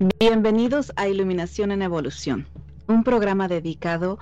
Bienvenidos 0.00 0.92
a 0.94 1.08
Iluminación 1.08 1.72
en 1.72 1.82
Evolución, 1.82 2.46
un 2.86 3.02
programa 3.02 3.48
dedicado 3.48 4.20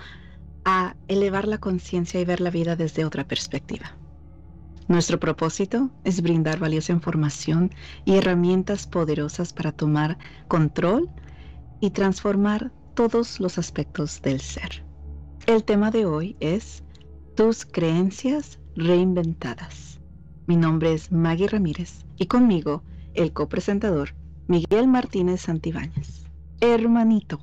a 0.64 0.96
elevar 1.06 1.46
la 1.46 1.58
conciencia 1.58 2.18
y 2.18 2.24
ver 2.24 2.40
la 2.40 2.48
vida 2.48 2.76
desde 2.76 3.04
otra 3.04 3.28
perspectiva. 3.28 3.94
Nuestro 4.88 5.20
propósito 5.20 5.90
es 6.02 6.22
brindar 6.22 6.58
valiosa 6.58 6.94
información 6.94 7.74
y 8.06 8.14
herramientas 8.16 8.86
poderosas 8.86 9.52
para 9.52 9.70
tomar 9.70 10.16
control 10.48 11.10
y 11.80 11.90
transformar 11.90 12.72
todos 12.94 13.38
los 13.38 13.58
aspectos 13.58 14.22
del 14.22 14.40
ser. 14.40 14.82
El 15.46 15.62
tema 15.62 15.90
de 15.90 16.06
hoy 16.06 16.36
es 16.40 16.84
tus 17.34 17.66
creencias 17.66 18.60
reinventadas. 18.76 20.00
Mi 20.46 20.56
nombre 20.56 20.94
es 20.94 21.12
Maggie 21.12 21.48
Ramírez 21.48 22.06
y 22.16 22.28
conmigo 22.28 22.82
el 23.12 23.34
copresentador 23.34 24.14
Miguel 24.48 24.86
Martínez 24.86 25.42
Santibáñez. 25.42 26.24
Hermanito. 26.60 27.40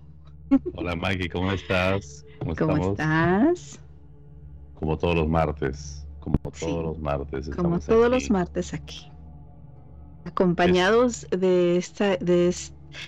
Hola 0.75 0.95
Maggie, 0.95 1.29
¿cómo 1.29 1.51
estás? 1.51 2.25
¿Cómo, 2.57 2.91
estás? 2.91 3.79
Como 4.75 4.97
todos 4.97 5.15
los 5.15 5.27
martes, 5.27 6.05
como 6.19 6.37
todos 6.37 6.83
los 6.83 6.99
martes. 6.99 7.49
Como 7.55 7.79
todos 7.79 8.09
los 8.09 8.29
martes 8.29 8.73
aquí. 8.73 9.11
Acompañados 10.25 11.27
de, 11.31 11.77
esta, 11.77 12.15
de, 12.17 12.55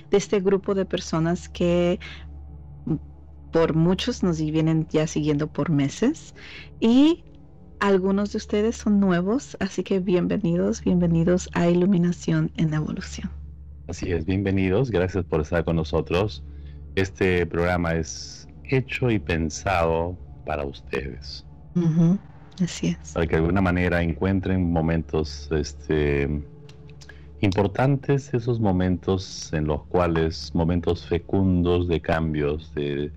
de 0.09 0.17
este 0.17 0.39
grupo 0.41 0.75
de 0.75 0.85
personas 0.85 1.47
que 1.47 1.99
por 3.51 3.73
muchos 3.73 4.23
nos 4.23 4.41
vienen 4.41 4.87
ya 4.89 5.07
siguiendo 5.07 5.47
por 5.47 5.69
meses 5.69 6.35
y 6.81 7.23
algunos 7.79 8.33
de 8.33 8.37
ustedes 8.37 8.75
son 8.75 8.99
nuevos, 8.99 9.55
así 9.61 9.83
que 9.83 9.99
bienvenidos, 9.99 10.81
bienvenidos 10.83 11.49
a 11.53 11.67
Iluminación 11.69 12.51
en 12.57 12.73
Evolución. 12.73 13.31
Así 13.87 14.11
es, 14.11 14.25
bienvenidos, 14.25 14.89
gracias 14.89 15.25
por 15.25 15.41
estar 15.41 15.63
con 15.63 15.75
nosotros. 15.75 16.43
Este 16.95 17.45
programa 17.45 17.93
es 17.93 18.47
hecho 18.63 19.11
y 19.11 19.19
pensado 19.19 20.17
para 20.43 20.65
ustedes. 20.65 21.45
Así 22.59 22.87
es. 22.87 23.13
Para 23.13 23.27
que 23.27 23.35
de 23.35 23.41
alguna 23.41 23.61
manera 23.61 24.01
encuentren 24.01 24.71
momentos 24.71 25.49
este, 25.51 26.27
importantes, 27.41 28.33
esos 28.33 28.59
momentos 28.59 29.53
en 29.53 29.67
los 29.67 29.83
cuales, 29.83 30.49
momentos 30.55 31.05
fecundos 31.05 31.87
de 31.87 32.01
cambios, 32.01 32.73
de, 32.73 33.11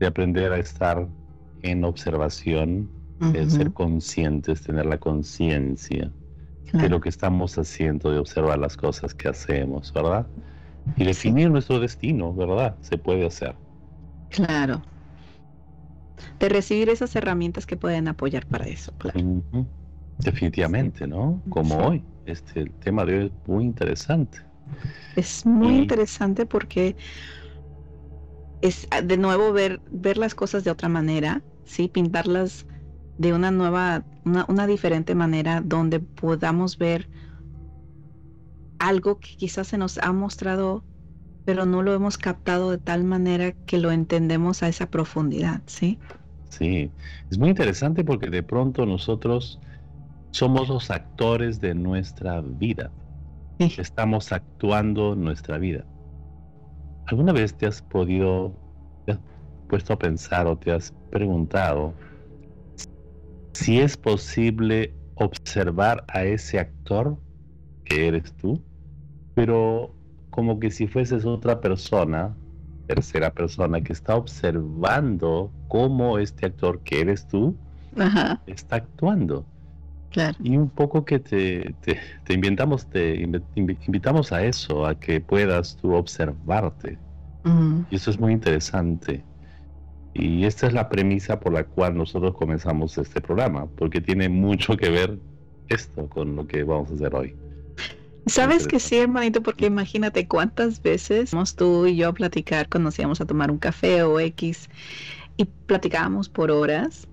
de 0.00 0.06
aprender 0.06 0.52
a 0.52 0.58
estar 0.58 1.06
en 1.62 1.84
observación, 1.84 2.90
de 3.20 3.48
ser 3.48 3.72
conscientes, 3.72 4.62
tener 4.62 4.86
la 4.86 4.98
conciencia 4.98 6.10
de 6.74 6.88
lo 6.88 7.00
que 7.00 7.08
estamos 7.08 7.56
haciendo, 7.56 8.10
de 8.10 8.18
observar 8.18 8.58
las 8.58 8.76
cosas 8.76 9.14
que 9.14 9.28
hacemos, 9.28 9.92
¿verdad? 9.92 10.26
Y 10.96 11.04
definir 11.04 11.50
nuestro 11.50 11.80
destino, 11.80 12.34
¿verdad? 12.34 12.76
Se 12.80 12.98
puede 12.98 13.26
hacer. 13.26 13.54
Claro. 14.30 14.82
De 16.38 16.48
recibir 16.48 16.88
esas 16.88 17.14
herramientas 17.16 17.64
que 17.64 17.76
pueden 17.76 18.08
apoyar 18.08 18.44
para 18.46 18.66
eso, 18.66 18.92
claro. 18.98 19.20
Definitivamente, 20.18 21.06
¿no? 21.06 21.40
Como 21.48 21.76
hoy. 21.76 22.02
Este 22.26 22.60
el 22.60 22.70
tema 22.72 23.04
de 23.04 23.18
hoy 23.18 23.26
es 23.26 23.48
muy 23.48 23.64
interesante. 23.64 24.38
Es 25.14 25.44
muy 25.46 25.76
interesante 25.76 26.46
porque 26.46 26.96
es 28.62 28.88
de 29.02 29.16
nuevo 29.16 29.52
ver, 29.52 29.80
ver 29.90 30.16
las 30.16 30.34
cosas 30.34 30.64
de 30.64 30.70
otra 30.70 30.88
manera, 30.88 31.42
¿sí? 31.64 31.88
Pintarlas 31.88 32.66
de 33.18 33.32
una 33.32 33.50
nueva, 33.50 34.02
una, 34.24 34.66
diferente 34.66 35.14
manera 35.14 35.60
donde 35.60 36.00
podamos 36.00 36.78
ver 36.78 37.08
algo 38.78 39.18
que 39.18 39.36
quizás 39.36 39.68
se 39.68 39.78
nos 39.78 39.98
ha 39.98 40.12
mostrado, 40.12 40.84
pero 41.44 41.66
no 41.66 41.82
lo 41.82 41.94
hemos 41.94 42.18
captado 42.18 42.70
de 42.70 42.78
tal 42.78 43.04
manera 43.04 43.52
que 43.66 43.78
lo 43.78 43.90
entendemos 43.90 44.62
a 44.62 44.68
esa 44.68 44.86
profundidad, 44.86 45.62
¿sí? 45.66 45.98
Sí, 46.48 46.90
es 47.30 47.38
muy 47.38 47.50
interesante 47.50 48.04
porque 48.04 48.30
de 48.30 48.42
pronto 48.42 48.86
nosotros 48.86 49.60
somos 50.30 50.68
los 50.68 50.90
actores 50.90 51.60
de 51.60 51.74
nuestra 51.74 52.40
vida. 52.40 52.90
Estamos 53.58 54.32
actuando 54.32 55.14
nuestra 55.14 55.58
vida. 55.58 55.84
¿Alguna 57.06 57.32
vez 57.32 57.56
te 57.56 57.66
has 57.66 57.82
podido, 57.82 58.52
te 59.04 59.12
has 59.12 59.18
puesto 59.68 59.92
a 59.92 59.98
pensar 59.98 60.46
o 60.46 60.56
te 60.56 60.72
has 60.72 60.92
preguntado 61.10 61.94
si 63.54 63.80
es 63.80 63.96
posible 63.96 64.94
observar 65.14 66.04
a 66.08 66.24
ese 66.24 66.58
actor 66.58 67.16
que 67.84 68.08
eres 68.08 68.32
tú, 68.34 68.60
pero 69.34 69.94
como 70.30 70.58
que 70.58 70.70
si 70.70 70.86
fueses 70.86 71.24
otra 71.24 71.60
persona, 71.60 72.36
tercera 72.86 73.30
persona, 73.30 73.80
que 73.80 73.92
está 73.92 74.16
observando 74.16 75.52
cómo 75.68 76.18
este 76.18 76.46
actor 76.46 76.80
que 76.80 77.00
eres 77.00 77.26
tú 77.28 77.56
está 78.46 78.76
actuando. 78.76 79.46
Y 80.40 80.56
un 80.56 80.68
poco 80.68 81.04
que 81.04 81.18
te, 81.18 81.74
te, 81.80 82.34
inventamos, 82.34 82.86
te 82.86 83.20
invitamos 83.56 84.32
a 84.32 84.44
eso, 84.44 84.86
a 84.86 84.98
que 84.98 85.20
puedas 85.20 85.76
tú 85.76 85.94
observarte. 85.94 86.98
Y 87.90 87.96
eso 87.96 88.10
es 88.10 88.18
muy 88.18 88.32
interesante. 88.32 89.24
Y 90.14 90.44
esta 90.44 90.68
es 90.68 90.72
la 90.72 90.88
premisa 90.88 91.40
por 91.40 91.52
la 91.52 91.64
cual 91.64 91.96
nosotros 91.96 92.34
comenzamos 92.34 92.96
este 92.98 93.20
programa, 93.20 93.66
porque 93.76 94.00
tiene 94.00 94.28
mucho 94.28 94.76
que 94.76 94.88
ver 94.88 95.18
esto 95.68 96.08
con 96.08 96.36
lo 96.36 96.46
que 96.46 96.62
vamos 96.62 96.90
a 96.92 96.94
hacer 96.94 97.14
hoy. 97.14 97.34
Sabes 98.26 98.66
que 98.66 98.80
sí, 98.80 98.96
hermanito, 98.96 99.42
porque 99.42 99.66
imagínate 99.66 100.26
cuántas 100.26 100.80
veces 100.80 101.32
vamos 101.32 101.56
tú 101.56 101.86
y 101.86 101.96
yo 101.96 102.08
a 102.08 102.12
platicar 102.14 102.68
cuando 102.68 102.88
nos 102.88 102.98
íbamos 102.98 103.20
a 103.20 103.26
tomar 103.26 103.50
un 103.50 103.58
café 103.58 104.02
o 104.02 104.18
X 104.18 104.70
y 105.36 105.44
platicábamos 105.44 106.28
por 106.28 106.50
horas, 106.50 107.06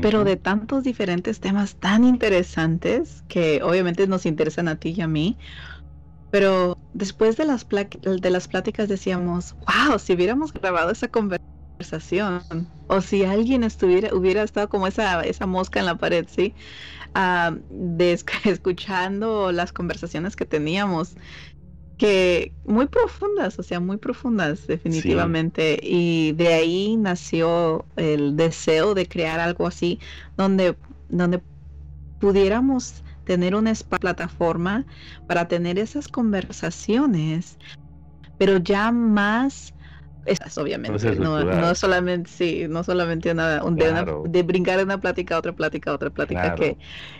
pero 0.00 0.24
de 0.24 0.36
tantos 0.36 0.84
diferentes 0.84 1.40
temas 1.40 1.76
tan 1.76 2.04
interesantes 2.04 3.22
que 3.28 3.60
obviamente 3.62 4.06
nos 4.06 4.24
interesan 4.24 4.68
a 4.68 4.76
ti 4.76 4.94
y 4.96 5.00
a 5.02 5.08
mí. 5.08 5.36
Pero 6.30 6.78
después 6.94 7.36
de 7.36 7.44
las, 7.44 7.66
de 7.68 8.30
las 8.30 8.48
pláticas 8.48 8.88
decíamos, 8.88 9.54
wow, 9.66 9.98
si 9.98 10.14
hubiéramos 10.14 10.52
grabado 10.52 10.90
esa 10.90 11.08
conversación 11.08 11.55
conversación 11.76 12.42
o 12.86 13.00
si 13.00 13.24
alguien 13.24 13.62
estuviera 13.64 14.14
hubiera 14.14 14.42
estado 14.42 14.68
como 14.68 14.86
esa 14.86 15.22
esa 15.22 15.46
mosca 15.46 15.78
en 15.80 15.86
la 15.86 15.96
pared 15.96 16.26
sí 16.28 16.54
ah, 17.14 17.54
escuchando 18.44 19.52
las 19.52 19.72
conversaciones 19.72 20.36
que 20.36 20.46
teníamos 20.46 21.14
que 21.98 22.54
muy 22.64 22.86
profundas 22.86 23.58
o 23.58 23.62
sea 23.62 23.80
muy 23.80 23.96
profundas 23.96 24.66
definitivamente. 24.66 25.78
Y 25.82 26.32
de 26.32 26.54
ahí 26.54 26.96
nació 26.96 27.86
el 27.96 28.36
deseo 28.36 28.94
de 28.94 29.06
crear 29.06 29.40
algo 29.40 29.66
así 29.66 30.00
donde 30.36 30.76
donde 31.08 31.42
pudiéramos 32.18 33.04
tener 33.24 33.54
una 33.54 33.72
plataforma 34.00 34.86
para 35.26 35.48
tener 35.48 35.78
esas 35.78 36.08
conversaciones 36.08 37.58
pero 38.38 38.58
ya 38.58 38.92
más 38.92 39.72
esas 40.26 40.56
obviamente, 40.58 41.16
no, 41.16 41.74
solamente, 41.74 42.30
sí, 42.30 42.66
no 42.68 42.82
solamente 42.84 43.30
una, 43.30 43.60
de, 43.60 44.42
brincar 44.42 44.78
de 44.78 44.84
una 44.84 45.00
plática 45.00 45.36
a 45.36 45.38
otra 45.38 45.52
plática 45.52 45.90
a 45.90 45.94
otra 45.94 46.10
plática, 46.10 46.54
que, 46.54 46.76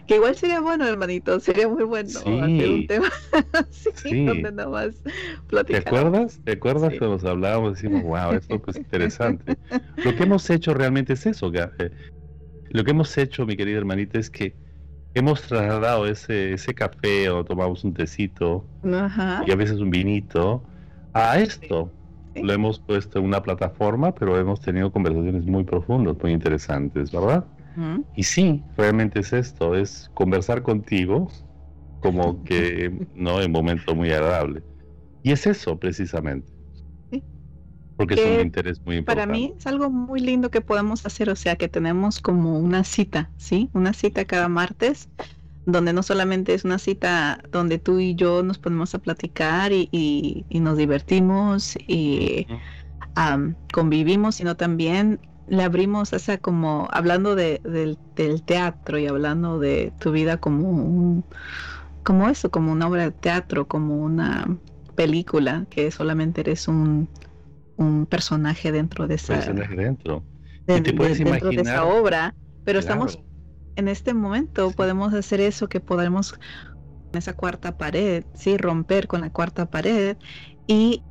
que 0.06 0.16
igual 0.16 0.36
sería 0.36 0.60
bueno, 0.60 0.86
hermanito, 0.86 1.40
sería 1.40 1.68
muy 1.68 1.84
bueno 1.84 2.08
sí. 2.08 2.38
hacer 2.38 2.70
un 2.70 2.86
tema 2.86 3.08
sí, 3.70 4.24
donde 4.24 4.52
nada 4.52 4.68
más 4.68 4.94
¿Te 5.66 5.76
acuerdas? 5.76 6.40
¿Te 6.44 6.52
acuerdas 6.52 6.92
que 6.92 7.00
nos 7.00 7.24
hablábamos 7.24 7.74
decimos, 7.74 8.02
wow, 8.02 8.32
esto 8.32 8.60
es 8.66 8.76
interesante? 8.76 9.56
Lo 10.04 10.14
que 10.14 10.22
hemos 10.22 10.48
hecho 10.50 10.74
realmente 10.74 11.14
es 11.14 11.26
eso, 11.26 11.52
eh, 11.54 11.90
lo 12.70 12.84
que 12.84 12.90
hemos 12.90 13.16
hecho, 13.16 13.46
mi 13.46 13.56
querida 13.56 13.78
hermanita, 13.78 14.18
es 14.18 14.30
que 14.30 14.54
hemos 15.14 15.42
trasladado 15.42 16.06
ese, 16.06 16.52
ese 16.52 16.74
café 16.74 17.30
o 17.30 17.44
tomamos 17.44 17.84
un 17.84 17.94
tecito 17.94 18.66
y 19.46 19.50
a 19.50 19.56
veces 19.56 19.78
un 19.78 19.90
vinito 19.90 20.62
a 21.14 21.38
esto 21.38 21.90
lo 22.42 22.52
hemos 22.52 22.78
puesto 22.78 23.18
en 23.18 23.24
una 23.24 23.42
plataforma, 23.42 24.14
pero 24.14 24.38
hemos 24.38 24.60
tenido 24.60 24.90
conversaciones 24.92 25.44
muy 25.46 25.64
profundas, 25.64 26.16
muy 26.22 26.32
interesantes, 26.32 27.10
¿verdad? 27.10 27.44
Y 28.14 28.22
sí, 28.22 28.62
realmente 28.76 29.20
es 29.20 29.34
esto, 29.34 29.74
es 29.74 30.10
conversar 30.14 30.62
contigo 30.62 31.28
como 32.00 32.42
que, 32.44 33.06
¿no? 33.14 33.42
En 33.42 33.52
momento 33.52 33.94
muy 33.94 34.10
agradable. 34.10 34.62
Y 35.22 35.32
es 35.32 35.46
eso, 35.46 35.78
precisamente. 35.78 36.50
Porque 37.96 38.14
es 38.14 38.20
un 38.20 38.46
interés 38.46 38.80
muy 38.84 38.96
importante. 38.96 39.26
Para 39.26 39.38
mí 39.38 39.54
es 39.58 39.66
algo 39.66 39.88
muy 39.88 40.20
lindo 40.20 40.50
que 40.50 40.60
podemos 40.60 41.06
hacer, 41.06 41.30
o 41.30 41.36
sea, 41.36 41.56
que 41.56 41.68
tenemos 41.68 42.20
como 42.20 42.58
una 42.58 42.84
cita, 42.84 43.30
¿sí? 43.38 43.70
Una 43.72 43.94
cita 43.94 44.26
cada 44.26 44.48
martes 44.48 45.08
donde 45.66 45.92
no 45.92 46.02
solamente 46.02 46.54
es 46.54 46.64
una 46.64 46.78
cita 46.78 47.40
donde 47.50 47.78
tú 47.78 47.98
y 47.98 48.14
yo 48.14 48.42
nos 48.42 48.58
ponemos 48.58 48.94
a 48.94 49.00
platicar 49.00 49.72
y, 49.72 50.46
nos 50.50 50.78
divertimos 50.78 51.76
y 51.86 52.46
convivimos, 53.72 54.36
sino 54.36 54.56
también 54.56 55.20
le 55.46 55.62
abrimos 55.62 56.12
esa 56.12 56.38
como 56.38 56.88
hablando 56.90 57.34
de, 57.34 57.60
del, 57.64 57.98
teatro 58.44 58.98
y 58.98 59.06
hablando 59.06 59.58
de 59.58 59.92
tu 59.98 60.10
vida 60.12 60.38
como 60.38 60.70
un 60.70 61.24
como 62.02 62.28
eso, 62.28 62.50
como 62.50 62.72
una 62.72 62.88
obra 62.88 63.02
de 63.04 63.10
teatro, 63.12 63.66
como 63.66 63.98
una 63.98 64.58
película, 64.94 65.66
que 65.68 65.90
solamente 65.90 66.42
eres 66.42 66.68
un, 66.68 67.08
un 67.76 68.06
personaje 68.06 68.70
dentro 68.70 69.08
de 69.08 69.16
esa, 69.16 69.34
personaje 69.34 69.74
dentro. 69.74 70.24
de, 70.68 70.78
y 70.78 70.80
te 70.82 70.92
puedes 70.92 71.18
de- 71.18 71.24
dentro 71.24 71.50
de 71.50 71.62
esa 71.62 71.84
obra, 71.84 72.36
pero 72.64 72.78
Claro. 72.80 73.00
estamos 73.02 73.18
en 73.76 73.88
este 73.88 74.14
momento, 74.14 74.70
podemos 74.72 75.14
hacer 75.14 75.40
eso, 75.40 75.68
que 75.68 75.80
podemos 75.80 76.32
con 76.32 77.18
esa 77.18 77.34
cuarta 77.34 77.76
pared, 77.76 78.26
sí, 78.34 78.56
romper 78.58 79.06
con 79.08 79.20
la 79.22 79.30
cuarta 79.30 79.66
pared 79.66 80.18
y 80.66 81.06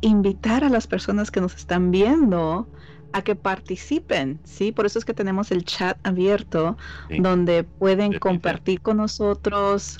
invitar 0.00 0.64
a 0.64 0.70
las 0.70 0.86
personas 0.86 1.30
que 1.30 1.40
nos 1.40 1.56
están 1.56 1.90
viendo 1.90 2.70
a 3.16 3.22
que 3.22 3.34
participen, 3.36 4.40
¿sí? 4.44 4.72
Por 4.72 4.86
eso 4.86 4.98
es 4.98 5.04
que 5.04 5.14
tenemos 5.14 5.50
el 5.50 5.64
chat 5.64 5.98
abierto 6.06 6.76
Sí. 7.08 7.18
donde 7.18 7.64
pueden 7.64 8.14
compartir 8.14 8.80
con 8.82 8.98
nosotros 8.98 9.98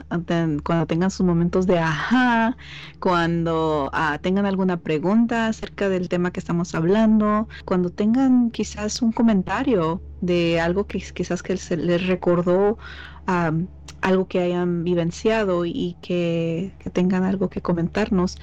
cuando 0.64 0.86
tengan 0.86 1.10
sus 1.10 1.26
momentos 1.26 1.66
de 1.66 1.78
ajá, 1.78 2.56
cuando 3.00 3.90
ah, 3.92 4.18
tengan 4.22 4.46
alguna 4.46 4.78
pregunta 4.80 5.46
acerca 5.48 5.88
del 5.88 6.08
tema 6.08 6.30
que 6.32 6.40
estamos 6.40 6.74
hablando, 6.74 7.48
cuando 7.64 7.90
tengan 7.90 8.50
quizás 8.50 9.02
un 9.02 9.12
comentario 9.12 10.04
de 10.20 10.60
algo 10.60 10.86
que 10.86 10.98
quizás 11.14 11.42
que 11.42 11.56
se 11.56 11.76
les 11.76 12.06
recordó 12.06 12.78
ah, 13.26 13.52
algo 14.02 14.28
que 14.28 14.40
hayan 14.40 14.84
vivenciado 14.84 15.64
y 15.64 15.98
que, 16.02 16.76
que 16.78 16.90
tengan 16.90 17.24
algo 17.24 17.48
que 17.48 17.62
comentarnos. 17.62 18.36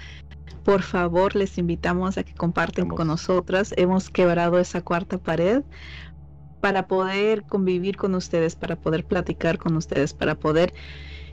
Por 0.63 0.81
favor, 0.83 1.35
les 1.35 1.57
invitamos 1.57 2.17
a 2.17 2.23
que 2.23 2.33
comparten 2.33 2.85
Vamos. 2.85 2.97
con 2.97 3.07
nosotras. 3.07 3.73
Hemos 3.77 4.09
quebrado 4.09 4.59
esa 4.59 4.81
cuarta 4.81 5.17
pared 5.17 5.63
para 6.59 6.87
poder 6.87 7.45
convivir 7.45 7.97
con 7.97 8.15
ustedes, 8.15 8.55
para 8.55 8.75
poder 8.77 9.05
platicar 9.05 9.57
con 9.57 9.75
ustedes, 9.77 10.13
para 10.13 10.35
poder 10.35 10.73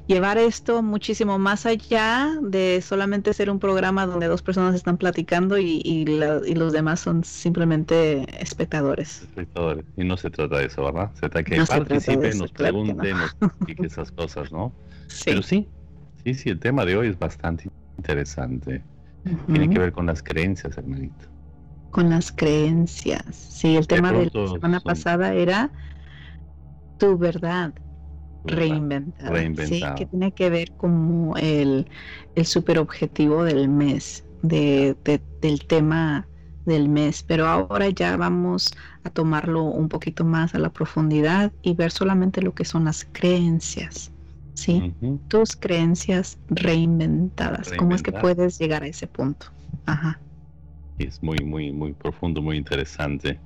llevar 0.06 0.38
esto 0.38 0.82
muchísimo 0.82 1.38
más 1.38 1.67
allá 1.67 2.31
de 2.43 2.82
solamente 2.82 3.35
ser 3.35 3.50
un 3.50 3.61
programa 3.61 4.06
donde 4.06 4.29
dos 4.29 4.43
personas 4.43 4.75
están 4.77 4.99
platicando 4.99 5.59
y, 5.59 5.83
y 5.85 6.06
la- 6.06 6.43
y 6.47 6.55
los 6.55 6.73
demás 6.73 7.00
son 7.00 7.25
simplemente 7.25 8.26
espectadores. 8.43 9.23
espectadores. 9.23 9.85
Y 9.97 10.05
no 10.05 10.17
se 10.17 10.31
trata 10.31 10.59
de 10.59 10.67
eso, 10.67 10.85
¿verdad? 10.85 11.12
Se 11.15 11.21
trata 11.29 11.38
de 11.41 11.44
que 11.44 11.56
No 11.56 11.67
participen, 11.67 12.23
eso, 12.26 12.44
nos 12.44 12.53
claro 12.53 12.76
no. 12.85 12.94
pregunten, 12.94 13.19
nos 13.21 13.33
expliquen 13.61 13.87
esas 13.87 14.11
cosas, 14.12 14.50
¿no? 14.53 14.79
Sí. 15.09 15.33
Pero 15.33 15.43
sí, 15.43 15.73
sí, 16.25 16.35
sí, 16.35 16.50
el 16.50 16.61
tema 16.61 16.85
de 16.85 16.97
hoy 16.97 17.09
es 17.09 17.19
bastante 17.19 17.69
interesante. 17.99 18.87
Tiene 19.23 19.69
que 19.71 19.79
ver 19.79 19.93
con 19.93 20.07
las 20.07 20.23
creencias, 20.23 20.77
hermanito. 20.79 21.27
Con 21.91 22.11
las 22.11 22.33
creencias. 22.33 23.37
Sí, 23.37 23.77
el 23.77 23.87
De 23.87 23.87
tema 23.87 24.13
de 24.13 24.25
la 24.27 24.31
semana 24.47 24.81
son- 24.81 24.87
pasada 24.87 25.35
era 25.35 25.73
tu 26.97 27.17
verdad 27.19 27.75
reinventada. 28.45 29.31
Sí, 29.31 29.35
Reinventada. 29.35 29.95
que 29.97 30.07
tiene 30.07 30.33
que 30.35 30.51
ver 30.51 30.75
como 30.77 31.37
el, 31.39 31.91
el 32.35 32.47
super 32.47 32.79
objetivo 32.79 33.45
del 33.45 33.69
mes, 33.69 34.27
de, 34.43 34.99
de- 35.05 35.25
del 35.43 35.67
tema 35.67 36.31
del 36.65 36.89
mes. 36.89 37.23
Pero 37.25 37.47
ahora 37.49 37.89
ya 37.91 38.17
vamos 38.17 38.71
a 39.05 39.11
tomarlo 39.11 39.65
un 39.65 39.89
poquito 39.89 40.25
más 40.25 40.55
a 40.55 40.59
la 40.61 40.73
profundidad 40.73 41.53
y 41.63 41.75
ver 41.75 41.93
solamente 41.93 42.43
lo 42.43 42.55
que 42.55 42.65
son 42.67 42.85
las 42.87 43.07
creencias. 43.13 44.13
¿Sí? 44.61 44.95
Tus 45.29 45.57
creencias 45.57 46.39
reinventadas. 46.49 47.73
¿Cómo 47.79 47.95
es 47.95 48.03
que 48.03 48.12
puedes 48.12 48.59
llegar 48.59 48.83
a 48.83 48.89
ese 48.89 49.07
punto? 49.07 49.47
Ajá. 49.87 50.21
Es 50.99 51.23
muy, 51.23 51.39
muy, 51.45 51.73
muy 51.73 51.95
profundo, 51.95 52.43
muy 52.43 52.59
interesante. 52.59 53.41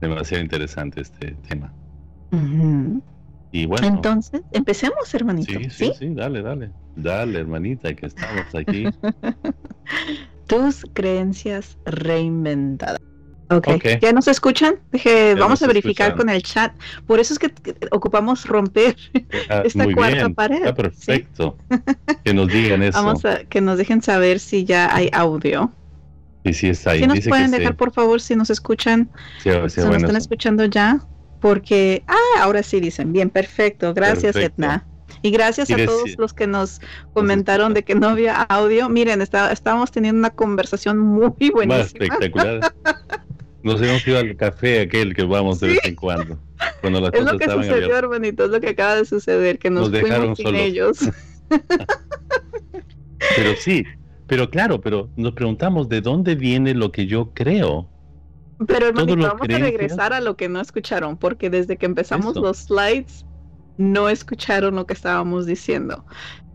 Demasiado 0.00 0.42
interesante 0.44 1.00
este 1.00 1.32
tema. 1.48 1.74
Y 3.50 3.66
bueno, 3.66 3.88
Entonces, 3.88 4.42
empecemos, 4.52 5.12
hermanito. 5.14 5.52
sí, 5.52 5.70
sí, 5.70 5.92
sí, 5.98 6.14
dale, 6.14 6.42
dale. 6.42 6.72
Dale, 6.94 7.40
hermanita, 7.40 7.94
que 7.94 8.06
estamos 8.06 8.54
aquí. 8.54 8.84
Tus 10.46 10.84
creencias 10.94 11.76
reinventadas. 11.84 13.00
Ok, 13.48 13.68
Ok. 13.76 13.84
¿ya 14.00 14.12
nos 14.12 14.26
escuchan? 14.28 14.76
Dije, 14.92 15.34
Ya 15.34 15.40
vamos 15.40 15.62
a 15.62 15.66
verificar 15.66 16.08
escuchan. 16.08 16.26
con 16.26 16.34
el 16.34 16.42
chat. 16.42 16.72
Por 17.06 17.20
eso 17.20 17.32
es 17.32 17.38
que 17.38 17.52
ocupamos 17.92 18.44
romper. 18.46 18.96
Ah, 19.48 19.62
Esta 19.64 19.84
muy 19.84 19.94
cuarta 19.94 20.16
bien, 20.16 20.34
pared, 20.34 20.56
está 20.56 20.70
¿sí? 20.70 20.74
perfecto. 20.82 21.56
Que 22.24 22.34
nos 22.34 22.48
digan 22.48 22.82
eso. 22.82 23.02
Vamos 23.02 23.24
a 23.24 23.44
que 23.44 23.60
nos 23.60 23.78
dejen 23.78 24.02
saber 24.02 24.40
si 24.40 24.64
ya 24.64 24.94
hay 24.94 25.08
audio. 25.12 25.70
Y 26.44 26.52
sí 26.52 26.68
está 26.68 26.90
ahí. 26.92 27.00
Si 27.00 27.06
nos 27.06 27.14
Dice 27.16 27.28
pueden 27.28 27.50
que 27.50 27.58
dejar, 27.58 27.72
sí. 27.72 27.76
por 27.76 27.92
favor, 27.92 28.20
si 28.20 28.36
nos 28.36 28.50
escuchan, 28.50 29.08
Sí, 29.42 29.50
sí, 29.50 29.50
si 29.50 29.80
nos 29.80 29.88
bueno, 29.88 29.96
están 29.96 30.10
eso. 30.10 30.18
escuchando 30.18 30.64
ya. 30.64 31.00
Porque, 31.40 32.02
ah, 32.08 32.40
ahora 32.42 32.62
sí 32.62 32.80
dicen, 32.80 33.12
bien, 33.12 33.30
perfecto. 33.30 33.92
Gracias, 33.94 34.32
Perfecto. 34.34 34.62
Edna. 34.62 34.86
Y 35.22 35.30
gracias 35.30 35.70
a 35.70 35.76
todos 35.84 36.16
los 36.18 36.32
que 36.34 36.46
nos 36.46 36.80
comentaron 37.12 37.74
de 37.74 37.82
que 37.84 37.94
no 37.94 38.08
había 38.08 38.42
audio. 38.42 38.88
Miren, 38.88 39.22
está- 39.22 39.50
estábamos 39.52 39.90
teniendo 39.90 40.18
una 40.18 40.30
conversación 40.30 40.98
muy 40.98 41.26
Más 41.40 41.50
buenísima. 41.52 41.80
espectacular. 42.04 42.72
Nos 43.66 43.82
hemos 43.82 44.06
ido 44.06 44.18
al 44.18 44.36
café 44.36 44.80
aquel 44.80 45.14
que 45.14 45.24
vamos 45.24 45.60
de 45.60 45.68
vez 45.68 45.78
en 45.84 45.94
cuando. 45.96 46.38
Cuando 46.80 47.00
las 47.00 47.12
Es 47.12 47.20
cosas 47.20 47.32
lo 47.32 47.38
que 47.38 47.44
sucedió, 47.46 47.74
abiertas. 47.74 47.98
hermanito, 47.98 48.44
es 48.44 48.50
lo 48.50 48.60
que 48.60 48.68
acaba 48.70 48.96
de 48.96 49.04
suceder, 49.04 49.58
que 49.58 49.70
nos, 49.70 49.90
Nos 49.90 49.92
dejaron 49.92 50.36
fuimos 50.36 50.38
sin 50.38 50.46
solos. 50.46 50.60
ellos. 50.60 50.98
Pero 53.36 53.56
sí, 53.56 53.84
pero 54.26 54.50
claro, 54.50 54.80
pero 54.80 55.08
nos 55.16 55.32
preguntamos 55.32 55.88
de 55.88 56.00
dónde 56.00 56.34
viene 56.34 56.74
lo 56.74 56.92
que 56.92 57.06
yo 57.06 57.32
creo. 57.34 57.88
Pero 58.66 58.86
hermanito, 58.88 59.16
vamos 59.22 59.42
a 59.42 59.44
creencias. 59.44 59.70
regresar 59.70 60.12
a 60.12 60.20
lo 60.20 60.36
que 60.36 60.48
no 60.48 60.60
escucharon, 60.60 61.16
porque 61.16 61.50
desde 61.50 61.76
que 61.76 61.86
empezamos 61.86 62.32
Eso. 62.32 62.40
los 62.40 62.56
slides, 62.58 63.24
no 63.78 64.08
escucharon 64.08 64.74
lo 64.76 64.86
que 64.86 64.94
estábamos 64.94 65.46
diciendo. 65.46 66.04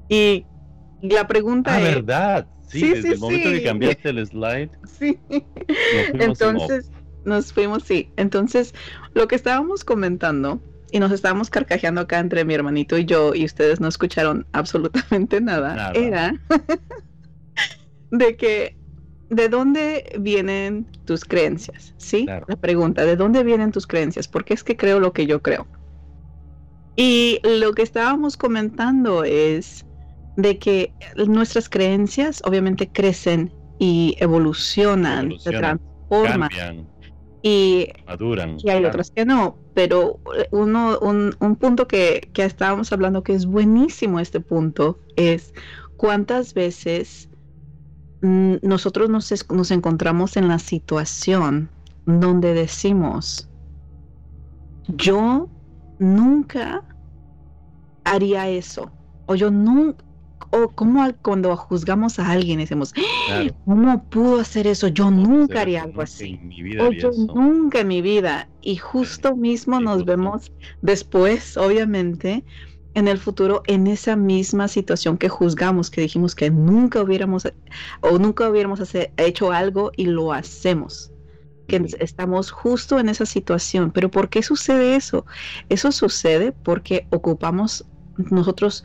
Y 0.10 0.46
la 1.02 1.28
pregunta 1.28 1.76
Ah, 1.76 1.82
es, 1.82 1.96
¿verdad? 1.96 2.48
Sí, 2.68 2.80
Sí, 2.82 2.90
desde 2.90 3.02
sí, 3.02 3.14
el 3.14 3.20
momento 3.20 3.50
sí. 3.50 3.56
que 3.56 3.64
cambiaste 3.64 4.10
el 4.10 4.28
slide, 4.28 4.70
sí. 5.00 5.20
en. 5.30 6.22
Entonces, 6.22 6.92
nos 7.26 7.54
fuimos, 7.54 7.84
sí. 7.84 8.10
Entonces, 8.18 8.74
lo 9.14 9.28
que 9.28 9.36
estábamos 9.36 9.84
comentando 9.84 10.62
y 10.92 11.00
nos 11.00 11.12
estábamos 11.12 11.50
carcajeando 11.50 12.02
acá 12.02 12.20
entre 12.20 12.44
mi 12.46 12.54
hermanito 12.54 12.98
y 12.98 13.06
yo, 13.06 13.34
y 13.34 13.46
ustedes 13.46 13.80
no 13.80 13.88
escucharon 13.88 14.46
absolutamente 14.54 15.42
nada, 15.42 15.76
Nada. 15.76 15.92
era 15.94 16.34
de 18.12 18.36
que, 18.36 18.78
¿de 19.30 19.50
dónde 19.50 20.18
vienen 20.20 20.86
tus 21.06 21.24
creencias? 21.24 21.94
¿Sí? 21.98 22.26
Claro. 22.26 22.46
La 22.50 22.58
pregunta, 22.58 23.06
¿de 23.06 23.16
dónde 23.16 23.44
vienen 23.44 23.72
tus 23.72 23.88
creencias? 23.88 24.28
Porque 24.28 24.54
es 24.54 24.64
que 24.64 24.76
creo 24.76 25.00
lo 25.00 25.14
que 25.14 25.26
yo 25.26 25.42
creo. 25.42 25.68
Y 26.98 27.40
lo 27.44 27.74
que 27.74 27.84
estábamos 27.84 28.36
comentando 28.36 29.24
es 29.24 29.86
de 30.36 30.60
que 30.60 30.94
nuestras 31.16 31.70
creencias 31.70 32.42
obviamente 32.46 32.90
crecen 32.90 33.54
y 33.80 34.16
evolucionan, 34.20 35.40
se 35.40 35.52
transforman 35.52 36.50
cambian, 36.50 36.88
y, 37.42 37.90
maduran. 38.06 38.62
y 38.62 38.70
hay 38.70 38.80
claro. 38.80 38.88
otras 38.88 39.12
que 39.12 39.26
no, 39.26 39.60
pero 39.74 40.22
uno, 40.52 41.00
un, 41.02 41.36
un 41.40 41.56
punto 41.58 41.88
que, 41.88 42.30
que 42.34 42.44
estábamos 42.46 42.92
hablando 42.94 43.24
que 43.24 43.34
es 43.34 43.46
buenísimo 43.46 44.20
este 44.20 44.42
punto 44.42 45.00
es 45.16 45.54
cuántas 45.98 46.54
veces 46.54 47.30
mm, 48.22 48.58
nosotros 48.64 49.10
nos, 49.10 49.32
es- 49.32 49.50
nos 49.52 49.72
encontramos 49.72 50.38
en 50.38 50.48
la 50.48 50.60
situación 50.60 51.72
donde 52.06 52.54
decimos, 52.54 53.50
yo 54.88 55.50
nunca 55.98 56.84
haría 58.04 58.50
eso, 58.50 58.92
o 59.26 59.36
yo 59.36 59.52
nunca, 59.52 60.04
o 60.52 60.70
como 60.70 61.04
al- 61.04 61.18
cuando 61.20 61.56
juzgamos 61.56 62.20
a 62.20 62.30
alguien 62.32 62.60
decimos, 62.60 62.94
Claro. 62.94 63.56
¿cómo 63.66 64.04
pudo 64.06 64.40
hacer 64.40 64.68
eso? 64.68 64.88
Yo 64.88 65.12
nunca 65.12 65.56
Hacer 65.56 65.58
haría 65.62 65.80
eso, 65.80 65.86
algo 65.88 66.02
nunca 66.02 66.04
así. 66.04 66.26
En 66.42 66.48
mi 66.48 66.62
vida 66.62 66.84
O 66.88 66.92
yo 66.92 67.10
eso. 67.10 67.34
nunca 67.36 67.80
en 67.82 67.88
mi 67.88 68.02
vida. 68.02 68.50
Y 68.62 68.78
justo 68.78 69.36
mismo 69.36 69.78
Sí, 69.78 69.84
nos 69.84 69.96
justo. 69.98 70.12
vemos 70.12 70.52
después, 70.82 71.58
obviamente, 71.58 72.44
en 72.94 73.08
el 73.08 73.18
futuro, 73.20 73.64
en 73.68 73.88
esa 73.88 74.16
misma 74.16 74.68
situación 74.68 75.18
que 75.18 75.30
juzgamos, 75.30 75.90
que 75.90 76.02
dijimos 76.02 76.36
que 76.36 76.50
nunca 76.52 77.02
hubiéramos 77.02 77.48
o 78.02 78.20
nunca 78.20 78.50
hubiéramos 78.50 78.82
hace- 78.82 79.14
hecho 79.18 79.52
algo 79.52 79.92
y 79.96 80.06
lo 80.08 80.34
hacemos. 80.34 81.12
Que 81.68 81.78
Ujú. 81.78 81.88
estamos 82.00 82.52
justo 82.52 83.00
en 83.00 83.08
esa 83.10 83.26
situación. 83.26 83.92
Pero 83.92 84.12
¿por 84.12 84.30
qué 84.30 84.44
sucede 84.44 84.96
eso? 84.96 85.26
Eso 85.70 85.92
sucede 85.94 86.52
porque 86.52 87.08
ocupamos 87.12 87.86
nosotros 88.18 88.84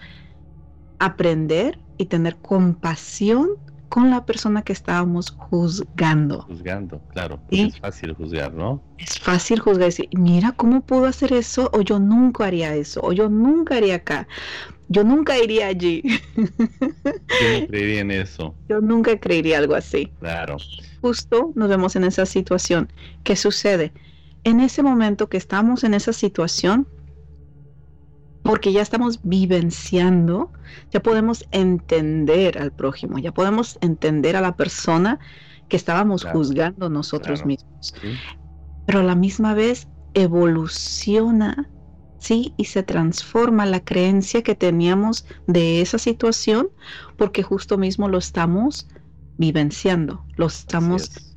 aprender 0.99 1.79
y 1.99 2.07
tener 2.07 2.37
compasión 2.37 3.49
con 3.89 4.11
la 4.11 4.25
persona 4.27 4.63
que 4.63 4.73
estábamos 4.73 5.31
juzgando. 5.31 6.43
Juzgando, 6.43 7.01
claro. 7.13 7.39
porque 7.39 7.57
Sí. 7.57 7.63
Es 7.63 7.81
fácil 7.81 8.13
juzgar, 8.15 8.53
¿no? 8.53 8.83
Es 8.99 9.19
fácil 9.19 9.61
juzgar 9.61 9.83
y 9.83 9.87
decir, 9.87 10.09
mira 10.13 10.53
cómo 10.53 10.81
pudo 10.81 11.07
hacer 11.07 11.33
eso, 11.33 11.71
o 11.73 11.81
yo 11.83 11.99
nunca 11.99 12.47
haría 12.47 12.75
eso, 12.75 13.01
o 13.03 13.13
yo 13.13 13.29
nunca 13.29 13.77
haría 13.77 13.97
acá, 13.97 14.27
yo 14.89 15.03
nunca 15.05 15.39
iría 15.39 15.69
allí, 15.69 16.03
Yo 16.37 17.61
no 17.61 17.67
creería 17.67 18.01
en 18.01 18.11
eso. 18.11 18.55
yo 18.69 18.81
nunca 18.81 19.19
creería 19.19 19.59
algo 19.59 19.75
así. 19.75 20.13
Claro. 20.21 20.57
Justo 21.01 21.53
nos 21.55 21.69
vemos 21.69 21.97
en 21.97 22.05
esa 22.05 22.27
situación. 22.27 22.89
¿Qué 23.25 23.37
sucede? 23.37 23.93
En 24.45 24.61
ese 24.61 24.83
momento 24.83 25.29
que 25.29 25.37
estamos 25.37 25.85
en 25.85 25.95
esa 25.95 26.13
situación, 26.13 26.87
porque 28.47 28.73
ya 28.73 28.81
estamos 28.81 29.21
vivenciando, 29.25 30.53
ya 30.93 31.03
podemos 31.03 31.45
entender 31.51 32.59
al 32.59 32.73
prójimo, 32.73 33.19
ya 33.19 33.33
podemos 33.33 33.77
entender 33.81 34.37
a 34.37 34.41
la 34.41 34.57
persona 34.57 35.19
que 35.69 35.77
estábamos 35.77 36.25
juzgando 36.25 36.89
nosotros 36.89 37.45
mismos. 37.45 37.95
Pero 38.87 39.01
a 39.01 39.03
la 39.03 39.17
misma 39.17 39.55
vez 39.55 39.89
evoluciona, 40.15 41.69
¿sí? 42.19 42.55
Y 42.57 42.67
se 42.67 42.85
transforma 42.85 43.67
la 43.67 43.81
creencia 43.81 44.43
que 44.43 44.55
teníamos 44.55 45.27
de 45.49 45.81
esa 45.81 45.99
situación 45.99 46.69
porque 47.17 47.43
justo 47.43 47.79
mismo 47.79 48.09
lo 48.09 48.19
estamos 48.19 48.87
vivenciando, 49.39 50.25
lo 50.37 50.47
estamos, 50.47 51.37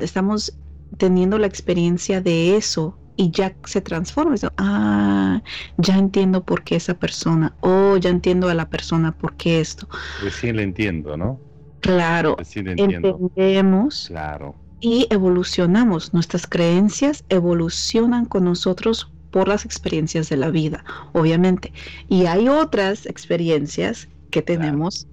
estamos 0.00 0.58
teniendo 0.96 1.38
la 1.38 1.46
experiencia 1.46 2.22
de 2.22 2.56
eso 2.56 2.98
y 3.16 3.30
ya 3.30 3.54
se 3.64 3.80
transforma. 3.80 4.34
Ah, 4.58 5.42
ya 5.78 5.98
entiendo 5.98 6.44
por 6.44 6.62
qué 6.64 6.76
esa 6.76 6.94
persona, 6.94 7.54
o 7.60 7.92
oh, 7.92 7.96
ya 7.96 8.10
entiendo 8.10 8.48
a 8.48 8.54
la 8.54 8.68
persona 8.68 9.12
por 9.12 9.34
qué 9.36 9.60
esto. 9.60 9.88
Recién 10.22 10.56
le 10.56 10.62
entiendo, 10.62 11.16
¿no? 11.16 11.40
Claro, 11.80 12.36
entendemos 12.38 14.06
claro. 14.08 14.54
y 14.80 15.06
evolucionamos. 15.10 16.12
Nuestras 16.12 16.46
creencias 16.46 17.24
evolucionan 17.28 18.24
con 18.24 18.44
nosotros 18.44 19.10
por 19.30 19.48
las 19.48 19.64
experiencias 19.64 20.28
de 20.28 20.36
la 20.36 20.50
vida, 20.50 20.84
obviamente. 21.12 21.72
Y 22.08 22.26
hay 22.26 22.48
otras 22.48 23.06
experiencias 23.06 24.08
que 24.30 24.42
tenemos 24.42 25.06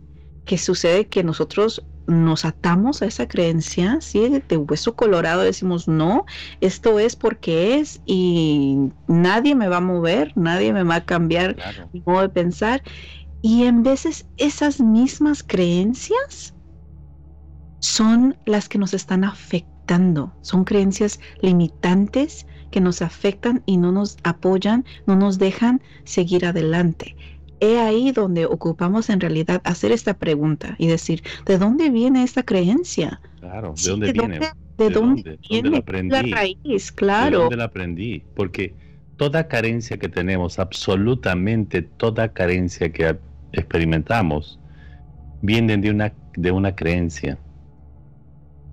que 0.46 0.58
sucede 0.58 1.08
que 1.08 1.24
nosotros 1.24 1.84
nos 2.08 2.46
atamos 2.46 3.02
a 3.02 3.06
esa 3.06 3.28
creencia, 3.28 3.98
¿sí? 4.02 4.42
De 4.48 4.58
hueso 4.58 4.96
colorado 4.96 5.42
decimos, 5.42 5.88
no, 5.88 6.26
esto 6.62 7.00
es 7.00 7.16
porque 7.16 7.80
es 7.80 8.02
y 8.06 8.90
nadie 9.08 9.56
me 9.56 9.70
va 9.70 9.78
a 9.78 9.82
mover, 9.82 10.34
nadie 10.36 10.74
me 10.74 10.84
va 10.84 10.96
a 10.96 11.06
cambiar 11.06 11.56
mi 11.94 12.02
modo 12.06 12.22
de 12.22 12.30
pensar. 12.30 12.84
Y 13.42 13.64
en 13.64 13.84
veces 13.84 14.26
esas 14.38 14.80
mismas 14.80 15.44
creencias 15.44 16.56
son 17.80 18.38
las 18.46 18.70
que 18.70 18.78
nos 18.78 18.94
están 18.94 19.24
afectando, 19.24 20.34
son 20.42 20.64
creencias 20.64 21.20
limitantes 21.42 22.48
que 22.72 22.82
nos 22.82 23.02
afectan 23.02 23.62
y 23.66 23.78
no 23.78 23.92
nos 23.92 24.18
apoyan, 24.24 24.86
no 25.06 25.16
nos 25.16 25.38
dejan 25.38 25.82
seguir 26.06 26.46
adelante 26.46 27.16
he 27.64 27.80
ahí 27.80 28.12
donde 28.12 28.46
ocupamos 28.46 29.10
en 29.10 29.20
realidad 29.20 29.62
hacer 29.64 29.92
esta 29.92 30.14
pregunta 30.14 30.76
y 30.78 30.88
decir, 30.88 31.24
¿de 31.46 31.58
dónde 31.58 31.90
viene 31.90 32.24
esta 32.24 32.44
creencia? 32.44 33.22
Claro, 33.40 33.74
¿de 33.82 33.90
dónde 33.90 34.12
viene? 34.12 34.40
¿De, 34.78 34.90
dónde, 34.90 35.40
viene 35.50 35.70
la, 35.70 35.78
aprendí? 35.78 36.10
la 36.10 36.22
raíz? 36.36 36.92
Claro. 36.92 37.38
¿De 37.38 37.44
dónde 37.44 37.58
la 37.58 37.64
aprendí? 37.66 38.24
Porque 38.36 38.76
toda 39.18 39.48
carencia 39.48 39.98
que 39.98 40.10
tenemos, 40.10 40.60
absolutamente 40.60 41.82
toda 41.82 42.34
carencia 42.34 42.92
que 42.92 43.18
experimentamos, 43.54 44.60
viene 45.42 45.78
de 45.78 45.92
una, 45.92 46.14
de 46.36 46.52
una 46.52 46.76
creencia. 46.76 47.38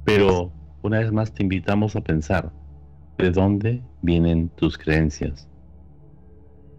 Pero 0.05 0.53
una 0.83 1.01
vez 1.01 1.13
más 1.13 1.33
te 1.33 1.43
invitamos 1.43 1.95
a 1.97 2.01
pensar, 2.01 2.51
¿de 3.19 3.31
dónde 3.31 3.83
vienen 4.03 4.49
tus 4.49 4.79
creencias? 4.79 5.47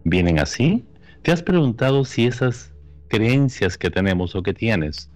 ¿Vienen 0.04 0.40
así? 0.40 0.84
¿Te 1.22 1.30
has 1.30 1.42
preguntado 1.42 2.04
si 2.04 2.26
esas 2.26 2.72
creencias 3.08 3.78
que 3.78 3.90
tenemos 3.90 4.34
o 4.34 4.42
que 4.42 4.54
tienes 4.54 5.10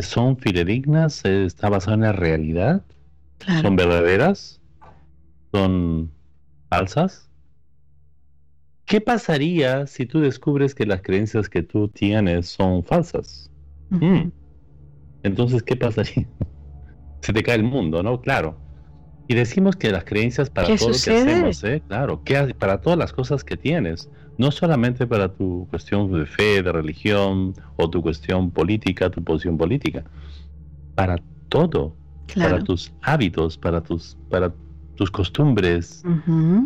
son 0.00 0.38
fidedignas? 0.38 1.24
¿Está 1.24 1.68
basada 1.68 1.94
en 1.94 2.00
la 2.00 2.12
realidad? 2.12 2.82
¿Son 3.60 3.76
verdaderas? 3.76 4.60
¿Son 5.52 6.10
falsas? 6.70 7.28
¿Qué 8.86 9.00
pasaría 9.00 9.86
si 9.86 10.06
tú 10.06 10.20
descubres 10.20 10.74
que 10.74 10.86
las 10.86 11.02
creencias 11.02 11.48
que 11.48 11.62
tú 11.62 11.88
tienes 11.88 12.48
son 12.48 12.82
falsas? 12.82 13.50
Mm. 13.90 14.30
Entonces, 15.22 15.62
¿qué 15.62 15.76
pasaría? 15.76 16.26
Se 17.20 17.32
te 17.32 17.42
cae 17.42 17.56
el 17.56 17.64
mundo, 17.64 18.02
¿no? 18.02 18.20
Claro. 18.20 18.56
Y 19.28 19.34
decimos 19.34 19.76
que 19.76 19.90
las 19.90 20.04
creencias 20.04 20.50
para 20.50 20.74
todo 20.76 20.88
lo 20.88 20.94
que 20.94 21.10
hacemos, 21.10 21.62
¿eh? 21.64 21.82
Claro, 21.86 22.24
que 22.24 22.54
para 22.58 22.80
todas 22.80 22.98
las 22.98 23.12
cosas 23.12 23.44
que 23.44 23.56
tienes 23.56 24.10
no 24.42 24.50
solamente 24.50 25.06
para 25.06 25.28
tu 25.28 25.68
cuestión 25.70 26.12
de 26.12 26.26
fe, 26.26 26.64
de 26.64 26.72
religión 26.72 27.54
o 27.76 27.88
tu 27.88 28.02
cuestión 28.02 28.50
política, 28.50 29.08
tu 29.08 29.22
posición 29.22 29.56
política, 29.56 30.02
para 30.96 31.16
todo, 31.48 31.94
para 32.34 32.58
tus 32.58 32.92
hábitos, 33.02 33.56
para 33.56 33.80
tus, 33.80 34.16
para 34.28 34.52
tus 34.96 35.12
costumbres, 35.12 36.02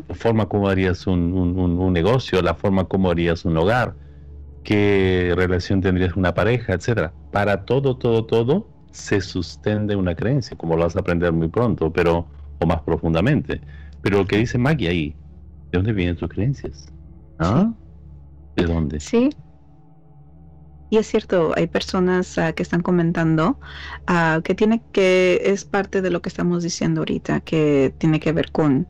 la 0.09 0.15
forma 0.15 0.47
como 0.47 0.69
harías 0.71 1.07
un, 1.07 1.35
un, 1.35 1.93
negocio, 1.93 2.41
la 2.41 2.55
forma 2.55 2.85
como 2.85 3.11
harías 3.11 3.45
un 3.45 3.59
hogar, 3.59 3.95
qué 4.65 5.35
relación 5.37 5.83
tendrías 5.83 6.15
con 6.15 6.21
una 6.21 6.33
pareja, 6.33 6.73
etcétera. 6.73 7.13
Para 7.31 7.67
todo, 7.67 7.99
todo, 7.99 8.25
todo 8.25 8.67
se 8.91 9.21
sustenta 9.21 9.95
una 9.99 10.15
creencia, 10.15 10.57
como 10.57 10.77
lo 10.77 10.85
vas 10.85 10.97
a 10.97 11.01
aprender 11.01 11.31
muy 11.31 11.49
pronto, 11.49 11.93
pero 11.93 12.27
o 12.59 12.67
más 12.67 12.81
profundamente. 12.81 13.61
Pero 14.01 14.19
lo 14.21 14.27
que 14.27 14.39
dice 14.39 14.57
Maggie 14.57 14.89
ahí, 14.89 15.15
¿de 15.71 15.79
dónde 15.79 15.93
vienen 15.93 16.17
tus 16.17 16.31
creencias? 16.31 16.91
¿Ah? 17.39 17.73
¿De 18.57 18.65
dónde? 18.65 19.01
Sí. 19.01 19.31
Y 20.89 20.99
es 20.99 21.09
cierto, 21.09 21.53
hay 21.57 21.67
personas 21.67 22.39
ah, 22.39 22.53
que 22.53 22.63
están 22.63 22.81
comentando 22.83 23.59
uh, 24.09 24.41
que 24.43 24.55
tiene 24.55 24.85
que 24.93 25.41
es 25.45 25.65
parte 25.65 26.01
de 26.01 26.11
lo 26.11 26.23
que 26.23 26.29
estamos 26.29 26.63
diciendo 26.63 27.01
ahorita, 27.01 27.41
que 27.41 27.95
tiene 27.99 28.21
que 28.21 28.33
ver 28.33 28.53
con 28.53 28.89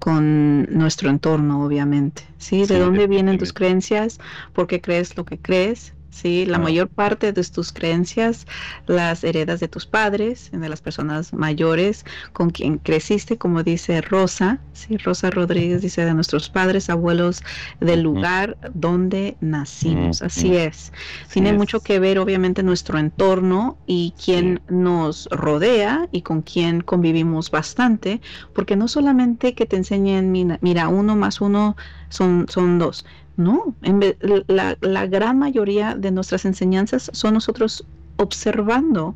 con 0.00 0.64
nuestro 0.64 1.10
entorno, 1.10 1.64
obviamente. 1.64 2.24
¿sí? 2.38 2.66
¿De 2.66 2.78
dónde 2.78 3.06
vienen 3.06 3.38
tus 3.38 3.52
creencias? 3.52 4.18
¿Por 4.52 4.66
qué 4.66 4.80
crees 4.80 5.16
lo 5.16 5.24
que 5.24 5.38
crees? 5.38 5.94
¿Sí? 6.10 6.46
La 6.46 6.58
mayor 6.58 6.88
parte 6.88 7.32
de 7.32 7.44
tus 7.44 7.72
creencias 7.72 8.46
las 8.86 9.24
heredas 9.24 9.60
de 9.60 9.68
tus 9.68 9.86
padres, 9.86 10.50
de 10.52 10.68
las 10.68 10.80
personas 10.80 11.32
mayores 11.32 12.04
con 12.32 12.50
quien 12.50 12.78
creciste, 12.78 13.38
como 13.38 13.62
dice 13.62 14.00
Rosa, 14.00 14.60
¿sí? 14.72 14.96
Rosa 14.98 15.30
Rodríguez 15.30 15.82
dice 15.82 16.04
de 16.04 16.14
nuestros 16.14 16.48
padres, 16.48 16.90
abuelos, 16.90 17.42
del 17.80 18.02
lugar 18.02 18.56
donde 18.74 19.36
nacimos. 19.40 20.22
Así 20.22 20.56
es. 20.56 20.92
Tiene 21.32 21.52
mucho 21.52 21.80
que 21.80 21.98
ver, 21.98 22.18
obviamente, 22.18 22.62
nuestro 22.62 22.98
entorno 22.98 23.78
y 23.86 24.14
quién 24.22 24.60
nos 24.68 25.28
rodea 25.30 26.08
y 26.12 26.22
con 26.22 26.42
quién 26.42 26.80
convivimos 26.80 27.50
bastante, 27.50 28.20
porque 28.54 28.76
no 28.76 28.88
solamente 28.88 29.54
que 29.54 29.66
te 29.66 29.76
enseñen, 29.76 30.32
mira, 30.32 30.88
uno 30.88 31.16
más 31.16 31.40
uno 31.40 31.76
son, 32.08 32.46
son 32.48 32.78
dos 32.78 33.04
no, 33.40 33.74
en 33.82 34.00
la, 34.48 34.76
la, 34.80 35.06
gran 35.06 35.38
mayoría 35.38 35.94
de 35.94 36.10
nuestras 36.10 36.44
enseñanzas 36.44 37.10
son 37.12 37.34
nosotros 37.34 37.84
observando 38.16 39.14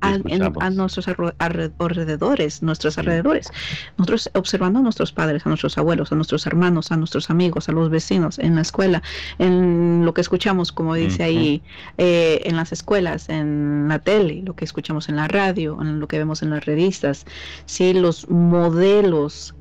a, 0.00 0.70
nuestros 0.70 1.08
alrededores, 1.38 2.62
nuestros 2.62 2.98
alrededores. 2.98 3.50
Nosotros 3.96 4.30
observando 4.34 4.78
a 4.78 4.82
nuestros 4.82 5.12
padres, 5.12 5.46
a 5.46 5.48
nuestros 5.48 5.78
abuelos, 5.78 6.12
a 6.12 6.14
nuestros 6.14 6.46
hermanos, 6.46 6.92
a 6.92 6.96
nuestros 6.96 7.30
amigos, 7.30 7.68
a 7.68 7.72
los 7.72 7.90
vecinos, 7.90 8.38
en 8.38 8.54
la 8.54 8.62
escuela, 8.62 9.02
en 9.38 10.04
lo 10.04 10.14
que 10.14 10.20
escuchamos, 10.20 10.72
como 10.72 10.94
dice 10.94 11.24
ahí, 11.24 11.62
eh, 11.98 12.42
en 12.44 12.56
las 12.56 12.72
escuelas, 12.72 13.28
en 13.28 13.88
la 13.88 13.98
tele, 13.98 14.42
lo 14.44 14.54
que 14.54 14.64
escuchamos 14.64 15.08
en 15.08 15.16
la 15.16 15.28
radio, 15.28 15.78
en 15.80 16.00
lo 16.00 16.08
que 16.08 16.18
vemos 16.18 16.42
en 16.42 16.50
las 16.50 16.64
revistas, 16.64 17.26
sí, 17.64 17.92
los 17.92 18.28
modelos 18.28 19.54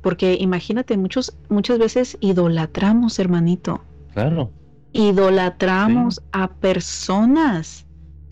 porque 0.00 0.36
imagínate, 0.40 0.96
muchos, 0.96 1.36
muchas 1.48 1.78
veces 1.78 2.16
idolatramos, 2.20 3.18
hermanito. 3.18 3.82
Claro. 4.12 4.50
Idolatramos 4.92 6.22
a 6.32 6.48
personas. 6.48 7.86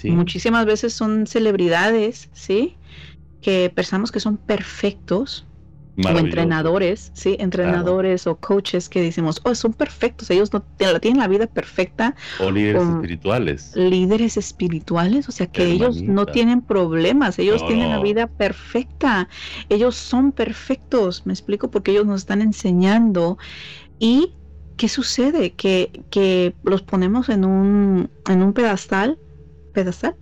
Muchísimas 0.05 0.67
veces 0.67 0.93
son 0.95 1.27
celebridades, 1.27 2.29
¿sí? 2.33 2.77
Que 3.41 3.73
pensamos 3.75 4.13
que 4.13 4.21
son 4.21 4.37
perfectos, 4.37 5.47
o 6.05 6.19
entrenadores, 6.19 7.11
sí, 7.15 7.37
entrenadores 7.39 8.27
o 8.27 8.37
coaches 8.37 8.89
que 8.89 9.01
decimos, 9.01 9.41
oh, 9.45 9.55
son 9.55 9.73
perfectos, 9.73 10.31
ellos 10.31 10.53
no 10.53 10.63
tienen 11.01 11.19
la 11.19 11.29
vida 11.29 11.47
perfecta. 11.47 12.15
O 12.39 12.51
líderes 12.51 12.83
espirituales. 12.83 13.73
Líderes 13.77 14.37
espirituales, 14.37 15.29
o 15.29 15.33
sea 15.33 15.47
que 15.47 15.65
ellos 15.65 16.03
no 16.03 16.27
tienen 16.27 16.61
problemas, 16.61 17.39
ellos 17.39 17.67
tienen 17.67 17.91
la 17.91 18.01
vida 18.01 18.27
perfecta, 18.27 19.29
ellos 19.69 19.97
son 19.97 20.33
perfectos, 20.33 21.23
me 21.25 21.33
explico, 21.33 21.71
porque 21.71 21.93
ellos 21.93 22.07
nos 22.07 22.21
están 22.21 22.43
enseñando. 22.43 23.39
¿Y 23.99 24.35
qué 24.77 24.89
sucede? 24.89 25.53
Que, 25.53 26.03
que 26.11 26.55
los 26.63 26.83
ponemos 26.83 27.29
en 27.31 27.45
un, 27.45 28.11
en 28.29 28.43
un 28.43 28.53
pedestal, 28.53 29.19
pedestal, 29.73 30.17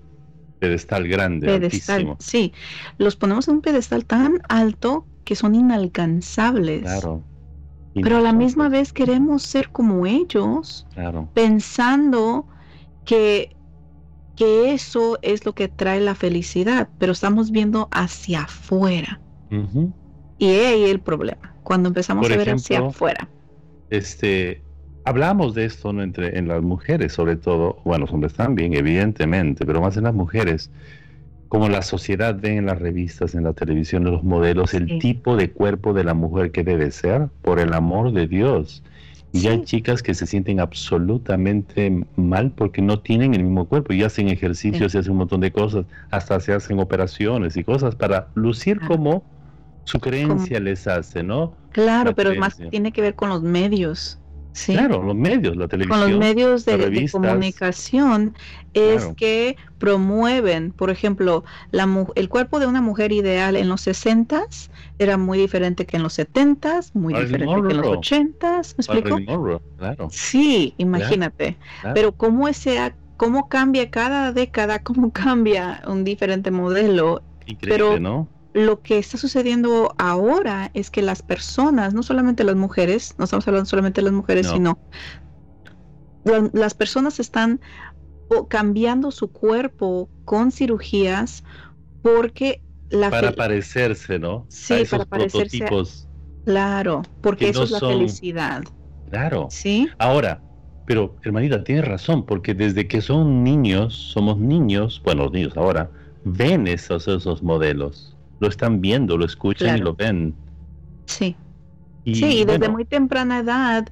pedestal 0.60 1.08
grande, 1.08 1.46
pedestal, 1.46 2.16
Sí, 2.18 2.52
los 2.98 3.16
ponemos 3.16 3.48
en 3.48 3.56
un 3.56 3.60
pedestal 3.60 4.04
tan 4.04 4.40
alto 4.48 5.06
que 5.24 5.36
son 5.36 5.54
inalcanzables. 5.54 6.82
Claro. 6.82 7.22
Pero 7.94 8.16
a 8.16 8.20
la 8.20 8.32
misma 8.32 8.68
vez 8.68 8.92
queremos 8.92 9.42
ser 9.42 9.70
como 9.70 10.04
ellos, 10.04 10.86
claro. 10.94 11.28
pensando 11.32 12.44
que, 13.04 13.54
que 14.34 14.72
eso 14.72 15.18
es 15.22 15.46
lo 15.46 15.54
que 15.54 15.68
trae 15.68 16.00
la 16.00 16.16
felicidad, 16.16 16.88
pero 16.98 17.12
estamos 17.12 17.52
viendo 17.52 17.88
hacia 17.92 18.42
afuera. 18.42 19.20
Y 20.38 20.48
ahí 20.48 20.84
el 20.90 21.00
problema, 21.00 21.54
cuando 21.62 21.88
empezamos 21.88 22.28
a 22.28 22.36
ver 22.36 22.50
hacia 22.50 22.80
afuera. 22.80 23.28
este, 23.90 24.64
hablamos 25.04 25.54
de 25.54 25.66
esto 25.66 25.90
entre, 25.90 26.36
en 26.36 26.48
las 26.48 26.62
mujeres, 26.62 27.12
sobre 27.12 27.36
todo, 27.36 27.80
bueno, 27.84 28.06
los 28.06 28.12
hombres 28.12 28.34
también, 28.34 28.74
evidentemente, 28.74 29.64
pero 29.64 29.80
más 29.80 29.96
en 29.96 30.04
las 30.04 30.14
mujeres, 30.14 30.70
como 31.54 31.68
la 31.68 31.82
sociedad 31.82 32.34
ve 32.36 32.56
en 32.56 32.66
las 32.66 32.80
revistas, 32.80 33.36
en 33.36 33.44
la 33.44 33.52
televisión, 33.52 34.04
en 34.08 34.14
los 34.14 34.24
modelos, 34.24 34.74
el 34.74 34.98
tipo 34.98 35.36
de 35.36 35.52
cuerpo 35.52 35.92
de 35.92 36.02
la 36.02 36.12
mujer 36.12 36.50
que 36.50 36.64
debe 36.64 36.90
ser, 36.90 37.28
por 37.42 37.60
el 37.60 37.74
amor 37.74 38.10
de 38.10 38.26
Dios. 38.26 38.82
Y 39.30 39.46
hay 39.46 39.62
chicas 39.62 40.02
que 40.02 40.14
se 40.14 40.26
sienten 40.26 40.58
absolutamente 40.58 42.04
mal 42.16 42.50
porque 42.50 42.82
no 42.82 42.98
tienen 42.98 43.34
el 43.34 43.44
mismo 43.44 43.66
cuerpo 43.66 43.92
y 43.92 44.02
hacen 44.02 44.30
ejercicios 44.30 44.96
y 44.96 44.98
hacen 44.98 45.12
un 45.12 45.18
montón 45.18 45.42
de 45.42 45.52
cosas, 45.52 45.86
hasta 46.10 46.40
se 46.40 46.52
hacen 46.52 46.80
operaciones 46.80 47.56
y 47.56 47.62
cosas 47.62 47.94
para 47.94 48.26
lucir 48.34 48.80
como 48.80 49.22
su 49.84 50.00
creencia 50.00 50.58
les 50.58 50.88
hace, 50.88 51.22
¿no? 51.22 51.54
Claro, 51.70 52.16
pero 52.16 52.34
más 52.34 52.58
tiene 52.68 52.90
que 52.90 53.00
ver 53.00 53.14
con 53.14 53.28
los 53.28 53.44
medios. 53.44 54.18
Claro, 54.54 55.02
los 55.02 55.16
medios, 55.16 55.56
la 55.56 55.66
televisión. 55.66 56.00
Con 56.00 56.10
los 56.10 56.20
medios 56.20 56.64
de, 56.64 57.08
comunicación 57.10 58.34
es 58.72 59.06
que 59.16 59.56
promueven, 59.78 60.70
por 60.70 60.90
ejemplo, 60.90 61.44
la, 61.72 62.06
el 62.14 62.28
cuerpo 62.28 62.60
de 62.60 62.66
una 62.66 62.80
mujer 62.80 63.10
ideal 63.12 63.56
en 63.56 63.68
los 63.68 63.80
60 63.82 64.44
era 64.98 65.16
muy 65.16 65.38
diferente 65.38 65.86
que 65.86 65.96
en 65.96 66.04
los 66.04 66.14
70 66.14 66.80
muy 66.94 67.14
diferente 67.14 67.46
que 67.46 67.74
en 67.74 67.76
los 67.78 67.86
80 67.98 68.52
¿me 68.52 68.58
explico? 68.60 69.60
claro. 69.76 70.08
Sí, 70.10 70.74
imagínate. 70.78 71.56
Pero 71.92 72.12
cómo 72.12 72.46
ese 72.46 72.94
cómo 73.16 73.48
cambia 73.48 73.90
cada 73.90 74.32
década, 74.32 74.78
cómo 74.80 75.10
cambia 75.12 75.82
un 75.86 76.04
diferente 76.04 76.50
modelo. 76.50 77.22
Increíble, 77.46 78.00
¿no? 78.00 78.28
Lo 78.54 78.82
que 78.82 78.98
está 78.98 79.18
sucediendo 79.18 79.94
ahora 79.98 80.70
es 80.74 80.88
que 80.88 81.02
las 81.02 81.22
personas, 81.22 81.92
no 81.92 82.04
solamente 82.04 82.44
las 82.44 82.54
mujeres, 82.54 83.14
no 83.18 83.24
estamos 83.24 83.46
hablando 83.48 83.68
solamente 83.68 84.00
de 84.00 84.04
las 84.06 84.14
mujeres, 84.14 84.48
sino 84.48 84.78
las 86.52 86.72
personas 86.72 87.18
están 87.18 87.60
cambiando 88.48 89.10
su 89.10 89.30
cuerpo 89.30 90.08
con 90.24 90.52
cirugías 90.52 91.42
porque 92.02 92.62
la 92.90 93.10
para 93.10 93.32
parecerse, 93.32 94.20
¿no? 94.20 94.46
Sí, 94.48 94.84
para 94.88 95.04
parecerse. 95.04 95.66
Claro, 96.44 97.02
porque 97.22 97.48
eso 97.48 97.64
es 97.64 97.72
la 97.72 97.80
felicidad. 97.80 98.62
Claro. 99.10 99.48
Sí. 99.50 99.88
Ahora, 99.98 100.40
pero 100.86 101.16
hermanita, 101.24 101.64
tienes 101.64 101.86
razón, 101.86 102.24
porque 102.24 102.54
desde 102.54 102.86
que 102.86 103.00
son 103.00 103.42
niños, 103.42 103.94
somos 103.94 104.38
niños, 104.38 105.02
bueno, 105.04 105.24
los 105.24 105.32
niños 105.32 105.56
ahora, 105.56 105.90
ven 106.24 106.68
esos, 106.68 107.08
esos 107.08 107.42
modelos 107.42 108.13
lo 108.40 108.48
están 108.48 108.80
viendo, 108.80 109.16
lo 109.16 109.24
escuchan 109.24 109.78
y 109.78 109.80
lo 109.80 109.94
ven. 109.94 110.34
Sí. 111.06 111.36
Y, 112.04 112.14
sí, 112.16 112.24
y 112.40 112.44
desde 112.44 112.68
muy 112.68 112.84
temprana 112.84 113.38
edad, 113.38 113.88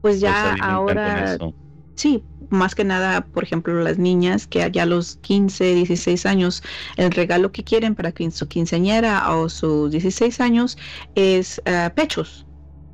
pues 0.00 0.20
ya 0.20 0.54
ahora... 0.60 1.38
Sí, 1.94 2.24
más 2.48 2.74
que 2.74 2.84
nada, 2.84 3.24
por 3.26 3.44
ejemplo, 3.44 3.80
las 3.82 3.98
niñas 3.98 4.46
que 4.46 4.62
allá 4.62 4.84
a 4.84 4.86
los 4.86 5.16
15, 5.16 5.74
16 5.74 6.26
años, 6.26 6.62
el 6.96 7.10
regalo 7.10 7.52
que 7.52 7.64
quieren 7.64 7.94
para 7.94 8.12
su 8.30 8.48
quinceañera 8.48 9.36
o 9.36 9.48
sus 9.48 9.90
16 9.90 10.40
años 10.40 10.78
es 11.14 11.60
eh, 11.64 11.90
pechos. 11.94 12.46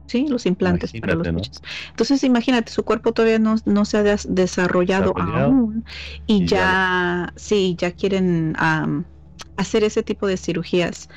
¿sí? 0.06 0.26
Los 0.28 0.46
implantes 0.46 0.92
para 1.00 1.14
los 1.14 1.28
pechos. 1.28 1.62
Entonces, 1.90 2.24
imagínate, 2.24 2.72
su 2.72 2.84
cuerpo 2.84 3.12
todavía 3.12 3.38
no, 3.38 3.56
no 3.64 3.84
se 3.84 3.98
ha 3.98 4.02
desarrollado, 4.02 5.14
aún 5.16 5.84
y, 6.26 6.46
ya, 6.46 7.32
sí, 7.36 7.76
ya 7.78 7.92
quieren 7.92 8.54
hacer 9.58 9.84
ese 9.84 10.02
tipo 10.02 10.26
de 10.26 10.38
cirugías. 10.38 11.10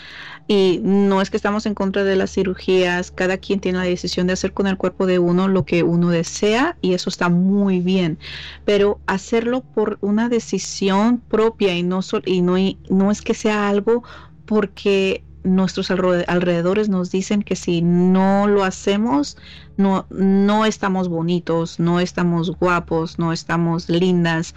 Y 0.48 0.82
no 0.84 1.22
es 1.22 1.30
que 1.30 1.38
estamos 1.38 1.66
en 1.66 1.76
contra 1.76 2.04
de 2.04 2.16
las 2.18 2.32
cirugías, 2.32 3.12
cada 3.12 3.38
quien 3.38 3.62
tiene 3.62 3.78
la 3.78 3.86
decisión 3.86 4.28
de 4.28 4.34
hacer 4.34 4.52
con 4.52 4.68
el 4.68 4.78
cuerpo 4.78 5.06
de 5.06 5.20
uno 5.20 5.48
lo 5.48 5.64
que 5.64 5.84
uno 5.84 6.10
desea 6.10 6.76
y 6.82 6.94
eso 6.94 7.10
está 7.10 7.30
muy 7.30 7.80
bien, 7.80 8.18
pero 8.66 9.00
hacerlo 9.06 9.62
por 9.62 9.98
una 10.02 10.28
decisión 10.28 11.20
propia 11.20 11.74
y 11.78 11.84
no, 11.84 12.02
y 12.26 12.42
no, 12.42 12.56
no 12.90 13.12
es 13.12 13.22
que 13.22 13.36
sea 13.36 13.70
algo 13.70 14.04
porque 14.46 15.24
nuestros 15.44 15.90
alrededores 15.90 16.90
nos 16.90 17.12
dicen 17.12 17.44
que 17.44 17.56
si 17.56 17.82
no 17.82 18.48
lo 18.48 18.64
hacemos, 18.64 19.38
no, 19.78 20.06
no 20.10 20.66
estamos 20.66 21.08
bonitos, 21.08 21.80
no 21.80 22.00
estamos 22.00 22.52
guapos, 22.58 23.18
no 23.18 23.32
estamos 23.34 23.88
lindas 23.90 24.54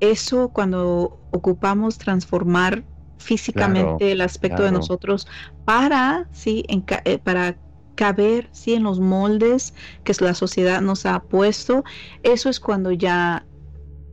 eso 0.00 0.48
cuando 0.48 1.19
ocupamos 1.30 1.98
transformar 1.98 2.84
físicamente 3.18 4.12
el 4.12 4.20
aspecto 4.20 4.62
de 4.62 4.72
nosotros 4.72 5.26
para, 5.64 6.26
sí, 6.32 6.64
eh, 7.04 7.18
para 7.18 7.56
caber 7.94 8.48
sí, 8.52 8.74
en 8.74 8.82
los 8.82 8.98
moldes 8.98 9.74
que 10.04 10.14
la 10.20 10.34
sociedad 10.34 10.80
nos 10.80 11.04
ha 11.04 11.20
puesto, 11.20 11.84
eso 12.22 12.48
es 12.48 12.58
cuando 12.58 12.92
ya 12.92 13.44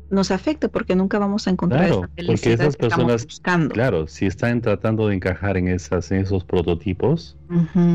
nos 0.10 0.32
afecta 0.32 0.69
porque 0.69 0.95
nunca 0.95 1.19
vamos 1.19 1.47
a 1.47 1.51
encontrar 1.51 1.86
esa 1.86 2.08
felicidad 2.15 2.36
porque 2.36 2.53
esas 2.53 2.77
personas, 2.77 3.25
buscando. 3.25 3.73
Claro, 3.73 4.08
si 4.08 4.25
están 4.25 4.62
tratando 4.62 5.08
de 5.08 5.15
encajar 5.15 5.58
en 5.58 5.67
esas 5.67 6.12
en 6.12 6.21
esos 6.21 6.43
prototipos 6.43 7.38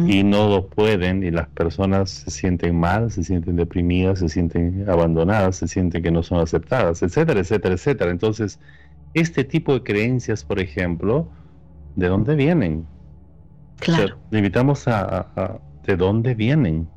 y 0.06 0.22
no 0.22 0.48
lo 0.48 0.66
pueden 0.66 1.22
y 1.22 1.30
las 1.30 1.48
personas 1.48 2.10
se 2.10 2.30
sienten 2.30 2.78
mal, 2.78 3.10
se 3.10 3.24
sienten 3.24 3.56
deprimidas, 3.56 4.18
se 4.18 4.28
sienten 4.28 4.88
abandonadas, 4.88 5.56
se 5.56 5.68
sienten 5.68 6.02
que 6.02 6.10
no 6.10 6.22
son 6.22 6.40
aceptadas, 6.40 7.02
etcétera, 7.02 7.40
etcétera, 7.40 7.74
etcétera. 7.74 8.10
Entonces, 8.10 8.58
este 9.14 9.44
tipo 9.44 9.74
de 9.74 9.82
creencias, 9.82 10.44
por 10.44 10.60
ejemplo, 10.60 11.28
¿de 11.96 12.08
dónde 12.08 12.34
vienen? 12.34 12.86
Claro. 13.78 14.16
limitamos 14.30 14.86
a, 14.86 15.60
de 15.84 15.96
dónde 15.96 16.34
vienen. 16.34 16.88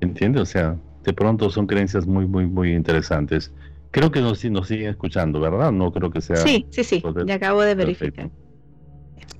¿Entiendes? 0.00 0.42
O 0.42 0.46
sea, 0.46 0.76
de 1.04 1.12
pronto 1.12 1.50
son 1.50 1.66
creencias 1.66 2.06
muy, 2.06 2.26
muy, 2.26 2.46
muy 2.46 2.72
interesantes. 2.72 3.52
Creo 3.90 4.10
que 4.10 4.20
nos, 4.20 4.42
nos 4.46 4.68
siguen 4.68 4.88
escuchando, 4.88 5.40
¿verdad? 5.40 5.70
No 5.72 5.92
creo 5.92 6.10
que 6.10 6.22
sea. 6.22 6.36
Sí, 6.36 6.66
sí, 6.70 6.84
sí. 6.84 7.02
Ya 7.26 7.34
acabo 7.34 7.60
de 7.60 7.74
verificar. 7.74 8.30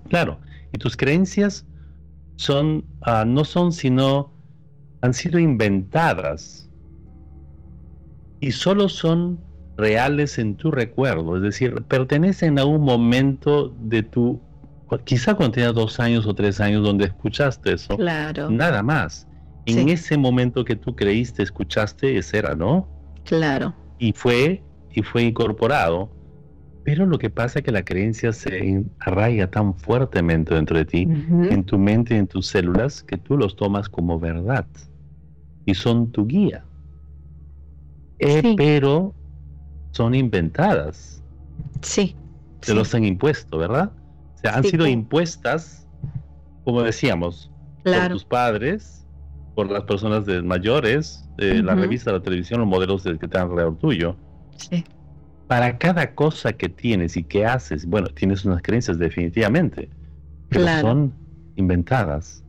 Claro. 0.09 0.39
Y 0.73 0.79
tus 0.79 0.97
creencias 0.97 1.67
son, 2.37 2.85
ah, 3.01 3.25
no 3.27 3.45
son 3.45 3.73
sino, 3.73 4.33
han 5.01 5.15
sido 5.15 5.39
inventadas 5.39 6.69
y 8.41 8.53
solo 8.53 8.89
son 8.89 9.41
reales 9.81 10.39
en 10.39 10.55
tu 10.57 10.71
recuerdo, 10.71 11.37
es 11.37 11.43
decir, 11.43 11.83
pertenecen 11.89 12.59
a 12.59 12.65
un 12.65 12.83
momento 12.83 13.75
de 13.81 14.03
tu, 14.03 14.41
quizá 15.05 15.35
cuando 15.35 15.55
tenías 15.55 15.75
dos 15.75 15.99
años 15.99 16.27
o 16.27 16.35
tres 16.35 16.61
años 16.61 16.85
donde 16.85 17.07
escuchaste 17.07 17.73
eso, 17.73 17.97
claro. 17.97 18.51
nada 18.51 18.83
más. 18.83 19.27
En 19.67 19.89
ese 19.89 20.17
momento 20.17 20.65
que 20.65 20.75
tú 20.75 20.97
creíste, 20.97 21.43
escuchaste, 21.43 22.17
ese 22.17 22.39
era, 22.39 22.55
¿no? 22.55 22.89
Claro 23.25 23.75
y 24.01 24.13
fue, 24.13 24.63
y 24.93 25.03
fue 25.03 25.23
incorporado. 25.23 26.11
Pero 26.83 27.07
lo 27.07 27.19
que 27.19 27.31
pasa 27.31 27.61
es 27.61 27.65
que 27.65 27.71
la 27.71 27.85
creencia 27.85 28.33
se 28.33 28.85
arraiga 28.99 29.49
tan 29.49 29.75
fuertemente 29.75 30.55
dentro 30.55 30.79
de 30.79 30.87
ti, 30.87 31.03
en 31.03 31.63
tu 31.63 31.79
mente 31.79 32.15
y 32.15 32.19
en 32.19 32.27
tus 32.27 32.47
células, 32.47 33.05
que 33.05 33.19
tú 33.19 33.37
los 33.37 33.55
tomas 33.55 33.89
como 33.89 34.19
verdad 34.19 34.67
y 35.67 35.75
son 35.75 36.11
tu 36.11 36.27
guía. 36.27 36.65
Eh, 38.19 38.55
pero 38.57 39.15
son 39.93 40.15
inventadas. 40.15 41.23
Sí. 41.83 42.17
Se 42.63 42.75
los 42.75 42.95
han 42.95 43.05
impuesto, 43.05 43.59
¿verdad? 43.59 43.93
O 44.37 44.39
sea, 44.39 44.57
han 44.57 44.65
sido 44.65 44.87
impuestas, 44.87 45.87
como 46.65 46.83
decíamos, 46.83 47.51
por 47.85 48.09
tus 48.09 48.25
padres, 48.25 49.07
por 49.55 49.71
las 49.71 49.85
personas 49.85 50.27
de 50.27 50.43
mayores, 50.43 51.29
de 51.37 51.63
la 51.63 51.75
revista, 51.75 52.13
la 52.13 52.23
televisión, 52.23 52.61
los 52.61 52.69
modelos 52.69 53.03
que 53.03 53.13
están 53.13 53.51
alrededor 53.51 53.79
tuyo. 53.79 54.17
Sí. 54.57 54.85
Para 55.47 55.79
cada 55.79 56.15
cosa 56.15 56.53
que 56.53 56.69
tienes 56.69 57.17
y 57.17 57.25
que 57.25 57.45
haces, 57.45 57.87
bueno, 57.87 58.09
tienes 58.09 58.45
unas 58.45 58.63
creencias 58.63 58.99
definitivamente, 58.99 59.91
pero 60.49 60.67
son 60.81 61.13
inventadas. 61.57 62.45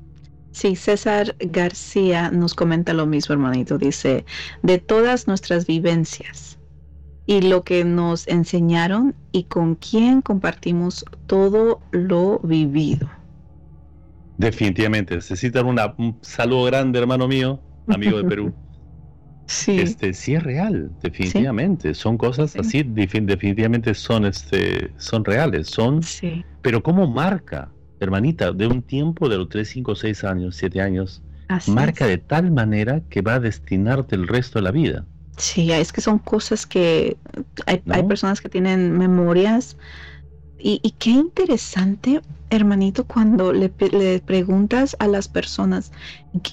Sí, 0.52 0.76
César 0.76 1.36
García 1.40 2.30
nos 2.30 2.54
comenta 2.54 2.94
lo 2.94 3.06
mismo, 3.06 3.34
hermanito. 3.34 3.78
Dice, 3.78 4.26
de 4.62 4.78
todas 4.78 5.28
nuestras 5.28 5.66
vivencias 5.66 6.60
y 7.32 7.42
lo 7.42 7.64
que 7.64 7.86
nos 7.86 8.28
enseñaron 8.28 9.16
y 9.32 9.46
con 9.46 9.76
quién 9.76 10.22
compartimos 10.22 11.06
todo 11.28 11.80
lo 11.92 12.40
vivido. 12.40 13.10
Definitivamente, 14.38 15.16
necesitan 15.16 15.66
una, 15.66 15.94
un 15.98 16.18
saludo 16.20 16.66
grande, 16.66 17.00
hermano 17.00 17.30
mío, 17.30 17.62
amigo 17.88 18.18
de 18.18 18.26
Perú. 18.26 18.54
sí. 19.46 19.80
Este, 19.80 20.14
sí 20.14 20.34
es 20.34 20.44
real, 20.44 20.92
definitivamente. 21.02 21.94
Son 21.94 22.18
cosas 22.18 22.54
así, 22.58 22.84
definitivamente 22.84 23.94
son, 23.94 24.26
este, 24.26 24.92
son 24.98 25.24
reales, 25.24 25.70
son. 25.70 26.04
Sí. 26.04 26.44
Pero 26.62 26.84
¿cómo 26.84 27.08
marca, 27.08 27.72
hermanita, 28.02 28.52
de 28.52 28.68
un 28.68 28.82
tiempo 28.82 29.30
de 29.30 29.38
los 29.38 29.48
3, 29.48 29.70
5, 29.70 29.96
6 29.96 30.24
años, 30.26 30.58
7 30.58 30.82
años? 30.82 31.24
marca 31.68 32.08
de 32.08 32.18
tal 32.18 32.52
manera 32.52 33.02
que 33.10 33.22
va 33.22 33.36
a 33.36 33.40
destinarte 33.40 34.16
el 34.16 34.28
resto 34.28 34.60
de 34.60 34.64
la 34.64 34.72
vida. 34.72 35.06
Sí, 35.42 35.72
es 35.72 35.92
que 35.92 36.02
son 36.02 36.20
cosas 36.20 36.68
que 36.68 37.18
hay, 37.66 37.82
hay 37.90 38.04
personas 38.04 38.42
que 38.42 38.48
tienen 38.48 38.96
memorias. 38.96 39.76
Y, 40.60 40.94
qué 41.00 41.10
interesante, 41.10 42.22
hermanito, 42.52 43.06
cuando 43.06 43.52
le, 43.52 43.70
preguntas 44.20 44.96
a 45.00 45.08
las 45.08 45.28
personas, 45.28 45.92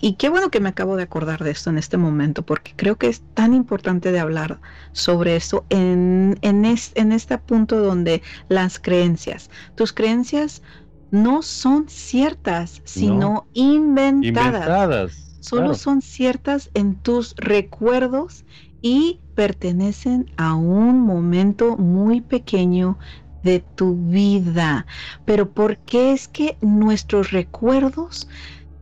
y, 0.01 0.15
qué 0.15 0.31
bueno 0.31 0.49
que 0.49 0.61
me 0.61 0.71
acabo 0.71 0.97
de 0.97 1.03
acordar 1.03 1.45
de 1.45 1.51
esto 1.51 1.69
en 1.69 1.77
este 1.77 1.99
momento, 1.99 2.47
porque 2.47 2.73
creo 2.75 2.97
que 2.97 3.09
es 3.09 3.21
tan 3.35 3.53
importante 3.53 4.11
de 4.11 4.21
hablar 4.21 4.59
sobre 4.93 5.37
esto 5.37 5.67
en, 5.69 6.39
en, 6.41 6.65
en 6.65 7.13
este 7.13 7.37
punto 7.37 7.81
donde 7.81 8.23
las 8.49 8.79
creencias, 8.79 9.51
tus 9.75 9.93
creencias 9.93 10.63
no 11.11 11.43
son 11.43 11.91
ciertas, 11.91 12.81
sino 12.85 13.47
inventadas. 13.53 15.29
Solo 15.41 15.75
son 15.75 16.03
ciertas 16.03 16.71
en 16.75 16.97
tus 16.97 17.35
recuerdos 17.37 18.45
y 18.83 19.21
pertenecen 19.35 20.31
a 20.37 20.55
un 20.55 21.01
momento 21.01 21.77
muy 21.77 22.21
pequeño 22.21 22.99
de 23.43 23.61
tu 23.61 23.95
vida. 23.95 24.87
Pero 25.25 25.51
¿por 25.51 25.79
qué 25.79 26.13
es 26.13 26.29
que 26.29 26.59
nuestros 26.61 27.31
recuerdos 27.31 28.29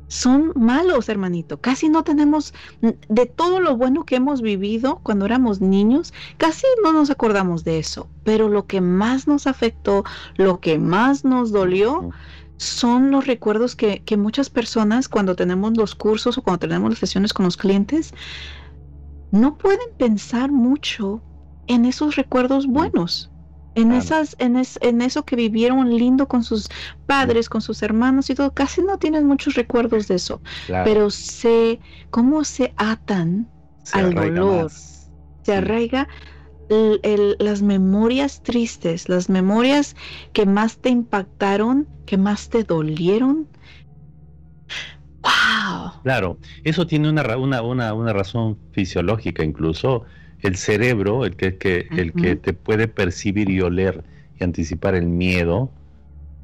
son 0.08 0.52
malos, 0.54 1.08
hermanito? 1.08 1.60
Casi 1.60 1.88
no 1.88 2.04
tenemos 2.04 2.54
de 2.80 3.26
todo 3.26 3.60
lo 3.60 3.76
bueno 3.76 4.04
que 4.04 4.16
hemos 4.16 4.40
vivido 4.40 5.00
cuando 5.02 5.26
éramos 5.26 5.60
niños, 5.60 6.14
casi 6.38 6.64
no 6.82 6.92
nos 6.92 7.10
acordamos 7.10 7.64
de 7.64 7.78
eso. 7.78 8.08
Pero 8.22 8.48
lo 8.48 8.66
que 8.66 8.80
más 8.80 9.26
nos 9.26 9.46
afectó, 9.46 10.04
lo 10.36 10.60
que 10.60 10.78
más 10.78 11.24
nos 11.24 11.52
dolió, 11.52 12.10
son 12.58 13.10
los 13.10 13.26
recuerdos 13.26 13.76
que, 13.76 14.02
que 14.04 14.16
muchas 14.16 14.48
personas 14.48 15.08
cuando 15.08 15.36
tenemos 15.36 15.76
los 15.76 15.94
cursos 15.94 16.38
o 16.38 16.42
cuando 16.42 16.60
tenemos 16.60 16.88
las 16.90 16.98
sesiones 16.98 17.34
con 17.34 17.44
los 17.44 17.58
clientes, 17.58 18.14
no 19.40 19.56
pueden 19.58 19.88
pensar 19.98 20.50
mucho 20.52 21.22
en 21.66 21.84
esos 21.84 22.16
recuerdos 22.16 22.66
buenos 22.66 23.32
en 23.76 23.92
esas, 23.92 24.34
en, 24.38 24.56
en 24.80 25.02
eso 25.02 25.24
que 25.24 25.36
vivieron 25.36 25.94
lindo 25.96 26.26
con 26.26 26.42
sus 26.42 26.68
padres, 27.04 27.50
con 27.50 27.60
sus 27.60 27.82
hermanos 27.82 28.30
y 28.30 28.34
todo, 28.34 28.52
casi 28.54 28.80
no 28.82 28.96
tienen 28.98 29.26
muchos 29.26 29.54
recuerdos 29.54 30.08
de 30.08 30.14
eso, 30.16 30.40
pero 30.82 31.10
sé 31.10 31.78
cómo 32.10 32.42
se 32.44 32.72
atan 32.78 33.52
al 33.92 34.14
dolor, 34.14 34.70
se 35.42 35.54
arraiga 35.54 36.08
las 37.38 37.62
memorias 37.62 38.42
tristes, 38.42 39.10
las 39.10 39.28
memorias 39.28 39.94
que 40.32 40.46
más 40.46 40.78
te 40.78 40.88
impactaron, 40.88 41.86
que 42.06 42.16
más 42.16 42.48
te 42.48 42.64
dolieron. 42.64 43.46
¡Wow! 45.66 46.02
Claro, 46.02 46.38
eso 46.64 46.86
tiene 46.86 47.08
una, 47.08 47.36
una, 47.36 47.62
una, 47.62 47.94
una 47.94 48.12
razón 48.12 48.58
fisiológica 48.72 49.44
incluso 49.44 50.04
el 50.40 50.56
cerebro, 50.56 51.24
el 51.24 51.36
que, 51.36 51.88
el 51.90 52.12
que 52.12 52.36
te 52.36 52.52
puede 52.52 52.88
percibir 52.88 53.50
y 53.50 53.60
oler 53.60 54.04
y 54.38 54.44
anticipar 54.44 54.94
el 54.94 55.06
miedo, 55.06 55.70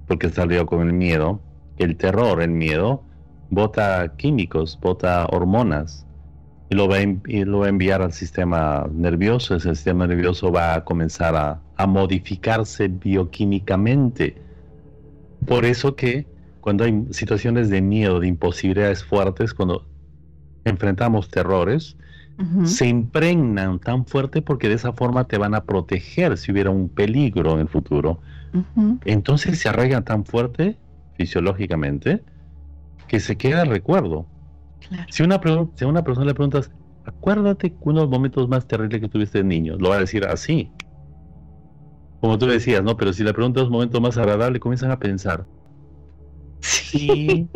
porque 0.06 0.30
salió 0.30 0.66
con 0.66 0.86
el 0.86 0.92
miedo, 0.92 1.40
el 1.78 1.96
terror, 1.96 2.42
el 2.42 2.50
miedo, 2.50 3.02
bota 3.50 4.14
químicos, 4.16 4.78
bota 4.80 5.26
hormonas 5.26 6.06
y 6.70 6.74
lo 6.74 6.88
va 6.88 6.96
a, 6.96 7.02
y 7.02 7.44
lo 7.44 7.60
va 7.60 7.66
a 7.66 7.68
enviar 7.68 8.00
al 8.00 8.12
sistema 8.12 8.88
nervioso. 8.90 9.54
Ese 9.56 9.74
sistema 9.74 10.06
nervioso 10.06 10.50
va 10.50 10.74
a 10.74 10.84
comenzar 10.84 11.36
a, 11.36 11.60
a 11.76 11.86
modificarse 11.86 12.88
bioquímicamente. 12.88 14.36
Por 15.46 15.66
eso 15.66 15.94
que 15.94 16.31
cuando 16.62 16.84
hay 16.84 17.06
situaciones 17.10 17.68
de 17.70 17.82
miedo, 17.82 18.20
de 18.20 18.28
imposibilidades 18.28 19.04
fuertes, 19.04 19.52
cuando 19.52 19.84
enfrentamos 20.64 21.28
terrores, 21.28 21.96
se 22.64 22.86
impregnan 22.86 23.80
tan 23.80 24.06
fuerte 24.06 24.42
porque 24.42 24.68
de 24.68 24.74
esa 24.74 24.92
forma 24.92 25.24
te 25.24 25.38
van 25.38 25.54
a 25.54 25.64
proteger 25.64 26.38
si 26.38 26.52
hubiera 26.52 26.70
un 26.70 26.88
peligro 26.88 27.54
en 27.54 27.60
el 27.60 27.68
futuro. 27.68 28.20
Entonces 29.04 29.58
se 29.58 29.68
arraigan 29.68 30.04
tan 30.04 30.24
fuerte 30.24 30.78
fisiológicamente 31.14 32.22
que 33.08 33.18
se 33.18 33.36
queda 33.36 33.62
el 33.62 33.68
recuerdo. 33.68 34.26
Si, 35.10 35.24
una 35.24 35.40
si 35.74 35.84
a 35.84 35.88
una 35.88 36.04
persona 36.04 36.26
le 36.26 36.34
preguntas, 36.34 36.70
acuérdate 37.04 37.74
unos 37.80 38.08
momentos 38.08 38.48
más 38.48 38.68
terribles 38.68 39.00
que 39.00 39.08
tuviste 39.08 39.38
de 39.38 39.44
niño, 39.44 39.76
lo 39.78 39.88
va 39.88 39.96
a 39.96 40.00
decir 40.00 40.24
así. 40.26 40.70
Como 42.20 42.38
tú 42.38 42.46
decías, 42.46 42.84
¿no? 42.84 42.96
Pero 42.96 43.12
si 43.12 43.24
le 43.24 43.34
preguntas 43.34 43.64
un 43.64 43.72
momento 43.72 44.00
más 44.00 44.16
agradable, 44.16 44.60
comienzan 44.60 44.92
a 44.92 45.00
pensar. 45.00 45.44
Sí, 46.62 47.48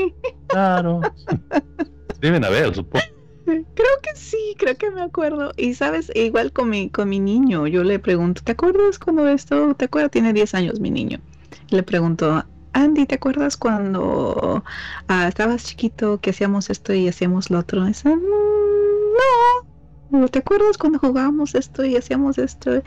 claro. 0.49 1.01
Deben 2.21 2.45
haber, 2.45 2.75
supongo. 2.75 3.05
Creo 3.45 4.01
que 4.03 4.17
sí, 4.17 4.57
creo 4.59 4.77
que 4.77 4.91
me 4.91 5.03
acuerdo. 5.03 5.53
Y 5.57 5.75
sabes, 5.75 6.11
igual 6.15 6.53
con 6.53 6.69
mi, 6.69 6.91
con 6.91 7.09
mi 7.09 7.21
niño, 7.21 7.69
yo 7.69 7.85
le 7.85 8.01
pregunto, 8.01 8.43
¿te 8.43 8.53
acuerdas 8.53 8.99
cuando 8.99 9.29
esto? 9.29 9.75
¿Te 9.75 9.85
acuerdas? 9.85 10.11
Tiene 10.11 10.33
10 10.33 10.55
años 10.55 10.81
mi 10.81 10.91
niño. 10.91 11.21
Le 11.71 11.85
pregunto, 11.85 12.45
Andy, 12.73 13.07
¿te 13.07 13.15
acuerdas 13.15 13.57
cuando 13.57 14.65
ah, 15.07 15.29
estabas 15.29 15.65
chiquito 15.65 16.21
que 16.21 16.31
hacíamos 16.31 16.71
esto 16.71 16.93
y 16.93 17.07
hacíamos 17.09 17.51
lo 17.51 17.61
otro? 17.61 17.85
Dice, 17.85 18.09
mm, 18.15 18.21
no. 20.11 20.29
¿Te 20.29 20.41
acuerdas 20.41 20.77
cuando 20.77 20.99
jugábamos 20.99 21.55
esto 21.55 21.85
y 21.85 21.97
hacíamos 21.97 22.39
esto? 22.39 22.83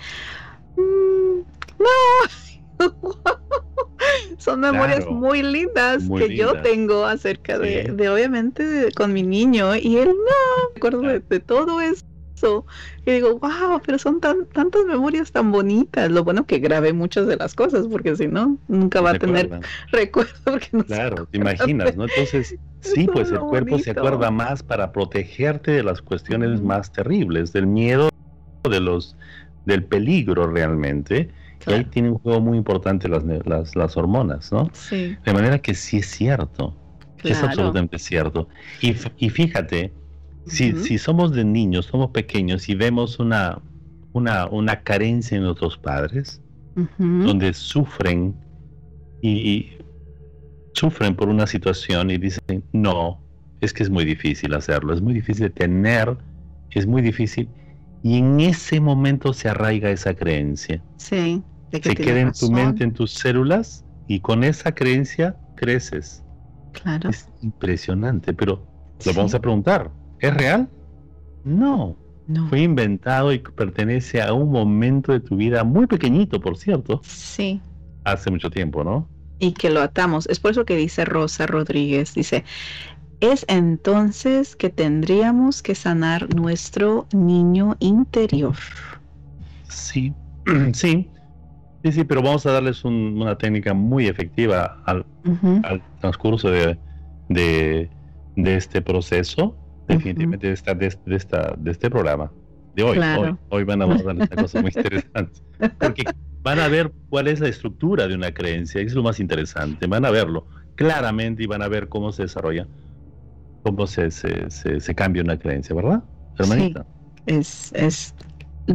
Mm, 0.76 1.40
no. 1.80 2.49
Son 4.38 4.62
memorias 4.62 5.06
muy 5.08 5.44
lindas 5.44 6.04
que 6.18 6.36
yo 6.36 6.62
tengo 6.62 7.06
acerca 7.06 7.60
de, 7.60 8.10
obviamente, 8.10 8.90
con 8.96 9.14
mi 9.14 9.24
niño. 9.24 9.76
Y 9.76 9.98
él 9.98 10.08
no, 10.08 10.70
me 10.74 10.78
acuerdo 10.78 11.02
de, 11.02 11.40
todo 11.40 11.82
eso. 11.82 12.66
Y 13.06 13.12
digo, 13.12 13.38
wow, 13.40 13.82
pero 13.86 14.00
son 14.00 14.22
tan, 14.22 14.46
tantas 14.46 14.86
memorias 14.86 15.32
tan 15.34 15.52
bonitas. 15.52 16.10
Lo 16.10 16.24
bueno 16.24 16.46
que 16.46 16.60
grabé 16.60 16.94
muchas 16.94 17.28
de 17.28 17.36
las 17.36 17.54
cosas, 17.54 17.88
porque 17.88 18.16
si 18.16 18.28
no, 18.28 18.58
nunca 18.70 19.02
va 19.02 19.12
a 19.12 19.20
tener 19.20 19.50
recuerdo. 19.92 20.58
claro, 20.88 21.26
te 21.26 21.38
imaginas, 21.38 21.98
¿no? 21.98 22.06
Entonces, 22.06 22.56
sí, 22.80 23.10
pues 23.12 23.30
el 23.32 23.40
cuerpo 23.40 23.78
se 23.80 23.92
acuerda 23.92 24.32
más 24.32 24.64
para 24.64 24.94
protegerte 24.94 25.72
de 25.72 25.84
las 25.84 26.02
cuestiones 26.02 26.62
más 26.62 26.94
terribles, 26.94 27.52
del 27.52 27.68
miedo, 27.68 28.10
de 28.64 28.80
los, 28.80 29.18
del 29.66 29.84
peligro 29.84 30.48
realmente 30.48 31.30
y 31.70 31.74
ahí 31.74 31.84
tiene 31.86 32.10
un 32.10 32.18
juego 32.18 32.42
muy 32.42 32.58
importante 32.58 33.08
las, 33.08 33.24
las, 33.46 33.76
las 33.76 33.98
hormonas, 33.98 34.52
¿no? 34.52 34.70
Sí. 34.74 35.16
De 35.26 35.34
manera 35.34 35.60
que 35.60 35.74
sí 35.74 35.98
es 35.98 36.08
cierto. 36.08 36.76
Es 37.24 37.44
absolutamente 37.44 38.00
cierto. 38.00 38.48
Y, 38.82 38.96
y 39.18 39.30
fíjate, 39.30 39.94
si, 40.46 40.74
si, 40.74 40.98
somos 40.98 41.32
de 41.34 41.44
niños, 41.44 41.88
somos 41.88 42.12
pequeños 42.12 42.70
y 42.70 42.76
vemos 42.76 43.20
una, 43.20 43.62
una, 44.14 44.48
una 44.48 44.82
carencia 44.82 45.38
en 45.38 45.44
nuestros 45.44 45.78
padres, 45.78 46.42
donde 46.98 47.54
sufren 47.54 48.34
y, 49.22 49.74
sufren 50.74 51.14
por 51.14 51.28
una 51.28 51.46
situación 51.46 52.10
y 52.10 52.18
dicen, 52.18 52.64
no, 52.72 53.22
es 53.60 53.74
que 53.74 53.84
es 53.84 53.90
muy 53.90 54.06
difícil 54.06 54.54
hacerlo, 54.54 54.94
es 54.94 55.02
muy 55.02 55.14
difícil 55.14 55.52
tener, 55.52 56.18
es 56.72 56.88
muy 56.88 57.02
difícil. 57.02 57.50
Y 58.02 58.20
en 58.20 58.40
ese 58.40 58.80
momento 58.80 59.34
se 59.34 59.50
arraiga 59.50 59.92
esa 59.92 60.14
creencia. 60.14 60.82
Sí 60.96 61.44
se 61.72 61.96
queda 61.96 62.20
en 62.22 62.32
tu 62.32 62.52
mente, 62.52 62.84
en 62.84 62.94
tus 62.94 63.12
células, 63.12 63.86
y 64.08 64.20
con 64.20 64.44
esa 64.44 64.74
creencia 64.74 65.38
creces. 65.56 66.24
Claro. 66.72 67.10
Es 67.10 67.30
impresionante, 67.42 68.34
pero 68.34 68.66
lo 69.06 69.14
vamos 69.14 69.34
a 69.34 69.40
preguntar, 69.40 69.92
¿es 70.20 70.34
real? 70.34 70.70
No. 71.44 71.96
No. 72.28 72.48
Fue 72.48 72.62
inventado 72.62 73.34
y 73.34 73.40
pertenece 73.40 74.22
a 74.22 74.34
un 74.34 74.52
momento 74.52 75.12
de 75.12 75.20
tu 75.20 75.36
vida 75.36 75.64
muy 75.64 75.88
pequeñito, 75.88 76.40
por 76.40 76.58
cierto. 76.58 77.02
Sí. 77.04 77.60
Hace 78.04 78.30
mucho 78.30 78.52
tiempo, 78.52 78.84
¿no? 78.84 79.10
Y 79.40 79.54
que 79.54 79.72
lo 79.72 79.82
atamos. 79.82 80.28
Es 80.28 80.40
por 80.40 80.52
eso 80.52 80.64
que 80.64 80.76
dice 80.76 81.06
Rosa 81.06 81.48
Rodríguez, 81.48 82.14
dice, 82.14 82.44
es 83.20 83.46
entonces 83.48 84.56
que 84.56 84.70
tendríamos 84.70 85.64
que 85.64 85.74
sanar 85.74 86.34
nuestro 86.36 87.08
niño 87.14 87.76
interior. 87.80 88.56
Sí, 89.68 90.14
sí. 90.74 91.10
Sí, 91.84 91.92
sí, 91.94 92.04
pero 92.04 92.22
vamos 92.22 92.46
a 92.46 92.52
darles 92.52 92.84
una 92.84 93.38
técnica 93.38 93.74
muy 93.74 94.08
efectiva 94.08 94.82
al, 94.86 95.06
transcurso 96.02 96.50
de, 96.50 96.78
de, 97.30 97.90
este 98.36 98.82
proceso, 98.82 99.56
definitivamente 99.88 100.48
de, 100.48 100.54
esta, 100.54 100.74
de, 100.74 100.88
esta, 101.08 101.56
de 101.58 101.72
este 101.72 101.90
programa, 101.90 102.32
de 102.76 102.84
hoy. 102.84 103.00
Hoy, 103.50 103.64
van 103.64 103.82
a 103.82 103.86
abordar 103.86 104.22
esta 104.22 104.36
cosa 104.36 104.62
muy 104.62 104.72
interesante. 104.76 105.40
Porque 105.80 106.04
van 106.42 106.60
a 106.60 106.68
ver 106.68 106.92
cuál 107.10 107.28
es 107.28 107.40
la 107.40 107.48
estructura 107.48 108.08
de 108.08 108.16
una 108.16 108.34
creencia, 108.34 108.82
es 108.82 108.94
lo 108.94 109.04
más 109.04 109.22
interesante. 109.22 109.88
Van 109.88 110.04
a 110.04 110.12
verlo 110.12 110.48
claramente 110.76 111.44
y 111.44 111.46
van 111.46 111.62
a 111.62 111.70
ver 111.70 111.88
cómo 111.88 112.12
se 112.12 112.24
desarrolla, 112.24 112.68
cómo 113.64 113.88
se, 113.88 114.12
se, 114.12 114.50
se, 114.50 114.96
cambia 114.96 115.24
una 115.24 115.38
creencia, 115.38 115.74
¿verdad, 115.76 116.04
hermanita? 116.38 116.86
Sí, 117.26 117.34
es, 117.36 117.72
es, 117.74 118.16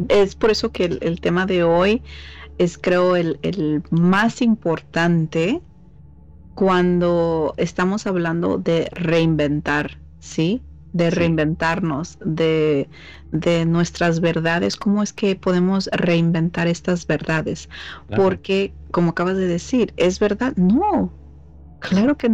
es 0.08 0.36
por 0.36 0.50
eso 0.50 0.72
que 0.72 0.84
el 1.00 1.20
tema 1.20 1.44
de 1.44 1.64
hoy 1.64 2.02
es 2.58 2.78
creo 2.78 3.16
el, 3.16 3.82
más 3.90 4.42
importante 4.42 5.62
cuando 6.54 7.54
estamos 7.56 8.06
hablando 8.06 8.58
de 8.58 8.88
reinventar, 8.92 9.98
¿sí? 10.20 10.62
de 10.92 11.10
reinventarnos, 11.10 12.18
de, 12.24 12.88
de, 13.32 13.66
nuestras 13.66 14.20
verdades, 14.20 14.76
cómo 14.76 15.02
es 15.02 15.12
que 15.12 15.34
podemos 15.34 15.90
reinventar 15.92 16.68
estas 16.68 17.08
verdades. 17.08 17.68
Porque, 18.14 18.72
como 18.92 19.10
acabas 19.10 19.36
de 19.36 19.48
decir, 19.48 19.92
¿es 19.96 20.20
verdad? 20.20 20.52
No, 20.54 21.12
claro 21.80 22.16
que, 22.16 22.28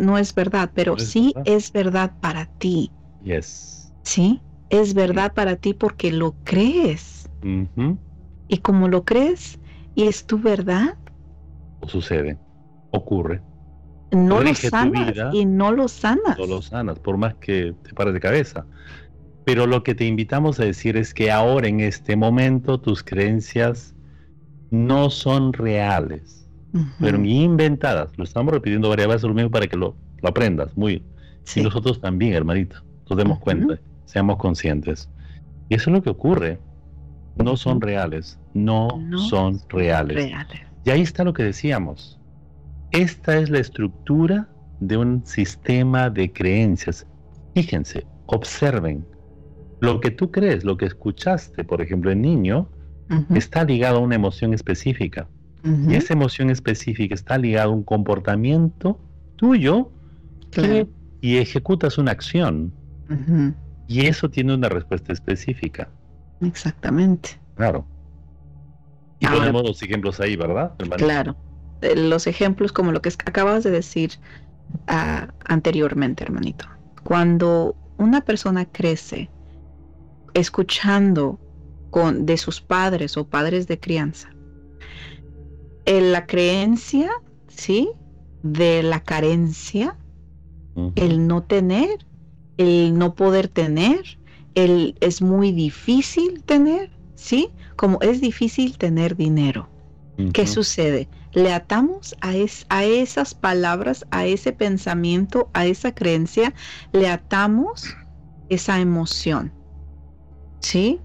no 0.00 0.16
es 0.16 0.34
verdad, 0.34 0.70
pero 0.72 0.98
sí 0.98 1.34
es 1.44 1.70
verdad 1.70 2.12
para 2.18 2.46
ti. 2.46 2.90
Yes. 3.22 3.92
Sí, 4.04 4.40
es 4.70 4.94
verdad 4.94 5.34
para 5.34 5.56
ti 5.56 5.74
porque 5.74 6.10
lo 6.10 6.34
crees. 6.44 7.28
Y 8.48 8.58
como 8.58 8.88
lo 8.88 9.04
crees 9.04 9.58
y 9.94 10.04
es 10.04 10.26
tu 10.26 10.38
verdad. 10.38 10.96
O 11.80 11.88
sucede, 11.88 12.38
ocurre 12.90 13.42
no 14.10 14.40
lo 14.40 14.54
sanas 14.54 15.14
y 15.32 15.44
no 15.44 15.72
lo 15.72 15.88
sanas. 15.88 16.38
No 16.38 16.46
lo 16.46 16.62
sanas, 16.62 16.98
por 16.98 17.16
más 17.16 17.34
que 17.34 17.74
te 17.82 17.92
pares 17.94 18.14
de 18.14 18.20
cabeza. 18.20 18.64
Pero 19.44 19.66
lo 19.66 19.82
que 19.82 19.94
te 19.94 20.06
invitamos 20.06 20.60
a 20.60 20.64
decir 20.64 20.96
es 20.96 21.14
que 21.14 21.30
ahora 21.30 21.68
en 21.68 21.80
este 21.80 22.16
momento 22.16 22.80
tus 22.80 23.02
creencias 23.02 23.94
no 24.70 25.08
son 25.08 25.52
reales, 25.52 26.46
pero 27.00 27.16
ni 27.16 27.44
inventadas. 27.44 28.16
Lo 28.16 28.24
estamos 28.24 28.52
repitiendo 28.52 28.90
varias 28.90 29.08
veces 29.08 29.22
lo 29.24 29.34
mismo 29.34 29.50
para 29.50 29.66
que 29.66 29.76
lo, 29.76 29.94
aprendas. 30.22 30.76
Muy. 30.76 31.02
Y 31.54 31.62
nosotros 31.62 32.00
también, 32.00 32.34
hermanita. 32.34 32.82
Nos 33.08 33.16
demos 33.16 33.38
cuenta, 33.38 33.78
seamos 34.04 34.36
conscientes. 34.36 35.08
Y 35.70 35.76
eso 35.76 35.90
es 35.90 35.96
lo 35.96 36.02
que 36.02 36.10
ocurre. 36.10 36.58
No 37.42 37.56
son 37.56 37.80
reales. 37.80 38.38
No, 38.54 38.88
son 39.28 39.60
reales. 39.68 40.16
reales. 40.16 40.60
Y 40.84 40.90
ahí 40.90 41.02
está 41.02 41.24
lo 41.24 41.32
que 41.32 41.42
decíamos 41.42 42.18
esta 42.92 43.36
es 43.38 43.50
la 43.50 43.58
estructura 43.58 44.48
de 44.80 44.96
un 44.96 45.24
sistema 45.26 46.10
de 46.10 46.32
creencias. 46.32 47.06
Fíjense, 47.54 48.06
observen. 48.26 49.04
Lo 49.80 50.00
que 50.00 50.10
tú 50.10 50.30
crees, 50.30 50.64
lo 50.64 50.76
que 50.76 50.86
escuchaste, 50.86 51.64
por 51.64 51.80
ejemplo, 51.80 52.10
en 52.10 52.22
niño, 52.22 52.68
está 53.34 53.64
ligado 53.64 53.98
a 53.98 54.00
una 54.00 54.16
emoción 54.16 54.54
específica. 54.54 55.28
Y 55.64 55.94
esa 55.94 56.14
emoción 56.14 56.50
específica 56.50 57.14
está 57.14 57.36
ligada 57.36 57.66
a 57.66 57.70
un 57.70 57.82
comportamiento 57.82 58.98
tuyo 59.36 59.90
y 61.20 61.36
ejecutas 61.36 61.98
una 61.98 62.12
acción. 62.12 62.72
Y 63.86 64.06
eso 64.06 64.30
tiene 64.30 64.54
una 64.54 64.68
respuesta 64.68 65.12
específica. 65.12 65.90
Exactamente. 66.40 67.40
Claro. 67.56 67.86
Y 69.20 69.26
ponemos 69.26 69.62
los 69.62 69.82
ejemplos 69.82 70.20
ahí, 70.20 70.36
¿verdad? 70.36 70.74
Claro 70.96 71.36
los 71.80 72.26
ejemplos 72.26 72.72
como 72.72 72.92
lo 72.92 73.02
que 73.02 73.10
acabas 73.24 73.64
de 73.64 73.70
decir 73.70 74.12
ah, 74.86 75.28
anteriormente, 75.44 76.24
hermanito. 76.24 76.66
Cuando 77.04 77.76
una 77.96 78.24
persona 78.24 78.64
crece 78.66 79.30
escuchando 80.34 81.38
con, 81.90 82.26
de 82.26 82.36
sus 82.36 82.60
padres 82.60 83.16
o 83.16 83.26
padres 83.26 83.66
de 83.66 83.78
crianza, 83.78 84.30
en 85.84 86.12
la 86.12 86.26
creencia, 86.26 87.10
¿sí? 87.48 87.90
De 88.42 88.82
la 88.82 89.00
carencia, 89.02 89.96
el 90.94 91.26
no 91.26 91.42
tener, 91.42 92.06
el 92.56 92.96
no 92.96 93.14
poder 93.14 93.48
tener, 93.48 94.17
el 94.64 94.96
es 95.00 95.22
muy 95.22 95.52
difícil 95.52 96.42
tener, 96.44 96.90
¿sí? 97.14 97.50
Como 97.76 98.00
es 98.00 98.20
difícil 98.20 98.76
tener 98.78 99.16
dinero. 99.16 99.68
¿Qué 100.32 100.46
sucede? 100.46 101.08
le 101.32 101.52
atamos 101.52 102.16
a, 102.20 102.32
a 102.68 102.84
esas 102.84 103.34
palabras, 103.34 104.06
a 104.10 104.26
ese 104.26 104.52
pensamiento, 104.52 105.50
a 105.52 105.66
esa 105.66 105.92
creencia, 105.92 106.54
le 106.92 107.08
atamos 107.08 107.94
esa 108.48 108.80
emoción, 108.80 109.52
¿sí? 110.60 111.00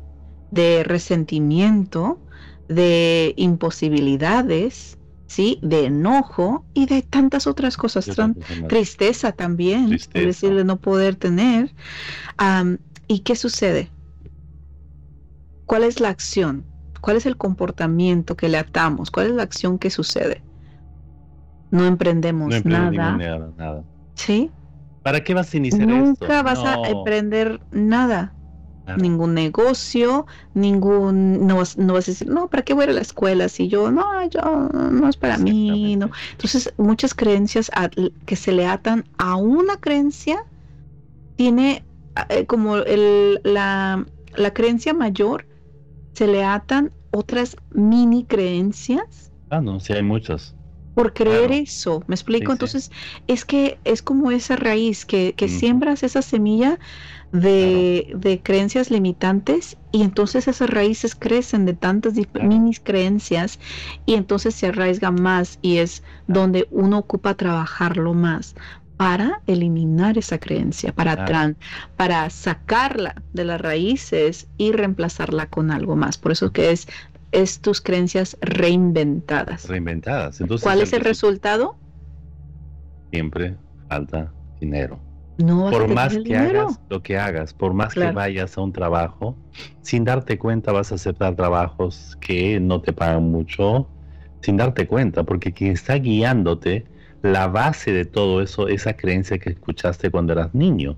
De 0.49 0.83
resentimiento, 0.83 2.19
de 2.67 3.33
imposibilidades, 3.37 4.97
¿sí? 5.27 5.59
De 5.61 5.85
enojo 5.85 6.65
y 6.73 6.85
de 6.85 7.01
tantas 7.01 7.47
otras 7.47 7.77
cosas. 7.77 8.09
tristeza 8.67 9.31
también, 9.33 9.93
es 9.93 10.09
decir, 10.13 10.55
de 10.55 10.63
no 10.63 10.79
poder 10.79 11.15
tener. 11.15 11.73
¿Y 13.07 13.19
qué 13.19 13.35
sucede? 13.35 13.91
¿Cuál 15.65 15.83
es 15.83 15.99
la 15.99 16.09
acción? 16.09 16.65
¿Cuál 17.01 17.17
es 17.17 17.25
el 17.25 17.37
comportamiento 17.37 18.35
que 18.35 18.49
le 18.49 18.57
atamos? 18.57 19.11
¿Cuál 19.11 19.27
es 19.27 19.33
la 19.33 19.43
acción 19.43 19.77
que 19.77 19.89
sucede? 19.89 20.41
No 21.69 21.85
emprendemos 21.85 22.63
nada. 22.65 23.17
nada. 23.57 23.83
¿Sí? 24.15 24.51
¿Para 25.01 25.23
qué 25.23 25.33
vas 25.33 25.53
a 25.53 25.57
iniciar 25.57 25.87
Nunca 25.87 26.43
vas 26.43 26.59
a 26.59 26.75
emprender 26.87 27.59
nada. 27.71 28.33
Ningún 28.97 29.33
negocio, 29.33 30.27
ningún, 30.53 31.47
no, 31.47 31.55
vas 31.57 31.77
a 31.77 32.11
decir, 32.11 32.27
no, 32.27 32.47
¿para 32.47 32.63
qué 32.63 32.73
voy 32.73 32.81
a 32.81 32.85
ir 32.85 32.89
a 32.89 32.93
la 32.93 33.01
escuela? 33.01 33.47
Si 33.47 33.69
yo, 33.69 33.91
no, 33.91 34.03
yo, 34.29 34.41
no 34.73 35.09
es 35.09 35.15
para 35.17 35.37
mí, 35.37 35.95
no. 35.95 36.11
Entonces, 36.31 36.73
muchas 36.77 37.13
creencias 37.13 37.71
que 38.25 38.35
se 38.35 38.51
le 38.51 38.65
atan 38.67 39.05
a 39.17 39.35
una 39.37 39.77
creencia, 39.77 40.37
tiene 41.35 41.83
eh, 42.30 42.45
como 42.45 42.78
el, 42.78 43.41
la, 43.43 44.06
la 44.36 44.54
creencia 44.54 44.93
mayor 44.93 45.45
se 46.13 46.28
le 46.28 46.43
atan 46.43 46.91
otras 47.12 47.56
mini 47.71 48.26
creencias. 48.26 49.32
Ah, 49.49 49.62
no, 49.62 49.80
sí 49.80 49.93
hay 49.93 50.04
muchas. 50.04 50.56
Por 50.95 51.13
creer 51.13 51.52
eso, 51.52 52.04
¿me 52.06 52.13
explico? 52.13 52.52
Entonces, 52.52 52.91
es 53.26 53.45
que 53.45 53.80
es 53.84 54.04
como 54.04 54.30
esa 54.30 54.56
raíz 54.56 55.06
que, 55.06 55.34
que 55.34 55.47
siembras 55.47 56.04
esa 56.04 56.21
semilla 56.21 56.78
de, 57.32 58.13
de, 58.15 58.43
creencias 58.43 58.91
limitantes 58.91 59.76
y 59.91 60.04
entonces 60.04 60.47
esas 60.47 60.69
raíces 60.69 61.15
crecen 61.15 61.65
de 61.65 61.73
tantas 61.73 62.13
mini 62.36 62.76
creencias 62.76 63.60
y 64.06 64.13
entonces 64.13 64.54
se 64.54 64.67
arraiga 64.67 65.10
más 65.10 65.58
y 65.63 65.78
es 65.78 66.04
donde 66.28 66.67
uno 66.69 66.99
ocupa 66.99 67.34
trabajarlo 67.34 68.13
más 68.13 68.54
para 68.97 69.41
eliminar 69.47 70.17
esa 70.17 70.38
creencia, 70.38 70.93
para, 70.93 71.56
para 71.97 72.29
sacarla 72.29 73.21
de 73.34 73.45
las 73.45 73.60
raíces 73.60 74.47
y 74.58 74.71
reemplazarla 74.71 75.47
con 75.47 75.71
algo 75.71 75.95
más. 75.95 76.17
Por 76.17 76.32
eso 76.32 76.51
que 76.51 76.71
es, 76.71 76.88
es 77.32 77.60
tus 77.60 77.82
creencias 77.82 78.38
reinventadas. 78.41 79.67
Reinventadas. 79.67 80.39
Entonces, 80.41 80.63
¿Cuál 80.63 80.82
es 80.82 80.93
el 80.93 81.01
resultado? 81.01 81.75
Siempre 83.12 83.58
falta 83.89 84.32
dinero. 84.60 84.99
No 85.38 85.71
por 85.71 85.88
más 85.88 86.15
que 86.15 86.38
hagas 86.38 86.79
lo 86.89 87.01
que 87.01 87.17
hagas, 87.17 87.53
por 87.53 87.73
más 87.73 87.95
que 87.95 88.12
vayas 88.12 88.56
a 88.56 88.62
un 88.62 88.71
trabajo, 88.71 89.36
sin 89.82 90.03
darte 90.03 90.38
cuenta 90.38 90.71
vas 90.71 90.91
a 90.91 90.95
aceptar 90.95 91.36
trabajos 91.36 92.15
que 92.21 92.60
no 92.60 92.82
te 92.82 92.93
pagan 92.93 93.32
mucho, 93.32 93.88
sin 94.41 94.58
darte 94.58 94.86
cuenta, 94.86 95.23
porque 95.23 95.51
quien 95.51 95.71
está 95.71 95.95
guiándote 95.95 96.86
la 97.23 97.47
base 97.47 97.91
de 97.91 98.05
todo 98.05 98.41
eso, 98.41 98.67
esa 98.67 98.95
creencia 98.95 99.39
que 99.39 99.51
escuchaste 99.51 100.12
cuando 100.12 100.33
eras 100.33 100.53
niño. 100.53 100.95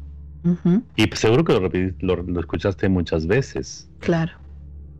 Y 0.95 1.07
seguro 1.15 1.43
que 1.43 1.93
lo, 1.99 2.39
escuchaste 2.39 2.89
muchas 2.89 3.25
veces. 3.25 3.89
Claro. 3.99 4.33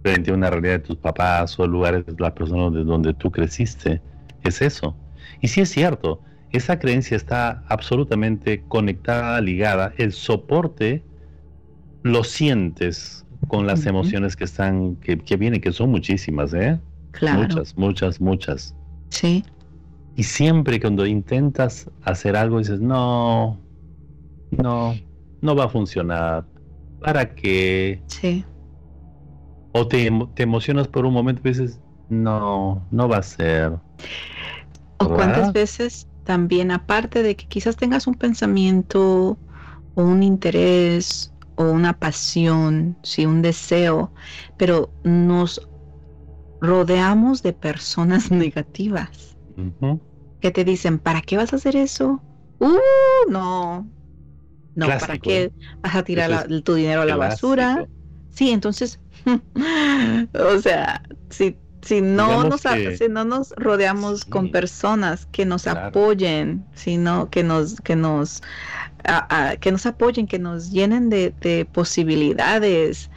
Frente 0.02 0.32
a 0.32 0.34
una 0.36 0.50
realidad 0.50 0.74
de 0.74 0.80
tus 0.80 0.98
papás 0.98 1.60
o 1.60 1.68
lugares 1.68 2.06
las 2.18 2.32
personas 2.32 2.74
de 2.74 2.84
donde 2.84 3.14
tú 3.14 3.32
creciste. 3.32 4.02
Es 4.44 4.62
eso. 4.62 4.96
Y 5.42 5.48
sí 5.48 5.62
es 5.62 5.70
cierto, 5.70 6.22
esa 6.52 6.80
creencia 6.80 7.18
está 7.18 7.64
absolutamente 7.70 8.64
conectada, 8.68 9.42
ligada. 9.42 9.94
El 9.98 10.14
soporte 10.14 11.04
lo 12.04 12.24
sientes 12.24 13.26
con 13.48 13.68
las 13.68 13.86
emociones 13.86 14.36
que 14.36 14.44
están, 14.44 14.96
que, 14.98 15.18
que 15.18 15.38
vienen, 15.38 15.62
que 15.62 15.72
son 15.72 15.90
muchísimas, 15.90 16.54
¿eh? 16.54 16.80
Claro. 17.12 17.42
Muchas, 17.42 17.78
muchas, 17.78 18.22
muchas. 18.22 18.76
Sí. 19.10 19.44
Y 20.16 20.24
siempre 20.24 20.80
cuando 20.80 21.06
intentas 21.06 21.90
hacer 22.04 22.36
algo 22.36 22.60
dices, 22.60 22.80
no, 22.80 23.60
no, 24.52 24.96
no 25.42 25.56
va 25.56 25.66
a 25.66 25.70
funcionar. 25.70 26.48
¿Para 27.00 27.36
qué? 27.36 28.02
Sí. 28.08 28.46
O 29.74 29.88
te, 29.88 30.10
te 30.34 30.44
emocionas 30.44 30.88
por 30.88 31.06
un 31.06 31.14
momento 31.14 31.42
y 31.44 31.50
dices, 31.50 31.80
no, 32.10 32.88
no 32.92 33.10
va 33.10 33.18
a 33.18 33.24
ser. 33.24 33.74
O 35.00 35.08
cuántas 35.10 35.52
veces 35.54 36.08
también, 36.24 36.72
aparte 36.72 37.22
de 37.22 37.36
que 37.36 37.46
quizás 37.48 37.76
tengas 37.76 38.08
un 38.08 38.16
pensamiento 38.16 39.38
o 39.96 40.04
un 40.04 40.24
interés 40.24 41.34
o 41.56 41.66
una 41.66 41.94
pasión, 41.94 42.98
sí, 43.04 43.26
un 43.26 43.42
deseo, 43.42 44.14
pero 44.58 44.90
nos 45.04 45.62
rodeamos 46.62 47.44
de 47.44 47.54
personas 47.54 48.32
negativas 48.44 49.35
que 50.42 50.52
te 50.52 50.64
dicen, 50.64 51.00
¿para 51.00 51.22
qué 51.22 51.38
vas 51.38 51.54
a 51.54 51.56
hacer 51.56 51.76
eso? 51.76 52.22
Uh, 52.60 53.30
no. 53.30 53.88
No, 54.76 54.88
¿para 54.88 55.18
qué 55.18 55.44
¿eh? 55.44 55.52
vas 55.82 55.96
a 55.96 56.04
tirar 56.04 56.48
tu 56.64 56.74
dinero 56.74 57.02
a 57.02 57.06
la 57.06 57.16
basura? 57.16 57.88
Sí, 58.32 58.52
entonces, 58.52 59.00
o 60.34 60.60
sea, 60.60 61.02
si, 61.30 61.56
si, 61.82 62.02
no 62.02 62.44
nos, 62.44 62.62
si 62.98 63.08
no 63.10 63.24
nos 63.24 63.52
rodeamos 63.56 64.26
con 64.26 64.52
personas 64.52 65.26
que 65.28 65.46
nos 65.46 65.68
apoyen, 65.68 66.66
sino 66.74 67.30
que 67.30 67.44
nos, 67.44 67.80
que 67.80 67.96
nos 67.96 68.42
que 69.60 69.72
nos 69.72 69.86
apoyen, 69.86 70.28
que 70.28 70.40
nos 70.40 70.72
llenen 70.72 71.10
de, 71.10 71.68
posibilidades. 71.72 73.10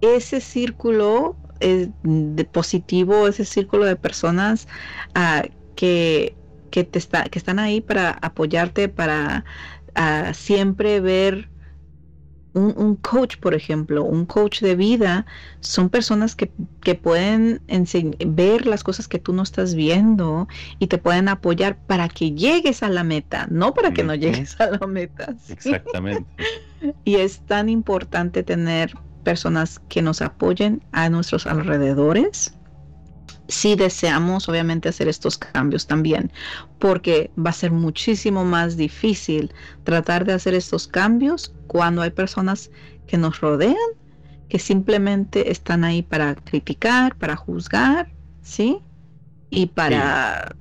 Ese 0.00 0.40
círculo 0.40 1.36
es 1.60 1.88
de 2.02 2.44
positivo, 2.44 3.28
ese 3.28 3.44
círculo 3.44 3.84
de 3.84 3.96
personas 3.96 4.66
ah, 5.14 5.44
que, 5.82 6.36
que, 6.70 6.84
te 6.84 7.00
está, 7.00 7.24
que 7.24 7.40
están 7.40 7.58
ahí 7.58 7.80
para 7.80 8.12
apoyarte, 8.22 8.88
para 8.88 9.44
siempre 10.32 11.00
ver 11.00 11.48
un, 12.54 12.94
coach, 12.94 13.36
por 13.38 13.52
ejemplo, 13.52 14.04
un 14.04 14.26
coach 14.26 14.60
de 14.60 14.76
vida, 14.76 15.26
son 15.58 15.90
personas 15.90 16.36
que, 16.36 16.46
pueden 16.94 17.60
ver 18.24 18.66
las 18.66 18.84
cosas 18.84 19.08
que 19.08 19.18
tú 19.18 19.32
no 19.32 19.42
estás 19.42 19.74
viendo 19.74 20.46
y 20.78 20.86
te 20.86 20.98
pueden 20.98 21.28
apoyar 21.28 21.76
para 21.88 22.08
que 22.08 22.30
llegues 22.30 22.84
a 22.84 22.90
la 22.90 23.02
meta, 23.02 23.48
no 23.50 23.74
para 23.74 23.92
que 23.92 24.04
no 24.04 24.14
llegues 24.14 24.60
a 24.60 24.70
la 24.70 24.86
meta. 24.86 25.34
Exactamente. 25.48 26.30
y 27.04 27.16
es 27.16 27.40
tan 27.40 27.68
importante 27.68 28.44
tener 28.44 28.94
personas 29.24 29.80
que 29.88 30.00
nos 30.00 30.22
apoyen 30.22 30.80
a 30.92 31.08
nuestros 31.08 31.48
alrededores 31.48 32.56
si 33.52 33.76
deseamos 33.76 34.48
obviamente 34.48 34.88
hacer 34.88 35.08
estos 35.08 35.38
cambios 35.38 35.86
también, 35.86 36.32
porque 36.78 37.30
va 37.38 37.50
a 37.50 37.52
ser 37.52 37.70
muchísimo 37.70 38.44
más 38.44 38.76
difícil 38.76 39.52
tratar 39.84 40.24
de 40.24 40.32
hacer 40.32 40.54
estos 40.54 40.88
cambios 40.88 41.54
cuando 41.66 42.02
hay 42.02 42.10
personas 42.10 42.70
que 43.06 43.18
nos 43.18 43.40
rodean, 43.40 43.76
que 44.48 44.58
simplemente 44.58 45.50
están 45.50 45.84
ahí 45.84 46.02
para 46.02 46.34
criticar, 46.34 47.14
para 47.16 47.36
juzgar, 47.36 48.08
¿sí? 48.40 48.78
Y 49.50 49.66
para 49.66 50.54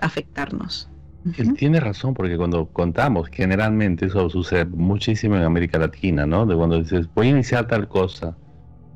afectarnos. 0.00 0.88
Él 1.36 1.54
tiene 1.54 1.80
razón, 1.80 2.14
porque 2.14 2.36
cuando 2.36 2.66
contamos, 2.66 3.28
generalmente 3.30 4.06
eso 4.06 4.30
sucede 4.30 4.64
muchísimo 4.64 5.36
en 5.36 5.42
América 5.42 5.78
Latina, 5.78 6.24
¿no? 6.26 6.46
De 6.46 6.56
cuando 6.56 6.78
dices, 6.78 7.08
voy 7.14 7.26
a 7.26 7.30
iniciar 7.30 7.66
tal 7.66 7.88
cosa. 7.88 8.36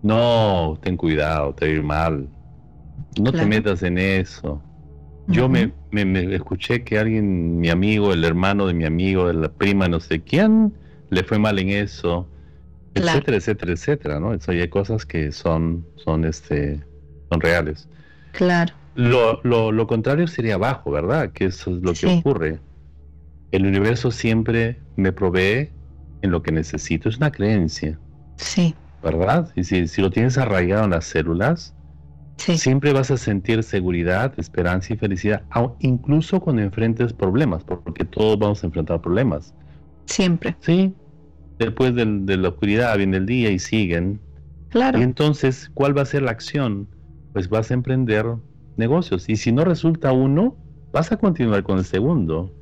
No, 0.02 0.78
ten 0.82 0.96
cuidado, 0.96 1.52
te 1.54 1.66
va 1.66 1.72
a 1.72 1.74
ir 1.74 1.82
mal 1.82 2.28
no 3.20 3.32
te 3.32 3.46
metas 3.46 3.82
en 3.82 3.98
eso. 3.98 4.62
Yo 5.26 5.48
me, 5.48 5.72
me, 5.90 6.34
escuché 6.34 6.84
que 6.84 6.98
alguien, 6.98 7.58
mi 7.58 7.70
amigo, 7.70 8.12
el 8.12 8.24
hermano 8.24 8.66
de 8.66 8.74
mi 8.74 8.84
amigo, 8.84 9.32
la 9.32 9.50
prima, 9.50 9.88
no 9.88 9.98
sé 10.00 10.20
quién, 10.20 10.74
le 11.08 11.24
fue 11.24 11.38
mal 11.38 11.58
en 11.58 11.70
eso, 11.70 12.28
etcétera, 12.94 13.38
etcétera, 13.38 13.72
etcétera, 13.72 14.20
¿no? 14.20 14.34
Eso 14.34 14.50
hay 14.50 14.68
cosas 14.68 15.06
que 15.06 15.32
son, 15.32 15.86
son, 15.96 16.24
este, 16.24 16.84
son 17.30 17.40
reales. 17.40 17.88
Claro. 18.32 18.74
Lo, 18.96 19.40
lo, 19.42 19.72
lo 19.72 19.86
contrario 19.86 20.26
sería 20.26 20.54
abajo, 20.54 20.90
¿verdad? 20.90 21.32
Que 21.32 21.46
eso 21.46 21.74
es 21.74 21.82
lo 21.82 21.94
que 21.94 22.06
ocurre. 22.06 22.60
El 23.50 23.66
universo 23.66 24.10
siempre 24.10 24.78
me 24.96 25.12
provee 25.12 25.70
en 26.22 26.30
lo 26.30 26.42
que 26.42 26.52
necesito. 26.52 27.08
Es 27.08 27.16
una 27.16 27.32
creencia. 27.32 27.98
Sí. 28.36 28.74
¿Verdad? 29.02 29.50
Y 29.56 29.64
si, 29.64 29.88
si 29.88 30.02
lo 30.02 30.10
tienes 30.10 30.38
arraigado 30.38 30.84
en 30.84 30.90
las 30.90 31.06
células, 31.06 31.74
Siempre 32.36 32.92
vas 32.92 33.10
a 33.10 33.16
sentir 33.16 33.62
seguridad, 33.62 34.32
esperanza 34.38 34.92
y 34.92 34.96
felicidad, 34.96 35.42
incluso 35.80 36.40
cuando 36.40 36.62
enfrentes 36.62 37.12
problemas, 37.12 37.64
porque 37.64 38.04
todos 38.04 38.38
vamos 38.38 38.62
a 38.62 38.66
enfrentar 38.66 39.00
problemas. 39.00 39.54
Siempre. 40.06 40.56
Sí. 40.60 40.92
Después 41.58 41.94
de 41.94 42.36
la 42.36 42.48
oscuridad 42.48 42.96
viene 42.98 43.18
el 43.18 43.26
día 43.26 43.50
y 43.50 43.58
siguen. 43.58 44.20
Claro. 44.70 44.98
Y 44.98 45.02
entonces, 45.02 45.70
¿cuál 45.74 45.96
va 45.96 46.02
a 46.02 46.06
ser 46.06 46.22
la 46.22 46.32
acción? 46.32 46.88
Pues 47.32 47.48
vas 47.48 47.70
a 47.70 47.74
emprender 47.74 48.26
negocios. 48.76 49.28
Y 49.28 49.36
si 49.36 49.52
no 49.52 49.64
resulta 49.64 50.12
uno, 50.12 50.56
vas 50.92 51.12
a 51.12 51.16
continuar 51.16 51.62
con 51.62 51.78
el 51.78 51.84
segundo. 51.84 52.52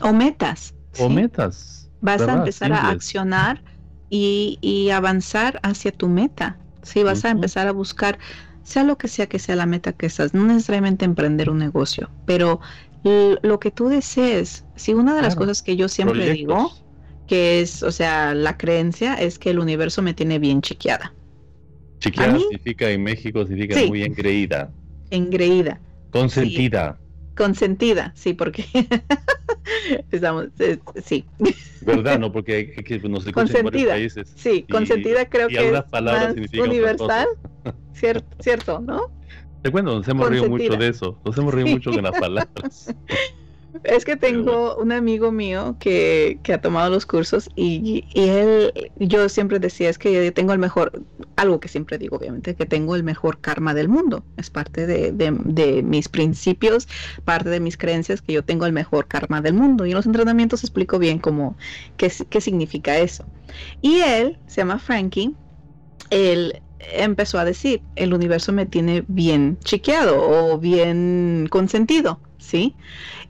O 0.00 0.12
metas. 0.12 0.74
O 0.98 1.08
metas. 1.08 1.90
Vas 2.00 2.22
a 2.22 2.34
empezar 2.34 2.72
a 2.72 2.88
accionar 2.88 3.62
y, 4.10 4.90
avanzar 4.92 5.58
hacia 5.62 5.92
tu 5.92 6.08
meta. 6.08 6.58
Sí, 6.82 7.02
vas 7.02 7.24
a 7.24 7.30
empezar 7.30 7.68
a 7.68 7.72
buscar 7.72 8.18
sea 8.62 8.84
lo 8.84 8.96
que 8.96 9.08
sea 9.08 9.26
que 9.26 9.38
sea 9.38 9.56
la 9.56 9.66
meta 9.66 9.92
que 9.92 10.06
estás, 10.06 10.34
no 10.34 10.44
necesariamente 10.44 11.04
emprender 11.04 11.50
un 11.50 11.58
negocio, 11.58 12.10
pero 12.26 12.60
lo 13.04 13.58
que 13.58 13.70
tú 13.70 13.88
desees, 13.88 14.64
si 14.76 14.94
una 14.94 15.16
de 15.16 15.22
las 15.22 15.34
cosas 15.34 15.62
que 15.62 15.76
yo 15.76 15.88
siempre 15.88 16.30
digo, 16.30 16.72
que 17.26 17.60
es, 17.60 17.82
o 17.82 17.90
sea, 17.90 18.34
la 18.34 18.56
creencia 18.56 19.14
es 19.14 19.38
que 19.38 19.50
el 19.50 19.58
universo 19.58 20.02
me 20.02 20.14
tiene 20.14 20.38
bien 20.38 20.60
chequeada. 20.60 21.14
Chequeada 21.98 22.38
significa 22.38 22.90
en 22.90 23.02
México, 23.02 23.44
significa 23.46 23.84
muy 23.86 24.02
engreída. 24.02 24.72
Engreída. 25.10 25.80
Consentida. 26.10 26.98
Consentida, 27.42 28.12
sí, 28.14 28.34
porque 28.34 28.64
estamos, 30.12 30.46
eh, 30.60 30.78
sí. 31.02 31.24
¿Verdad? 31.80 32.20
No, 32.20 32.30
porque 32.30 32.70
que 32.70 33.00
nos 33.00 33.24
consentida. 33.32 33.94
países. 33.94 34.32
Sí, 34.36 34.64
consentida 34.70 35.28
creo 35.28 35.48
que 35.48 35.66
es 35.66 35.72
más 35.72 36.36
universal. 36.56 37.26
Cierto, 37.94 38.36
cierto, 38.40 38.78
¿no? 38.78 39.10
Te 39.62 39.72
cuento, 39.72 39.96
nos 39.96 40.06
hemos 40.06 40.28
reído 40.28 40.48
mucho 40.48 40.76
de 40.76 40.88
eso. 40.88 41.18
Nos 41.24 41.36
hemos 41.36 41.52
reído 41.52 41.70
mucho 41.70 41.90
con 41.90 42.04
las 42.04 42.12
palabras. 42.20 42.94
Es 43.84 44.04
que 44.04 44.16
tengo 44.16 44.76
un 44.76 44.92
amigo 44.92 45.32
mío 45.32 45.76
que, 45.80 46.38
que, 46.42 46.52
ha 46.52 46.60
tomado 46.60 46.90
los 46.90 47.06
cursos 47.06 47.48
y, 47.56 48.04
y, 48.12 48.28
él, 48.28 48.72
yo 48.98 49.28
siempre 49.28 49.58
decía, 49.58 49.88
es 49.88 49.98
que 49.98 50.12
yo 50.12 50.32
tengo 50.32 50.52
el 50.52 50.58
mejor, 50.58 51.02
algo 51.36 51.58
que 51.58 51.68
siempre 51.68 51.96
digo, 51.96 52.16
obviamente, 52.16 52.54
que 52.54 52.66
tengo 52.66 52.94
el 52.96 53.02
mejor 53.02 53.40
karma 53.40 53.72
del 53.74 53.88
mundo. 53.88 54.24
Es 54.36 54.50
parte 54.50 54.86
de, 54.86 55.12
de, 55.12 55.36
de 55.44 55.82
mis 55.82 56.08
principios, 56.08 56.86
parte 57.24 57.48
de 57.48 57.60
mis 57.60 57.76
creencias, 57.76 58.20
que 58.20 58.34
yo 58.34 58.44
tengo 58.44 58.66
el 58.66 58.72
mejor 58.72 59.08
karma 59.08 59.40
del 59.40 59.54
mundo. 59.54 59.86
Y 59.86 59.90
en 59.90 59.96
los 59.96 60.06
entrenamientos 60.06 60.62
explico 60.62 60.98
bien 60.98 61.18
cómo, 61.18 61.56
qué, 61.96 62.12
qué 62.28 62.40
significa 62.40 62.98
eso. 62.98 63.24
Y 63.80 64.00
él, 64.00 64.38
se 64.46 64.60
llama 64.60 64.78
Frankie, 64.78 65.34
él 66.10 66.62
empezó 66.92 67.38
a 67.38 67.44
decir, 67.44 67.82
el 67.96 68.14
universo 68.14 68.52
me 68.52 68.66
tiene 68.66 69.04
bien 69.08 69.58
chequeado 69.64 70.20
o 70.20 70.58
bien 70.58 71.46
consentido, 71.50 72.20
¿sí? 72.38 72.74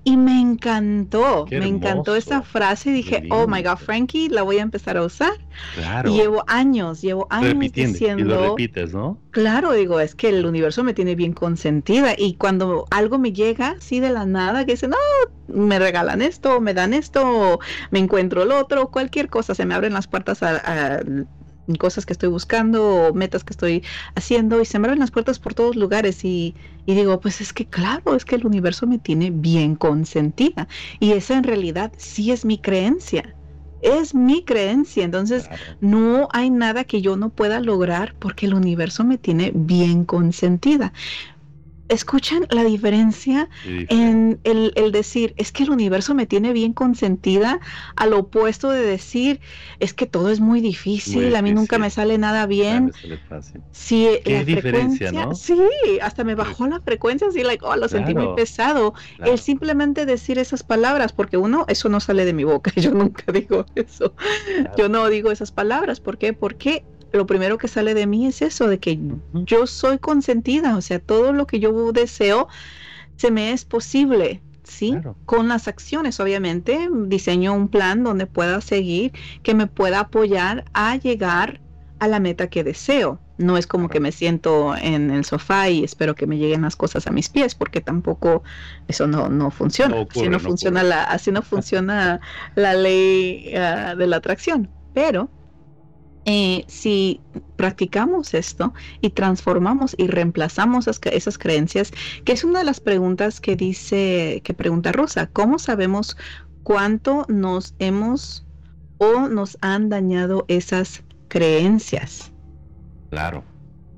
Y 0.05 0.17
me 0.17 0.41
encantó, 0.41 1.47
me 1.49 1.67
encantó 1.67 2.17
esa 2.17 2.43
frase 2.43 2.91
y 2.91 2.93
dije, 2.93 3.23
oh 3.31 3.47
my 3.47 3.63
God, 3.63 3.77
Frankie, 3.77 4.29
la 4.29 4.43
voy 4.43 4.59
a 4.59 4.63
empezar 4.63 4.97
a 4.97 5.05
usar. 5.05 5.33
Claro. 5.75 6.13
llevo 6.13 6.43
años, 6.49 7.03
llevo 7.03 7.29
años 7.31 7.57
diciendo. 7.73 8.23
Y 8.23 8.27
lo 8.27 8.51
repites, 8.51 8.93
¿no? 8.93 9.19
Claro, 9.31 9.73
digo, 9.73 10.01
es 10.01 10.17
que 10.17 10.31
el 10.31 10.45
universo 10.45 10.83
me 10.83 10.93
tiene 10.93 11.15
bien 11.15 11.33
consentida 11.33 12.15
y 12.19 12.35
cuando 12.35 12.87
algo 12.91 13.19
me 13.19 13.33
llega, 13.33 13.77
sí, 13.79 14.01
de 14.01 14.11
la 14.11 14.27
nada, 14.27 14.65
que 14.67 14.73
dice, 14.73 14.89
no, 14.89 14.97
me 15.47 15.79
regalan 15.79 16.21
esto, 16.21 16.61
me 16.61 16.75
dan 16.75 16.95
esto, 16.95 17.61
me 17.91 18.01
encuentro 18.01 18.43
el 18.43 18.51
otro, 18.51 18.91
cualquier 18.91 19.29
cosa, 19.29 19.55
se 19.55 19.67
me 19.67 19.75
abren 19.75 19.93
las 19.93 20.09
puertas 20.09 20.43
a 20.43 21.01
cosas 21.79 22.07
que 22.07 22.13
estoy 22.13 22.29
buscando 22.29 22.85
o 22.85 23.15
metas 23.15 23.45
que 23.45 23.53
estoy 23.53 23.85
haciendo 24.15 24.61
y 24.61 24.65
se 24.65 24.79
me 24.79 24.87
abren 24.89 25.01
las 25.01 25.11
puertas 25.11 25.39
por 25.39 25.55
todos 25.55 25.77
lugares 25.77 26.25
y, 26.25 26.55
digo, 26.87 27.21
pues 27.21 27.41
es 27.41 27.53
que 27.53 27.67
claro, 27.67 28.15
es 28.17 28.25
que 28.25 28.37
el 28.37 28.47
universo 28.47 28.87
me 28.87 28.99
tiene 28.99 29.31
bien 29.31 29.77
consentida 29.77 30.69
y 31.01 31.13
esa 31.13 31.37
en 31.37 31.45
realidad 31.45 31.93
sí 31.97 32.33
es 32.33 32.45
mi 32.45 32.59
creencia. 32.59 33.37
Es 33.81 34.15
mi 34.15 34.45
creencia, 34.45 35.03
entonces 35.03 35.49
no 35.81 36.29
hay 36.33 36.51
nada 36.51 36.85
que 36.85 37.03
yo 37.03 37.17
no 37.17 37.31
pueda 37.31 37.59
lograr 37.59 38.15
porque 38.21 38.47
el 38.47 38.55
universo 38.55 39.03
me 39.03 39.19
tiene 39.19 39.51
bien 39.53 40.05
consentida 40.05 40.93
escuchan 41.93 42.47
la 42.51 42.65
diferencia 42.65 43.49
en 43.65 44.41
el, 44.45 44.93
decir, 44.93 45.35
es 45.37 45.53
que 45.53 45.63
el 45.65 45.71
universo 45.71 46.15
me 46.15 46.27
tiene 46.27 46.53
bien 46.53 46.73
consentida, 46.73 47.61
al 47.97 48.15
opuesto 48.15 48.71
de 48.71 48.83
decir, 48.83 49.41
es 49.79 49.93
que 49.93 50.07
todo 50.07 50.31
es 50.31 50.41
muy 50.41 50.61
difícil, 50.61 51.35
a 51.37 51.43
mí 51.43 51.53
nunca 51.53 51.79
me 51.79 51.91
sale 51.91 52.19
nada 52.19 52.47
bien. 52.47 52.93
Sí, 53.71 54.09
la 54.25 54.45
frecuencia, 54.45 55.29
sí, 55.35 55.59
hasta 56.01 56.25
me 56.25 56.35
bajó 56.35 56.67
la 56.67 56.81
frecuencia, 56.81 57.29
así, 57.29 57.43
like, 57.43 57.65
oh, 57.65 57.77
lo 57.77 57.89
sentí 57.89 58.15
muy 58.15 58.35
pesado. 58.35 58.95
El 59.25 59.39
simplemente 59.39 60.07
decir 60.07 60.39
esas 60.39 60.63
palabras, 60.63 61.13
porque 61.13 61.37
uno, 61.37 61.65
eso 61.69 61.89
no 61.89 62.01
sale 62.01 62.25
de 62.25 62.33
mi 62.33 62.45
boca, 62.45 62.73
yo 62.77 62.93
nunca 62.93 63.31
digo 63.33 63.67
eso. 63.75 64.15
Yo 64.77 64.89
no 64.89 65.09
digo 65.09 65.31
esas 65.31 65.53
palabras, 65.53 66.01
¿por 66.01 66.19
qué? 66.19 66.33
Porque 66.33 66.85
lo 67.13 67.27
primero 67.27 67.59
que 67.59 67.69
sale 67.69 67.95
de 67.95 68.07
mí 68.07 68.27
es 68.27 68.43
eso, 68.43 68.69
de 68.69 68.79
que 68.79 68.99
yo 69.33 69.67
soy 69.67 69.99
consentida, 69.99 70.77
o 70.77 70.81
sea, 70.81 70.99
todo 70.99 71.33
lo 71.33 71.47
que 71.47 71.61
yo 71.61 71.93
deseo 71.93 72.49
se 73.17 73.31
me 73.31 73.53
es 73.53 73.65
posible, 73.65 74.41
¿sí? 74.63 74.97
Con 75.27 75.49
las 75.49 75.69
acciones, 75.69 76.21
obviamente, 76.21 76.89
diseño 77.07 77.55
un 77.55 77.69
plan 77.69 78.03
donde 78.03 78.27
pueda 78.27 78.61
seguir, 78.61 79.13
que 79.43 79.55
me 79.55 79.67
pueda 79.67 80.01
apoyar 80.01 80.65
a 80.73 80.97
llegar 80.97 81.61
a 81.99 82.09
la 82.09 82.19
meta 82.19 82.49
que 82.49 82.65
deseo. 82.65 83.21
No 83.39 83.57
es 83.57 83.67
como 83.67 83.89
que 83.89 84.01
me 84.01 84.13
siento 84.13 84.77
en 84.77 85.11
el 85.11 85.25
sofá 85.25 85.69
y 85.69 85.85
espero 85.85 86.15
que 86.15 86.27
me 86.27 86.37
lleguen 86.39 86.63
las 86.63 86.77
cosas 86.77 87.07
a 87.07 87.11
mis 87.11 87.29
pies, 87.29 87.55
porque 87.55 87.81
tampoco 87.81 88.43
eso 88.89 89.07
no, 89.07 89.29
no 89.29 89.51
funciona. 89.51 90.07
así 90.11 90.29
no, 90.29 90.41
funciona 90.41 90.83
la, 90.83 91.05
así 91.05 91.31
no 91.31 91.43
funciona 91.43 92.21
la 92.55 92.75
ley 92.75 93.55
ah, 93.55 93.95
de 93.97 94.07
la 94.07 94.17
atracción. 94.17 94.69
Pero 94.95 95.29
eh, 96.25 96.65
si 96.69 97.21
practicamos 97.57 98.35
esto 98.35 98.73
y 99.01 99.11
transformamos 99.11 99.95
y 99.99 100.07
reemplazamos 100.07 100.87
esas, 100.87 101.39
creencias, 101.39 101.93
que 102.25 102.33
es 102.33 102.45
una 102.45 102.61
de 102.61 102.65
las 102.65 102.81
preguntas 102.81 103.41
que 103.41 103.57
dice, 103.57 104.41
que 104.45 104.55
pregunta 104.55 104.93
Rosa, 104.93 105.27
¿cómo 105.27 105.59
sabemos 105.59 106.17
cuánto 106.63 107.25
nos 107.29 107.75
hemos 107.79 108.47
o 108.99 109.29
nos 109.29 109.59
han 109.61 109.89
dañado 109.89 110.45
esas 110.47 111.03
creencias. 111.29 112.33
Claro. 113.11 113.43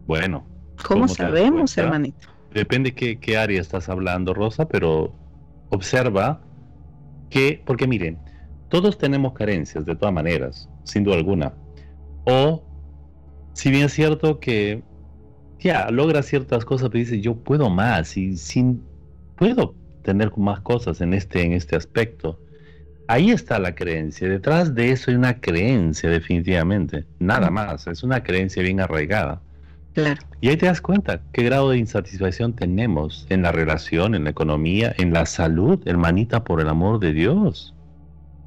Bueno. 0.07 0.47
¿Cómo 0.87 1.09
sabemos, 1.09 1.77
hermanito? 1.77 2.29
Depende 2.53 2.95
qué, 2.95 3.19
qué 3.19 3.37
área 3.37 3.61
estás 3.61 3.89
hablando, 3.89 4.33
Rosa, 4.35 4.67
pero 4.67 5.13
observa 5.71 6.41
que, 7.29 7.63
porque 7.67 7.87
miren, 7.87 8.19
todos 8.69 8.97
tenemos 8.97 9.33
carencias 9.35 9.85
de 9.85 9.95
todas 9.95 10.15
maneras, 10.15 10.69
sin 10.85 11.05
duda 11.05 11.17
alguna. 11.17 11.53
O, 12.25 12.63
si 13.53 13.71
bien 13.71 13.85
es 13.85 13.93
cierto 13.93 14.41
que 14.41 14.83
ya 15.59 15.91
logra 15.91 16.23
ciertas 16.23 16.65
cosas, 16.65 16.91
pero 16.91 17.01
dice, 17.01 17.21
yo 17.21 17.37
puedo 17.37 17.71
más 17.71 18.17
y 18.17 18.37
sin, 18.37 18.83
puedo 19.37 19.75
tener 20.03 20.31
más 20.37 20.61
cosas 20.61 21.01
en 21.01 21.15
este, 21.15 21.43
en 21.43 21.53
este 21.53 21.77
aspecto. 21.77 22.39
Ahí 23.07 23.31
está 23.31 23.59
la 23.59 23.75
creencia. 23.75 24.29
Detrás 24.29 24.75
de 24.75 24.91
eso 24.91 25.11
hay 25.11 25.17
una 25.17 25.41
creencia, 25.41 26.09
definitivamente. 26.09 27.05
Nada 27.19 27.51
más. 27.51 27.87
Es 27.87 28.03
una 28.03 28.23
creencia 28.23 28.63
bien 28.63 28.81
arraigada. 28.81 29.43
Claro. 29.93 30.21
Y 30.41 30.49
ahí 30.49 30.57
te 30.57 30.67
das 30.67 30.81
cuenta 30.81 31.21
qué 31.33 31.45
grado 31.45 31.71
de 31.71 31.79
insatisfacción 31.79 32.55
tenemos 32.55 33.27
en 33.29 33.43
la 33.43 33.53
relación, 33.53 34.15
en 34.15 34.25
la 34.25 34.31
economía, 34.31 34.95
en 34.99 35.13
la 35.13 35.27
salud, 35.27 35.81
hermanita, 35.87 36.45
por 36.45 36.61
el 36.61 36.69
amor 36.69 36.99
de 36.99 37.13
Dios. 37.13 37.75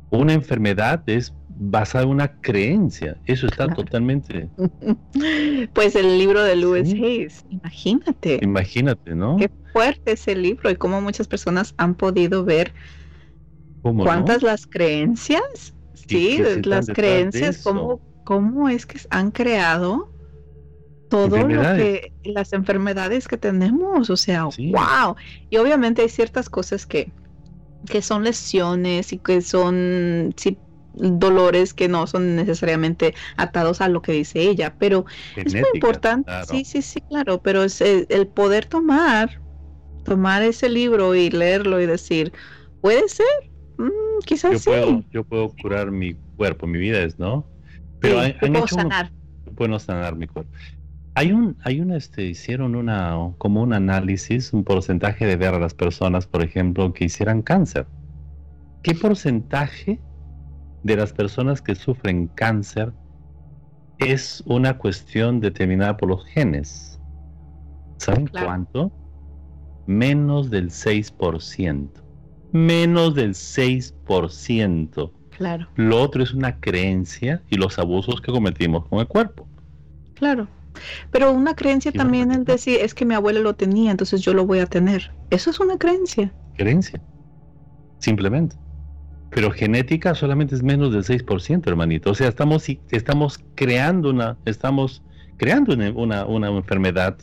Una 0.10 0.34
enfermedad 0.34 1.04
es 1.08 1.34
basada 1.60 2.04
en 2.04 2.12
una 2.12 2.40
creencia. 2.42 3.18
Eso 3.26 3.48
está 3.48 3.68
totalmente. 3.68 4.50
Pues 5.74 5.96
el 5.96 6.18
libro 6.18 6.44
de 6.44 6.56
Lewis 6.56 6.94
Hayes, 6.94 7.46
imagínate. 7.50 8.40
Imagínate, 8.42 9.16
¿no? 9.16 9.38
Qué 9.38 9.50
fuerte 9.74 10.14
ese 10.14 10.36
libro 10.36 10.70
y 10.70 10.76
cómo 10.76 11.02
muchas 11.02 11.28
personas 11.28 11.74
han 11.78 11.96
podido 11.96 12.44
ver 12.44 12.74
cuántas 13.82 14.44
las 14.44 14.66
creencias. 14.68 15.74
Sí, 15.94 16.40
las 16.64 16.88
creencias, 16.88 17.64
cómo, 17.64 18.00
cómo 18.24 18.70
es 18.70 18.86
que 18.86 19.00
han 19.10 19.32
creado 19.32 20.12
todo 21.10 21.48
lo 21.48 21.62
que 21.62 22.14
las 22.24 22.54
enfermedades 22.54 23.28
que 23.28 23.38
tenemos, 23.38 24.10
o 24.10 24.18
sea, 24.18 24.46
wow. 24.46 25.16
Y 25.50 25.58
obviamente 25.58 26.02
hay 26.04 26.10
ciertas 26.10 26.50
cosas 26.50 26.86
que 26.86 27.12
que 27.88 28.02
son 28.02 28.24
lesiones 28.24 29.14
y 29.14 29.18
que 29.18 29.42
son 29.42 30.34
dolores 30.98 31.74
que 31.74 31.88
no 31.88 32.08
son 32.08 32.36
necesariamente 32.36 33.14
atados 33.36 33.82
a 33.82 33.88
lo 33.88 34.02
que 34.02 34.12
dice 34.12 34.42
ella, 34.42 34.76
pero 34.78 35.06
es 35.36 35.54
muy 35.54 35.64
importante, 35.74 36.32
sí, 36.50 36.66
sí, 36.66 36.82
sí, 36.82 37.02
claro, 37.02 37.42
pero 37.42 37.64
es 37.64 37.82
el, 37.82 38.28
poder 38.28 38.66
tomar, 38.66 39.42
tomar 40.04 40.44
ese 40.44 40.70
libro 40.70 41.16
y 41.16 41.30
leerlo 41.30 41.82
y 41.82 41.86
decir, 41.86 42.34
puede 42.82 43.08
ser, 43.08 43.26
mm, 43.78 44.20
quizás 44.26 44.52
yo 44.52 44.60
sí. 44.60 44.70
Puedo, 44.70 45.04
yo 45.12 45.24
puedo 45.24 45.50
curar 45.62 45.92
mi 45.92 46.16
cuerpo, 46.36 46.68
mi 46.68 46.80
vida 46.80 47.02
es, 47.02 47.18
¿no? 47.20 47.46
Pero 48.00 48.24
sí, 48.24 48.34
puedo 48.40 48.68
sanar. 48.68 49.12
puedo 49.56 49.80
sanar 49.80 50.16
mi 50.16 50.28
cuerpo. 50.28 50.52
Hay 51.16 51.32
un, 51.32 51.58
hay 51.64 51.80
un, 51.80 51.92
este, 51.92 52.26
hicieron 52.26 52.76
una, 52.76 53.16
como 53.40 53.64
un 53.64 53.74
análisis, 53.74 54.54
un 54.54 54.64
porcentaje 54.64 55.26
de 55.26 55.36
ver 55.36 55.56
a 55.56 55.60
las 55.60 55.74
personas, 55.74 56.28
por 56.28 56.44
ejemplo, 56.44 56.94
que 56.94 57.06
hicieran 57.06 57.42
cáncer. 57.42 57.88
¿Qué 58.84 58.94
porcentaje 58.94 60.00
de 60.88 60.96
las 60.96 61.12
personas 61.12 61.62
que 61.62 61.76
sufren 61.76 62.28
cáncer 62.28 62.94
es 64.00 64.42
una 64.46 64.78
cuestión 64.78 65.42
determinada 65.42 65.98
por 65.98 66.10
los 66.10 66.26
genes. 66.26 67.00
¿Saben 67.98 68.28
cuánto? 68.28 68.92
Menos 69.86 70.50
del 70.50 70.70
6%. 70.70 71.90
Menos 72.54 73.16
del 73.16 73.34
6%. 73.34 75.12
Claro. 75.38 75.68
Lo 75.76 76.02
otro 76.02 76.24
es 76.24 76.34
una 76.34 76.58
creencia 76.60 77.44
y 77.50 77.58
los 77.58 77.78
abusos 77.78 78.22
que 78.22 78.32
cometimos 78.32 78.88
con 78.88 79.00
el 79.00 79.08
cuerpo. 79.08 79.46
Claro. 80.14 80.48
Pero 81.12 81.34
una 81.34 81.54
creencia 81.54 81.92
también 81.92 82.32
es 82.32 82.46
decir, 82.46 82.80
es 82.82 82.94
que 82.94 83.04
mi 83.04 83.14
abuelo 83.14 83.42
lo 83.42 83.56
tenía, 83.56 83.92
entonces 83.92 84.22
yo 84.22 84.34
lo 84.34 84.46
voy 84.46 84.60
a 84.60 84.68
tener. 84.68 85.12
Eso 85.32 85.50
es 85.50 85.60
una 85.60 85.78
creencia. 85.78 86.32
Creencia. 86.56 87.02
Simplemente 88.00 88.56
pero 89.30 89.52
genética 89.52 90.16
solamente 90.16 90.56
es 90.56 90.64
menos 90.64 90.94
del 90.94 91.04
6%, 91.04 91.68
hermanito. 91.68 92.12
O 92.12 92.16
sea, 92.16 92.28
estamos, 92.28 92.66
estamos 92.90 93.40
creando 93.56 94.10
una, 94.10 94.38
estamos 94.46 95.04
creando 95.38 95.74
una, 95.96 96.26
una, 96.26 96.48
enfermedad 96.50 97.18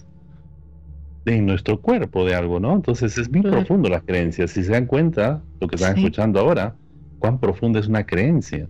en 1.24 1.46
nuestro 1.46 1.80
cuerpo 1.80 2.24
de 2.24 2.34
algo, 2.34 2.60
¿no? 2.60 2.74
Entonces 2.74 3.16
es 3.16 3.30
muy 3.30 3.42
profundo 3.42 3.88
la 3.88 4.00
creencia. 4.00 4.46
Si 4.46 4.62
se 4.62 4.72
dan 4.72 4.86
cuenta, 4.86 5.42
lo 5.60 5.68
que 5.68 5.76
están 5.76 5.96
escuchando 5.96 6.40
ahora, 6.40 6.76
cuán 7.18 7.40
profunda 7.40 7.80
es 7.80 7.88
una 7.88 8.04
creencia. 8.04 8.68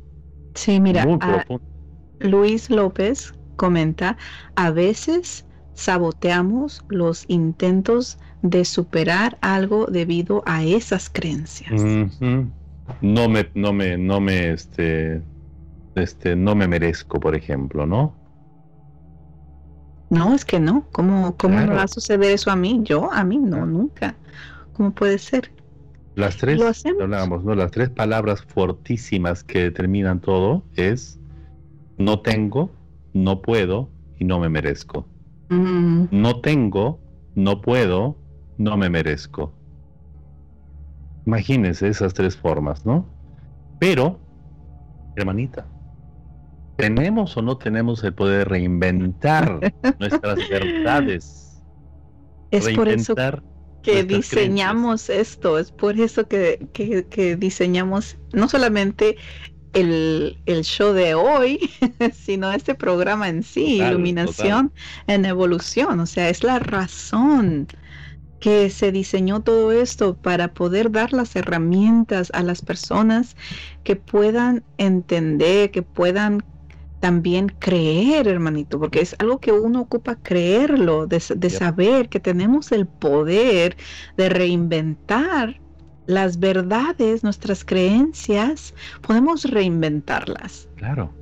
Sí, 0.54 0.80
mira, 0.80 1.04
Luis 2.20 2.70
López 2.70 3.34
comenta, 3.56 4.16
a 4.54 4.70
veces 4.70 5.44
saboteamos 5.74 6.84
los 6.88 7.24
intentos 7.26 8.18
de 8.42 8.64
superar 8.64 9.36
algo 9.40 9.86
debido 9.86 10.42
a 10.46 10.62
esas 10.62 11.10
creencias 11.10 11.82
no 13.00 13.28
me, 13.28 13.48
no 13.54 13.72
me, 13.72 13.96
no 13.96 14.20
me, 14.20 14.52
este, 14.52 15.22
este, 15.94 16.36
no 16.36 16.54
me 16.54 16.68
merezco, 16.68 17.20
por 17.20 17.34
ejemplo, 17.34 17.86
¿no? 17.86 18.14
No, 20.10 20.34
es 20.34 20.44
que 20.44 20.60
no. 20.60 20.84
¿Cómo, 20.92 21.36
cómo 21.36 21.56
me 21.56 21.66
va 21.66 21.82
a 21.82 21.88
suceder 21.88 22.30
eso 22.30 22.50
a 22.50 22.56
mí? 22.56 22.80
Yo, 22.84 23.12
a 23.12 23.24
mí, 23.24 23.38
no, 23.38 23.66
nunca. 23.66 24.14
¿Cómo 24.74 24.92
puede 24.92 25.18
ser? 25.18 25.50
Las 26.14 26.36
tres, 26.36 26.60
hablábamos, 27.00 27.42
¿no? 27.42 27.54
Las 27.54 27.72
tres 27.72 27.90
palabras 27.90 28.42
fortísimas 28.42 29.42
que 29.42 29.64
determinan 29.64 30.20
todo 30.20 30.62
es 30.76 31.18
no 31.98 32.20
tengo, 32.20 32.70
no 33.12 33.42
puedo 33.42 33.88
y 34.18 34.24
no 34.24 34.38
me 34.38 34.48
merezco. 34.48 35.06
Mm. 35.48 36.04
No 36.10 36.40
tengo, 36.40 37.00
no 37.34 37.60
puedo, 37.60 38.16
no 38.58 38.76
me 38.76 38.88
merezco. 38.88 39.52
Imagínense 41.26 41.88
esas 41.88 42.12
tres 42.14 42.36
formas, 42.36 42.84
¿no? 42.84 43.06
Pero, 43.78 44.20
hermanita, 45.16 45.66
¿tenemos 46.76 47.36
o 47.36 47.42
no 47.42 47.56
tenemos 47.56 48.04
el 48.04 48.12
poder 48.14 48.38
de 48.38 48.44
reinventar 48.44 49.72
nuestras 49.98 50.48
verdades? 50.48 51.62
Es 52.50 52.68
por 52.70 52.88
eso 52.88 53.14
que 53.82 54.02
diseñamos 54.02 55.10
esto, 55.10 55.58
es 55.58 55.70
por 55.70 56.00
eso 56.00 56.26
que, 56.26 56.68
que, 56.72 57.36
diseñamos 57.36 58.16
no 58.32 58.48
solamente 58.48 59.16
el, 59.74 60.38
el, 60.46 60.64
show 60.64 60.94
de 60.94 61.14
hoy, 61.14 61.70
sino 62.14 62.50
este 62.50 62.74
programa 62.74 63.28
en 63.28 63.42
sí, 63.42 63.82
Iluminación 63.82 64.72
en 65.06 65.26
Evolución, 65.26 66.00
o 66.00 66.06
sea, 66.06 66.30
es 66.30 66.42
la 66.42 66.60
razón 66.60 67.66
que 68.44 68.68
se 68.68 68.92
diseñó 68.92 69.40
todo 69.40 69.72
esto 69.72 70.18
para 70.18 70.52
poder 70.52 70.90
dar 70.90 71.14
las 71.14 71.34
herramientas 71.34 72.30
a 72.34 72.42
las 72.42 72.60
personas 72.60 73.36
que 73.84 73.96
puedan 73.96 74.62
entender, 74.76 75.70
que 75.70 75.80
puedan 75.80 76.44
también 77.00 77.48
creer, 77.58 78.28
hermanito, 78.28 78.78
porque 78.78 79.00
es 79.00 79.16
algo 79.18 79.40
que 79.40 79.50
uno 79.50 79.80
ocupa 79.80 80.16
creerlo, 80.16 81.06
de, 81.06 81.20
saber 81.20 82.10
que 82.10 82.20
tenemos 82.20 82.70
el 82.70 82.84
poder 82.86 83.78
de 84.18 84.28
reinventar 84.28 85.58
las 86.04 86.38
verdades, 86.38 87.24
nuestras 87.24 87.64
creencias, 87.64 88.74
podemos 89.00 89.44
reinventarlas. 89.44 90.68
Claro. 90.76 91.14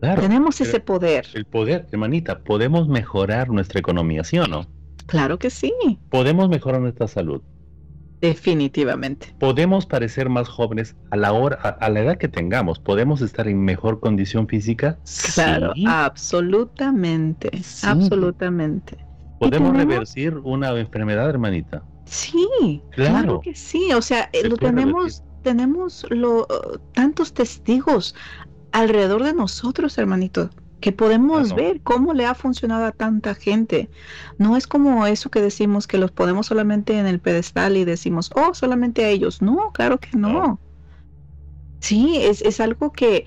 Claro. 0.00 0.20
Tenemos 0.20 0.60
ese 0.60 0.80
poder. 0.80 1.26
El 1.32 1.46
poder, 1.46 1.86
hermanita, 1.90 2.40
podemos 2.40 2.88
mejorar 2.88 3.48
nuestra 3.48 3.80
economía, 3.80 4.22
¿sí 4.22 4.38
o 4.38 4.46
no? 4.46 4.66
Claro 5.08 5.38
que 5.38 5.48
sí. 5.48 5.72
Podemos 6.10 6.50
mejorar 6.50 6.82
nuestra 6.82 7.08
salud. 7.08 7.40
Definitivamente. 8.20 9.34
Podemos 9.40 9.86
parecer 9.86 10.28
más 10.28 10.48
jóvenes 10.48 10.96
a 11.10 11.16
la 11.16 11.32
hora, 11.32 11.56
a, 11.56 11.88
la 11.88 12.00
edad 12.00 12.18
que 12.18 12.28
tengamos. 12.28 12.78
Podemos 12.78 13.22
estar 13.22 13.48
en 13.48 13.64
mejor 13.64 14.00
condición 14.00 14.46
física. 14.46 14.98
Claro, 15.34 15.72
absolutamente, 15.86 17.50
absolutamente. 17.84 18.98
Podemos 19.40 19.74
revertir 19.74 20.36
una 20.44 20.78
enfermedad, 20.78 21.30
hermanita. 21.30 21.82
Sí, 22.04 22.82
claro, 22.90 23.40
que 23.40 23.54
sí. 23.54 23.92
O 23.94 24.02
sea, 24.02 24.28
lo 24.44 24.56
tenemos, 24.56 25.22
tenemos 25.42 26.04
lo, 26.10 26.46
tantos 26.92 27.32
testigos 27.32 28.14
alrededor 28.72 29.22
de 29.22 29.32
nosotros, 29.32 29.96
hermanito 29.96 30.50
que 30.80 30.92
podemos 30.92 31.54
ver 31.54 31.80
cómo 31.80 32.14
le 32.14 32.26
ha 32.26 32.34
funcionado 32.34 32.84
a 32.84 32.92
tanta 32.92 33.34
gente. 33.34 33.88
No 34.38 34.56
es 34.56 34.66
como 34.66 35.06
eso 35.06 35.30
que 35.30 35.40
decimos 35.40 35.86
que 35.86 35.98
los 35.98 36.12
ponemos 36.12 36.46
solamente 36.46 36.98
en 36.98 37.06
el 37.06 37.18
pedestal 37.20 37.76
y 37.76 37.84
decimos, 37.84 38.30
oh, 38.34 38.54
solamente 38.54 39.04
a 39.04 39.08
ellos. 39.08 39.42
No, 39.42 39.72
claro 39.72 39.98
que 39.98 40.16
no. 40.16 40.58
Sí, 41.80 42.18
es, 42.20 42.42
es, 42.42 42.60
algo 42.60 42.92
que 42.92 43.24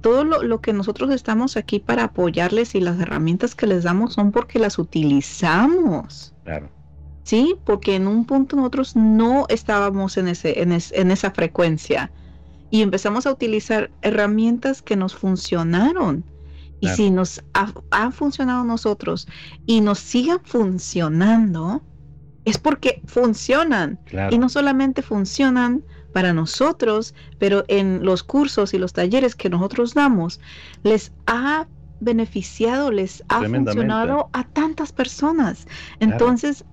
todo 0.00 0.24
lo, 0.24 0.42
lo, 0.42 0.60
que 0.60 0.72
nosotros 0.72 1.10
estamos 1.10 1.56
aquí 1.56 1.80
para 1.80 2.04
apoyarles 2.04 2.74
y 2.74 2.80
las 2.80 3.00
herramientas 3.00 3.54
que 3.54 3.66
les 3.66 3.84
damos 3.84 4.14
son 4.14 4.32
porque 4.32 4.58
las 4.58 4.78
utilizamos. 4.78 6.34
Claro. 6.44 6.68
Sí, 7.24 7.56
porque 7.64 7.96
en 7.96 8.08
un 8.08 8.24
punto 8.24 8.56
nosotros 8.56 8.96
no 8.96 9.46
estábamos 9.48 10.16
en, 10.16 10.28
ese, 10.28 10.62
en, 10.62 10.72
en 10.72 11.10
esa 11.10 11.30
frecuencia 11.30 12.10
y 12.70 12.82
empezamos 12.82 13.26
a 13.26 13.32
utilizar 13.32 13.90
herramientas 14.02 14.82
que 14.82 14.96
nos 14.96 15.14
funcionaron. 15.14 16.24
Y 16.80 16.88
si 16.88 17.10
nos 17.10 17.42
han 17.90 18.12
funcionado 18.12 18.64
nosotros 18.64 19.26
y 19.66 19.80
nos 19.80 19.98
sigan 19.98 20.40
funcionando, 20.44 21.82
es 22.44 22.58
porque 22.58 23.02
funcionan. 23.06 23.98
Y 24.30 24.38
no 24.38 24.48
solamente 24.48 25.02
funcionan 25.02 25.82
para 26.12 26.32
nosotros, 26.32 27.14
pero 27.38 27.64
en 27.68 28.04
los 28.04 28.22
cursos 28.22 28.74
y 28.74 28.78
los 28.78 28.92
talleres 28.92 29.34
que 29.34 29.50
nosotros 29.50 29.94
damos, 29.94 30.40
les 30.82 31.12
ha 31.26 31.66
beneficiado, 32.00 32.90
les 32.90 33.22
ha 33.28 33.42
funcionado 33.42 34.30
a 34.32 34.44
tantas 34.44 34.92
personas. 34.92 35.66
Entonces, 36.00 36.64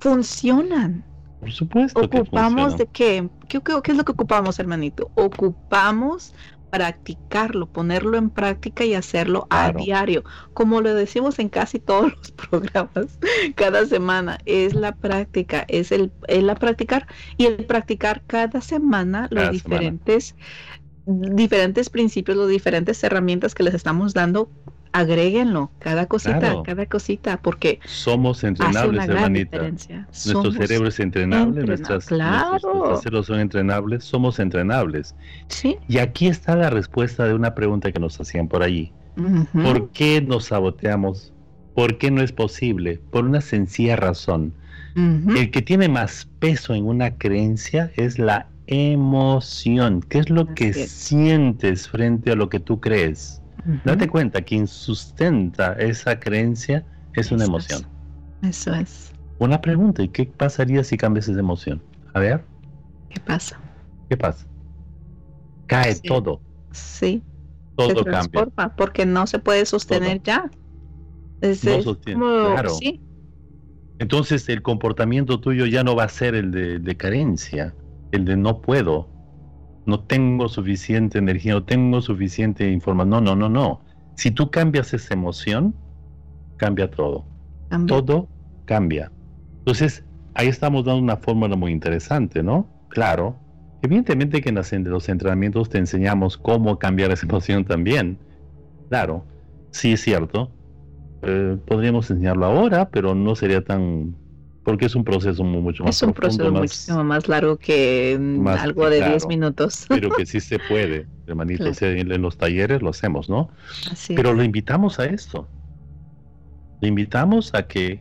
funcionan. 0.00 1.04
Por 1.40 1.52
supuesto. 1.52 2.00
Ocupamos 2.00 2.76
de 2.76 2.86
qué? 2.86 3.28
qué? 3.48 3.60
¿Qué 3.60 3.92
es 3.92 3.96
lo 3.96 4.04
que 4.04 4.12
ocupamos, 4.12 4.58
hermanito? 4.58 5.10
Ocupamos 5.14 6.34
practicarlo, 6.72 7.66
ponerlo 7.66 8.16
en 8.16 8.30
práctica 8.30 8.82
y 8.82 8.94
hacerlo 8.94 9.46
a 9.50 9.72
diario. 9.72 10.24
Como 10.54 10.80
lo 10.80 10.94
decimos 10.94 11.38
en 11.38 11.50
casi 11.50 11.78
todos 11.78 12.16
los 12.16 12.30
programas, 12.48 13.18
cada 13.56 13.84
semana, 13.84 14.38
es 14.46 14.72
la 14.72 14.94
práctica, 14.96 15.66
es 15.68 15.92
el, 15.92 16.10
la 16.28 16.54
practicar 16.54 17.06
y 17.36 17.44
el 17.44 17.66
practicar 17.66 18.22
cada 18.26 18.62
semana 18.62 19.28
los 19.30 19.50
diferentes 19.50 20.34
diferentes 21.04 21.90
principios, 21.90 22.38
las 22.38 22.48
diferentes 22.48 23.02
herramientas 23.04 23.54
que 23.54 23.64
les 23.64 23.74
estamos 23.74 24.14
dando 24.14 24.48
agréguenlo, 24.92 25.70
cada 25.78 26.06
cosita, 26.06 26.62
cada 26.64 26.86
cosita, 26.86 27.40
porque 27.40 27.80
somos 27.86 28.44
entrenables, 28.44 29.08
hermanita. 29.08 29.58
Nuestro 29.60 30.52
cerebro 30.52 30.88
es 30.88 31.00
entrenable, 31.00 31.64
nuestras, 31.64 32.10
nuestros, 32.10 33.26
son 33.26 33.40
entrenables, 33.40 34.04
somos 34.04 34.38
entrenables. 34.38 35.14
¿Sí? 35.48 35.76
Y 35.88 35.98
aquí 35.98 36.28
está 36.28 36.56
la 36.56 36.70
respuesta 36.70 37.24
de 37.24 37.34
una 37.34 37.54
pregunta 37.54 37.90
que 37.90 37.98
nos 37.98 38.20
hacían 38.20 38.48
por 38.48 38.62
allí. 38.62 38.92
¿Por 39.52 39.90
qué 39.90 40.22
nos 40.22 40.46
saboteamos? 40.46 41.32
¿Por 41.74 41.98
qué 41.98 42.10
no 42.10 42.22
es 42.22 42.32
posible? 42.32 43.00
Por 43.10 43.24
una 43.24 43.40
sencilla 43.40 43.96
razón. 43.96 44.54
El 44.94 45.50
que 45.50 45.62
tiene 45.62 45.88
más 45.88 46.28
peso 46.38 46.74
en 46.74 46.86
una 46.86 47.16
creencia 47.16 47.90
es 47.96 48.18
la 48.18 48.46
emoción. 48.66 50.02
¿Qué 50.08 50.18
es 50.18 50.30
lo 50.30 50.54
que 50.54 50.72
sientes 50.74 51.88
frente 51.88 52.32
a 52.32 52.36
lo 52.36 52.48
que 52.50 52.60
tú 52.60 52.78
crees? 52.78 53.41
Date 53.84 54.08
cuenta, 54.08 54.42
quien 54.42 54.66
sustenta 54.66 55.74
esa 55.74 56.18
creencia 56.18 56.84
es 57.14 57.30
una 57.30 57.44
emoción. 57.44 57.86
Eso 58.42 58.74
es. 58.74 59.12
Una 59.38 59.60
pregunta, 59.60 60.02
¿y 60.02 60.08
qué 60.08 60.26
pasaría 60.26 60.82
si 60.82 60.96
cambias 60.96 61.28
esa 61.28 61.38
emoción? 61.38 61.82
A 62.14 62.20
ver. 62.20 62.44
¿Qué 63.08 63.20
pasa? 63.20 63.60
¿Qué 64.08 64.16
pasa? 64.16 64.46
Cae 65.66 65.94
todo. 66.00 66.40
Sí. 66.72 67.22
Todo 67.76 68.04
cambia. 68.04 68.46
Porque 68.76 69.06
no 69.06 69.26
se 69.26 69.38
puede 69.38 69.64
sostener 69.64 70.22
ya. 70.22 70.50
no 71.40 71.82
sostiene. 71.82 72.20
claro. 72.20 72.70
Sí. 72.70 73.00
Entonces 73.98 74.48
el 74.48 74.62
comportamiento 74.62 75.40
tuyo 75.40 75.66
ya 75.66 75.84
no 75.84 75.94
va 75.94 76.04
a 76.04 76.08
ser 76.08 76.34
el 76.34 76.50
de, 76.50 76.78
de 76.80 76.96
carencia, 76.96 77.74
el 78.10 78.24
de 78.24 78.36
no 78.36 78.60
puedo, 78.60 79.08
no 79.86 80.00
tengo 80.00 80.48
suficiente 80.48 81.18
energía, 81.18 81.54
no 81.54 81.64
tengo 81.64 82.00
suficiente 82.00 82.70
información. 82.70 83.10
No, 83.10 83.20
no, 83.20 83.36
no, 83.36 83.48
no. 83.48 83.80
Si 84.16 84.30
tú 84.30 84.50
cambias 84.50 84.94
esa 84.94 85.14
emoción, 85.14 85.74
cambia 86.56 86.90
todo. 86.90 87.24
Todo 87.86 88.28
cambia. 88.66 89.10
Entonces, 89.58 90.04
ahí 90.34 90.48
estamos 90.48 90.84
dando 90.84 91.02
una 91.02 91.16
fórmula 91.16 91.56
muy 91.56 91.72
interesante, 91.72 92.42
¿no? 92.42 92.66
Claro. 92.88 93.36
Evidentemente 93.82 94.40
que 94.40 94.50
en 94.50 94.84
los 94.84 95.08
entrenamientos 95.08 95.68
te 95.68 95.78
enseñamos 95.78 96.36
cómo 96.36 96.78
cambiar 96.78 97.10
esa 97.10 97.26
emoción 97.26 97.64
también. 97.64 98.18
Claro, 98.88 99.24
sí 99.70 99.92
es 99.92 100.02
cierto. 100.02 100.50
Eh, 101.22 101.56
podríamos 101.66 102.10
enseñarlo 102.10 102.46
ahora, 102.46 102.90
pero 102.90 103.14
no 103.14 103.34
sería 103.34 103.64
tan 103.64 104.14
porque 104.64 104.86
es 104.86 104.94
un 104.94 105.04
proceso 105.04 105.42
mucho 105.42 105.84
más 105.84 105.96
Es 105.96 106.02
un 106.02 106.12
proceso 106.12 106.50
más, 106.52 106.62
muchísimo 106.62 107.04
más 107.04 107.28
largo 107.28 107.56
que 107.56 108.16
mm, 108.18 108.46
algo 108.46 108.88
de 108.88 109.04
10 109.08 109.26
minutos. 109.26 109.86
Pero 109.88 110.10
que 110.10 110.24
sí 110.24 110.40
se 110.40 110.58
puede, 110.58 111.06
hermanito. 111.26 111.64
en, 111.80 112.22
los 112.22 112.36
talleres 112.36 112.82
lo 112.82 112.90
hacemos, 112.90 113.28
¿no? 113.28 113.50
pero 114.14 114.32
lo 114.32 114.42
invitamos 114.44 114.98
a 114.98 115.06
esto. 115.06 115.48
Le 116.80 116.88
invitamos 116.88 117.54
a 117.54 117.66
que, 117.66 118.00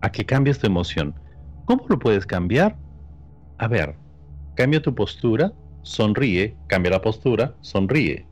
a 0.00 0.10
que 0.10 0.24
cambies 0.24 0.58
tu 0.58 0.66
emoción. 0.66 1.14
¿Cómo 1.64 1.84
lo 1.88 1.98
puedes 1.98 2.26
cambiar? 2.26 2.76
A 3.58 3.68
ver, 3.68 3.96
cambia 4.54 4.80
tu 4.82 4.94
postura, 4.94 5.52
sonríe, 5.82 6.56
cambia 6.68 6.92
la 6.92 7.02
postura, 7.02 7.54
sonríe. 7.60 8.26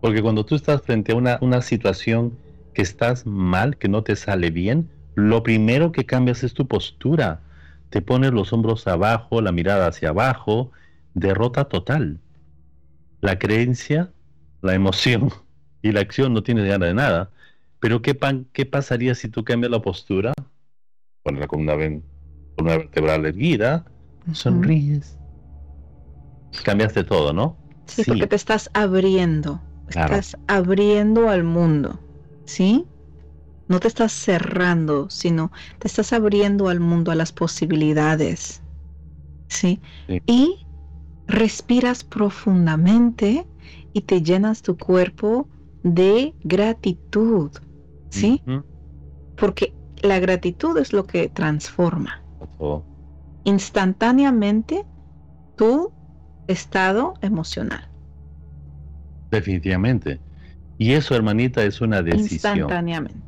Porque 0.00 0.22
cuando 0.22 0.44
tú 0.44 0.54
estás 0.54 0.82
frente 0.82 1.12
a 1.12 1.16
una, 1.16 1.38
una 1.40 1.62
situación 1.62 2.38
que 2.74 2.82
estás 2.82 3.26
mal, 3.26 3.76
que 3.78 3.88
no 3.88 4.02
te 4.02 4.16
sale 4.16 4.50
bien, 4.50 4.90
lo 5.16 5.42
primero 5.42 5.92
que 5.92 6.04
cambias 6.04 6.44
es 6.44 6.52
tu 6.54 6.68
postura. 6.68 7.40
Te 7.88 8.02
pones 8.02 8.32
los 8.32 8.52
hombros 8.52 8.86
abajo, 8.86 9.40
la 9.40 9.50
mirada 9.50 9.88
hacia 9.88 10.10
abajo, 10.10 10.70
derrota 11.14 11.64
total. 11.64 12.20
La 13.22 13.38
creencia, 13.38 14.12
la 14.60 14.74
emoción 14.74 15.30
y 15.82 15.92
la 15.92 16.00
acción 16.00 16.34
no 16.34 16.42
tiene 16.42 16.68
ganas 16.68 16.88
de 16.88 16.94
nada. 16.94 17.30
Pero 17.80 18.02
¿qué, 18.02 18.16
¿qué 18.52 18.66
pasaría 18.66 19.14
si 19.14 19.28
tú 19.28 19.42
cambias 19.42 19.70
la 19.70 19.80
postura? 19.80 20.34
Pones 21.22 21.40
la 21.40 21.46
columna, 21.46 21.74
vertebral 22.58 23.24
erguida, 23.24 23.86
sonríes. 24.32 25.18
Cambiaste 26.62 27.04
todo, 27.04 27.32
¿no? 27.32 27.56
Sí, 27.86 28.02
porque 28.06 28.26
te 28.26 28.36
estás 28.36 28.70
abriendo. 28.74 29.62
Estás 29.88 30.36
abriendo 30.46 31.30
al 31.30 31.44
mundo. 31.44 31.98
¿Sí? 32.44 32.86
No 33.68 33.80
te 33.80 33.88
estás 33.88 34.12
cerrando, 34.12 35.10
sino 35.10 35.50
te 35.78 35.88
estás 35.88 36.12
abriendo 36.12 36.68
al 36.68 36.80
mundo, 36.80 37.10
a 37.10 37.14
las 37.14 37.32
posibilidades. 37.32 38.62
¿Sí? 39.48 39.80
Y 40.26 40.66
respiras 41.26 42.04
profundamente 42.04 43.46
y 43.92 44.02
te 44.02 44.22
llenas 44.22 44.62
tu 44.62 44.76
cuerpo 44.76 45.48
de 45.82 46.34
gratitud. 46.42 47.50
¿Sí? 48.10 48.42
Porque 49.36 49.74
la 50.02 50.18
gratitud 50.18 50.76
es 50.78 50.92
lo 50.92 51.06
que 51.06 51.28
transforma. 51.28 52.22
Instantáneamente 53.44 54.86
tu 55.56 55.92
estado 56.46 57.14
emocional. 57.20 57.88
Definitivamente. 59.30 60.20
Y 60.78 60.92
eso, 60.92 61.14
hermanita, 61.14 61.64
es 61.64 61.80
una 61.80 62.02
decisión. 62.02 62.58
Instantáneamente. 62.58 63.25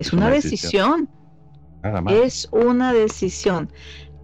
Es, 0.00 0.12
una, 0.12 0.30
decisión. 0.30 1.08
Es 2.08 2.48
una 2.50 2.92
decisión. 2.92 3.70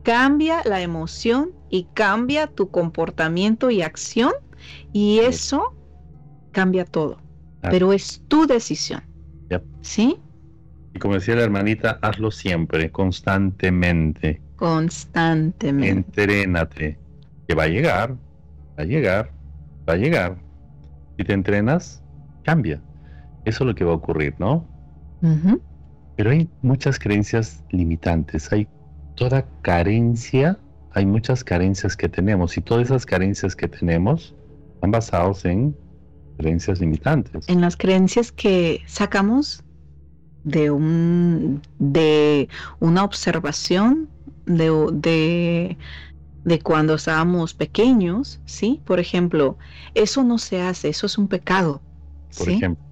Cambia 0.03 0.63
la 0.65 0.81
emoción 0.81 1.53
y 1.69 1.85
cambia 1.95 2.47
tu 2.47 2.71
comportamiento 2.71 3.71
y 3.71 3.83
acción 3.83 4.33
y 4.93 5.19
eso 5.19 5.75
cambia 6.53 6.85
todo. 6.85 7.19
Pero 7.61 7.93
es 7.93 8.23
tu 8.29 8.47
decisión. 8.47 9.03
¿Sí? 9.83 10.19
Y 10.95 10.99
como 10.99 11.15
decía 11.15 11.37
la 11.37 11.43
hermanita, 11.43 11.99
hazlo 12.03 12.31
siempre, 12.31 12.91
constantemente. 12.91 14.41
Constantemente. 14.57 15.91
Entrénate. 15.91 16.99
Que 17.47 17.55
va 17.55 17.65
a 17.65 17.69
llegar, 17.69 18.17
va 18.79 18.83
a 18.83 18.85
llegar, 18.85 19.31
va 19.89 19.93
a 19.93 19.97
llegar. 19.97 20.39
Si 21.19 21.25
te 21.25 21.35
entrenas, 21.35 22.03
cambia. 22.45 22.81
Eso 23.45 23.65
es 23.65 23.69
lo 23.69 23.75
que 23.75 23.85
va 23.85 23.93
a 23.93 23.97
ocurrir, 23.97 24.35
¿no? 24.39 24.67
Pero 26.17 26.31
hay 26.31 26.49
muchas 26.63 26.99
creencias 26.99 27.63
limitantes, 27.71 28.53
hay 28.53 28.67
toda 29.17 29.47
carencia, 29.63 30.59
hay 30.93 31.07
muchas 31.07 31.45
carencias 31.45 31.97
que 31.97 32.09
tenemos 32.09 32.57
y 32.57 32.61
todas 32.61 32.87
esas 32.87 33.05
carencias 33.05 33.55
que 33.55 33.69
tenemos 33.69 34.35
están 34.75 34.91
basadas 34.91 35.45
en 35.45 35.77
creencias 36.39 36.81
limitantes. 36.81 37.49
En 37.49 37.61
las 37.61 37.77
creencias 37.77 38.33
que 38.33 38.83
sacamos 38.87 39.63
de 40.45 40.71
un 40.71 41.61
de 41.79 42.49
una 42.79 43.05
observación 43.05 44.09
de, 44.47 44.71
de, 44.93 45.77
de 46.45 46.59
cuando 46.61 46.95
estábamos 46.95 47.53
pequeños, 47.53 48.41
¿sí? 48.45 48.81
Por 48.85 49.01
ejemplo, 49.01 49.59
eso 49.95 50.23
no 50.23 50.39
se 50.39 50.63
hace, 50.63 50.89
eso 50.89 51.07
es 51.07 51.19
un 51.19 51.27
pecado. 51.27 51.83
Por 52.39 52.49
ejemplo. 52.49 52.85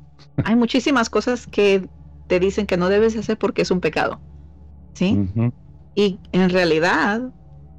Hay 0.45 0.57
muchísimas 0.57 1.09
cosas 1.09 1.47
que 1.47 1.89
te 2.27 2.41
dicen 2.41 2.67
que 2.67 2.77
no 2.77 2.89
debes 2.89 3.17
hacer 3.17 3.39
porque 3.39 3.63
es 3.63 3.71
un 3.71 3.81
pecado. 3.81 4.21
¿Sí? 4.95 5.29
Y 5.95 6.19
en 6.33 6.51
realidad 6.51 7.33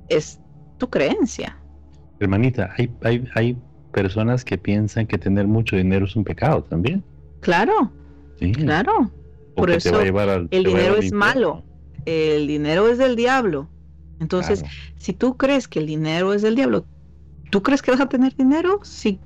es 0.09 0.39
tu 0.77 0.89
creencia. 0.89 1.57
Hermanita, 2.19 2.73
hay, 2.77 2.91
hay, 3.03 3.27
hay 3.35 3.57
personas 3.91 4.43
que 4.43 4.57
piensan 4.57 5.07
que 5.07 5.17
tener 5.17 5.47
mucho 5.47 5.75
dinero 5.75 6.05
es 6.05 6.15
un 6.15 6.23
pecado 6.23 6.63
también. 6.63 7.03
Claro. 7.39 7.91
Sí. 8.39 8.51
Claro. 8.51 9.11
Por 9.55 9.71
eso 9.71 10.01
el 10.01 10.63
dinero 10.63 10.97
es 10.97 11.11
malo. 11.13 11.63
El 12.05 12.47
dinero 12.47 12.89
es 12.89 12.97
del 12.97 13.15
diablo. 13.15 13.69
Entonces, 14.19 14.63
si 14.97 15.13
tú 15.13 15.37
crees 15.37 15.67
que 15.67 15.79
el 15.79 15.87
dinero 15.87 16.33
es 16.33 16.41
del 16.41 16.55
diablo, 16.55 16.85
¿tú 17.51 17.63
crees 17.63 17.81
que 17.81 17.91
vas 17.91 18.01
a 18.01 18.09
tener 18.09 18.35
dinero 18.35 18.79
si 18.83 19.19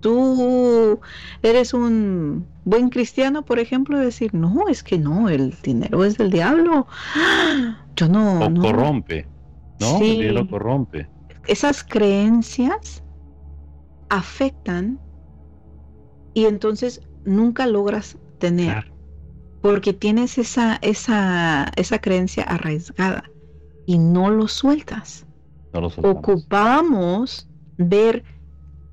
tú 0.00 1.00
eres 1.42 1.74
un 1.74 2.46
buen 2.64 2.88
cristiano, 2.88 3.44
por 3.44 3.58
ejemplo, 3.58 3.98
decir, 3.98 4.34
no, 4.34 4.68
es 4.68 4.82
que 4.82 4.98
no, 4.98 5.28
el 5.28 5.54
dinero 5.62 6.04
es 6.04 6.18
del 6.18 6.30
diablo. 6.30 6.86
Yo 7.96 8.08
no. 8.08 8.40
O 8.40 8.54
corrompe, 8.54 9.26
¿no? 9.80 9.98
El 9.98 10.02
dinero 10.02 10.48
corrompe. 10.48 11.08
Esas 11.46 11.82
creencias 11.82 13.02
afectan 14.08 15.00
y 16.34 16.44
entonces 16.44 17.02
nunca 17.24 17.66
logras 17.66 18.18
tener. 18.38 18.92
Porque 19.60 19.92
tienes 19.92 20.38
esa, 20.38 20.78
esa, 20.82 21.70
esa 21.76 21.98
creencia 22.00 22.42
arraigada 22.44 23.30
y 23.86 23.98
no 23.98 24.30
lo 24.30 24.48
sueltas. 24.48 25.24
No 25.72 25.82
lo 25.82 25.86
Ocupamos 25.86 27.48
ver 27.78 28.24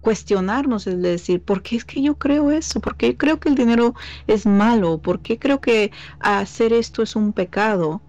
cuestionarnos, 0.02 0.88
es 0.88 1.02
decir, 1.02 1.44
¿por 1.44 1.62
qué 1.64 1.76
es 1.78 1.86
que 1.86 2.02
yo 2.02 2.18
creo 2.18 2.52
eso? 2.52 2.80
¿Por 2.82 2.96
qué 2.98 3.18
creo 3.18 3.40
que 3.40 3.50
el 3.50 3.56
dinero 3.56 3.94
es 4.28 4.46
malo? 4.46 5.00
¿Por 5.02 5.22
qué 5.22 5.40
creo 5.40 5.62
que 5.62 5.92
hacer 6.20 6.74
esto 6.74 7.04
es 7.04 7.16
un 7.16 7.34
pecado? 7.34 8.04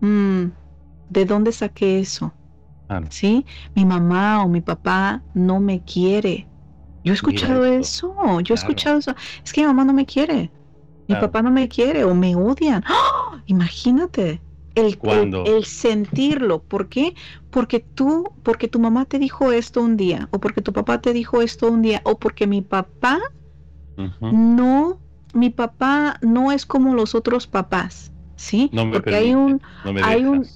Mm, 0.00 0.46
¿De 1.08 1.24
dónde 1.26 1.52
saqué 1.52 2.00
eso? 2.00 2.34
¿Sí? 3.10 3.46
Mi 3.74 3.84
mamá 3.84 4.44
o 4.44 4.48
mi 4.48 4.60
papá 4.60 5.24
no 5.32 5.60
me 5.60 5.82
quiere. 5.84 6.48
Yo 7.04 7.12
he 7.12 7.16
escuchado 7.16 7.64
eso, 7.64 8.14
yo 8.42 8.54
he 8.54 8.56
escuchado 8.56 8.98
eso. 8.98 9.14
Es 9.44 9.52
que 9.52 9.62
mi 9.62 9.66
mamá 9.68 9.84
no 9.84 9.92
me 9.94 10.06
quiere, 10.06 10.52
mi 11.08 11.16
papá 11.16 11.42
no 11.42 11.50
me 11.50 11.68
quiere 11.68 12.04
o 12.04 12.14
me 12.14 12.36
odian. 12.36 12.84
¡Ah! 12.86 13.42
Imagínate, 13.46 14.42
el, 14.78 15.64
sentirlo. 15.64 16.60
¿Por 16.60 16.88
qué? 16.88 17.14
Porque 17.50 17.80
tú, 17.80 18.24
porque 18.42 18.68
tu 18.68 18.78
mamá 18.78 19.04
te 19.04 19.18
dijo 19.18 19.52
esto 19.52 19.80
un 19.80 19.96
día, 19.96 20.28
o 20.30 20.38
porque 20.38 20.62
tu 20.62 20.72
papá 20.72 21.00
te 21.00 21.12
dijo 21.12 21.42
esto 21.42 21.68
un 21.68 21.82
día, 21.82 22.00
o 22.04 22.18
porque 22.18 22.46
mi 22.46 22.62
papá 22.62 23.18
no, 24.20 25.00
mi 25.34 25.50
papá 25.50 26.18
no 26.22 26.52
es 26.52 26.66
como 26.66 26.94
los 26.94 27.14
otros 27.14 27.46
papás, 27.46 28.12
¿sí? 28.36 28.70
porque 28.92 29.14
hay 29.14 29.34
un, 29.34 29.60
hay 30.04 30.24
un, 30.24 30.46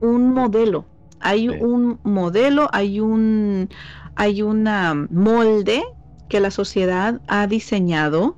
un 0.00 0.34
modelo, 0.34 0.86
hay 1.20 1.48
un 1.48 2.00
modelo, 2.02 2.68
hay 2.72 3.00
un, 3.00 3.68
hay 4.16 4.42
una 4.42 4.94
molde 5.10 5.82
que 6.28 6.40
la 6.40 6.50
sociedad 6.50 7.20
ha 7.28 7.46
diseñado 7.46 8.36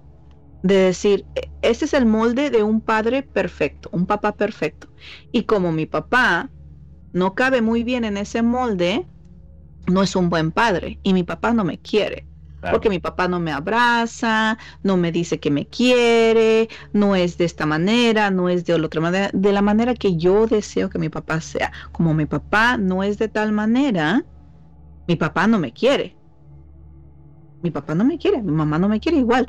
de 0.67 0.77
decir, 0.77 1.27
este 1.62 1.85
es 1.85 1.95
el 1.95 2.07
molde 2.07 2.51
de 2.51 2.62
un 2.62 2.81
padre 2.81 3.23
perfecto, 3.23 3.89
un 3.93 4.07
papá 4.07 4.33
perfecto. 4.37 4.89
Y 5.33 5.45
como 5.45 5.73
mi 5.73 5.87
papá 5.87 6.51
no 7.12 7.35
cabe 7.35 7.62
muy 7.62 7.85
bien 7.85 8.05
en 8.05 8.17
ese 8.17 8.43
molde, 8.43 9.07
no 9.87 10.03
es 10.03 10.17
un 10.17 10.29
buen 10.31 10.53
padre 10.53 10.99
y 11.03 11.12
mi 11.14 11.23
papá 11.23 11.53
no 11.53 11.64
me 11.64 11.79
quiere. 11.79 12.27
Porque 12.69 12.91
mi 12.91 12.99
papá 12.99 13.29
no 13.29 13.39
me 13.39 13.53
abraza, 13.53 14.59
no 14.83 14.97
me 14.97 15.12
dice 15.12 15.39
que 15.39 15.53
me 15.53 15.69
quiere, 15.69 16.69
no 16.93 17.14
es 17.14 17.37
de 17.39 17.45
esta 17.45 17.64
manera, 17.64 18.31
no 18.33 18.49
es 18.49 18.64
de 18.64 18.75
otra 18.75 19.01
manera, 19.01 19.31
de 19.33 19.53
la 19.53 19.62
manera 19.62 19.95
que 19.95 20.17
yo 20.17 20.47
deseo 20.49 20.91
que 20.91 20.99
mi 20.99 21.09
papá 21.09 21.41
sea. 21.41 21.73
Como 21.93 22.12
mi 22.12 22.27
papá 22.27 22.77
no 22.77 23.05
es 23.05 23.19
de 23.19 23.29
tal 23.29 23.53
manera, 23.53 24.27
mi 25.07 25.17
papá 25.17 25.47
no 25.47 25.59
me 25.61 25.73
quiere. 25.73 26.19
Mi 27.62 27.71
papá 27.71 27.95
no 27.95 28.05
me 28.05 28.19
quiere, 28.19 28.43
mi 28.43 28.53
mamá 28.53 28.79
no 28.79 28.89
me 28.89 29.01
quiere 29.01 29.19
igual 29.19 29.49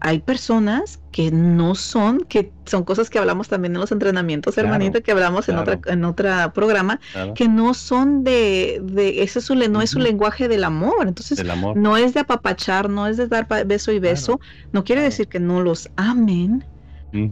hay 0.00 0.20
personas 0.20 1.00
que 1.12 1.30
no 1.30 1.74
son, 1.74 2.20
que 2.20 2.52
son 2.64 2.84
cosas 2.84 3.10
que 3.10 3.18
hablamos 3.18 3.48
también 3.48 3.74
en 3.74 3.80
los 3.80 3.92
entrenamientos, 3.92 4.56
hermanito, 4.56 5.02
que 5.02 5.12
hablamos 5.12 5.48
en 5.48 5.58
otra 5.58 5.78
en 5.86 6.04
otro 6.04 6.30
programa, 6.54 7.00
que 7.34 7.48
no 7.48 7.74
son 7.74 8.24
de, 8.24 8.80
de 8.82 9.22
ese 9.22 9.40
es 9.40 9.50
no 9.50 9.82
es 9.82 9.90
su 9.90 9.98
lenguaje 9.98 10.48
del 10.48 10.64
amor. 10.64 11.06
Entonces, 11.06 11.42
no 11.74 11.96
es 11.96 12.14
de 12.14 12.20
apapachar, 12.20 12.88
no 12.88 13.06
es 13.06 13.18
de 13.18 13.26
dar 13.26 13.46
beso 13.66 13.92
y 13.92 13.98
beso. 13.98 14.40
No 14.72 14.84
quiere 14.84 15.02
decir 15.02 15.28
que 15.28 15.40
no 15.40 15.60
los 15.60 15.90
amen, 15.96 16.64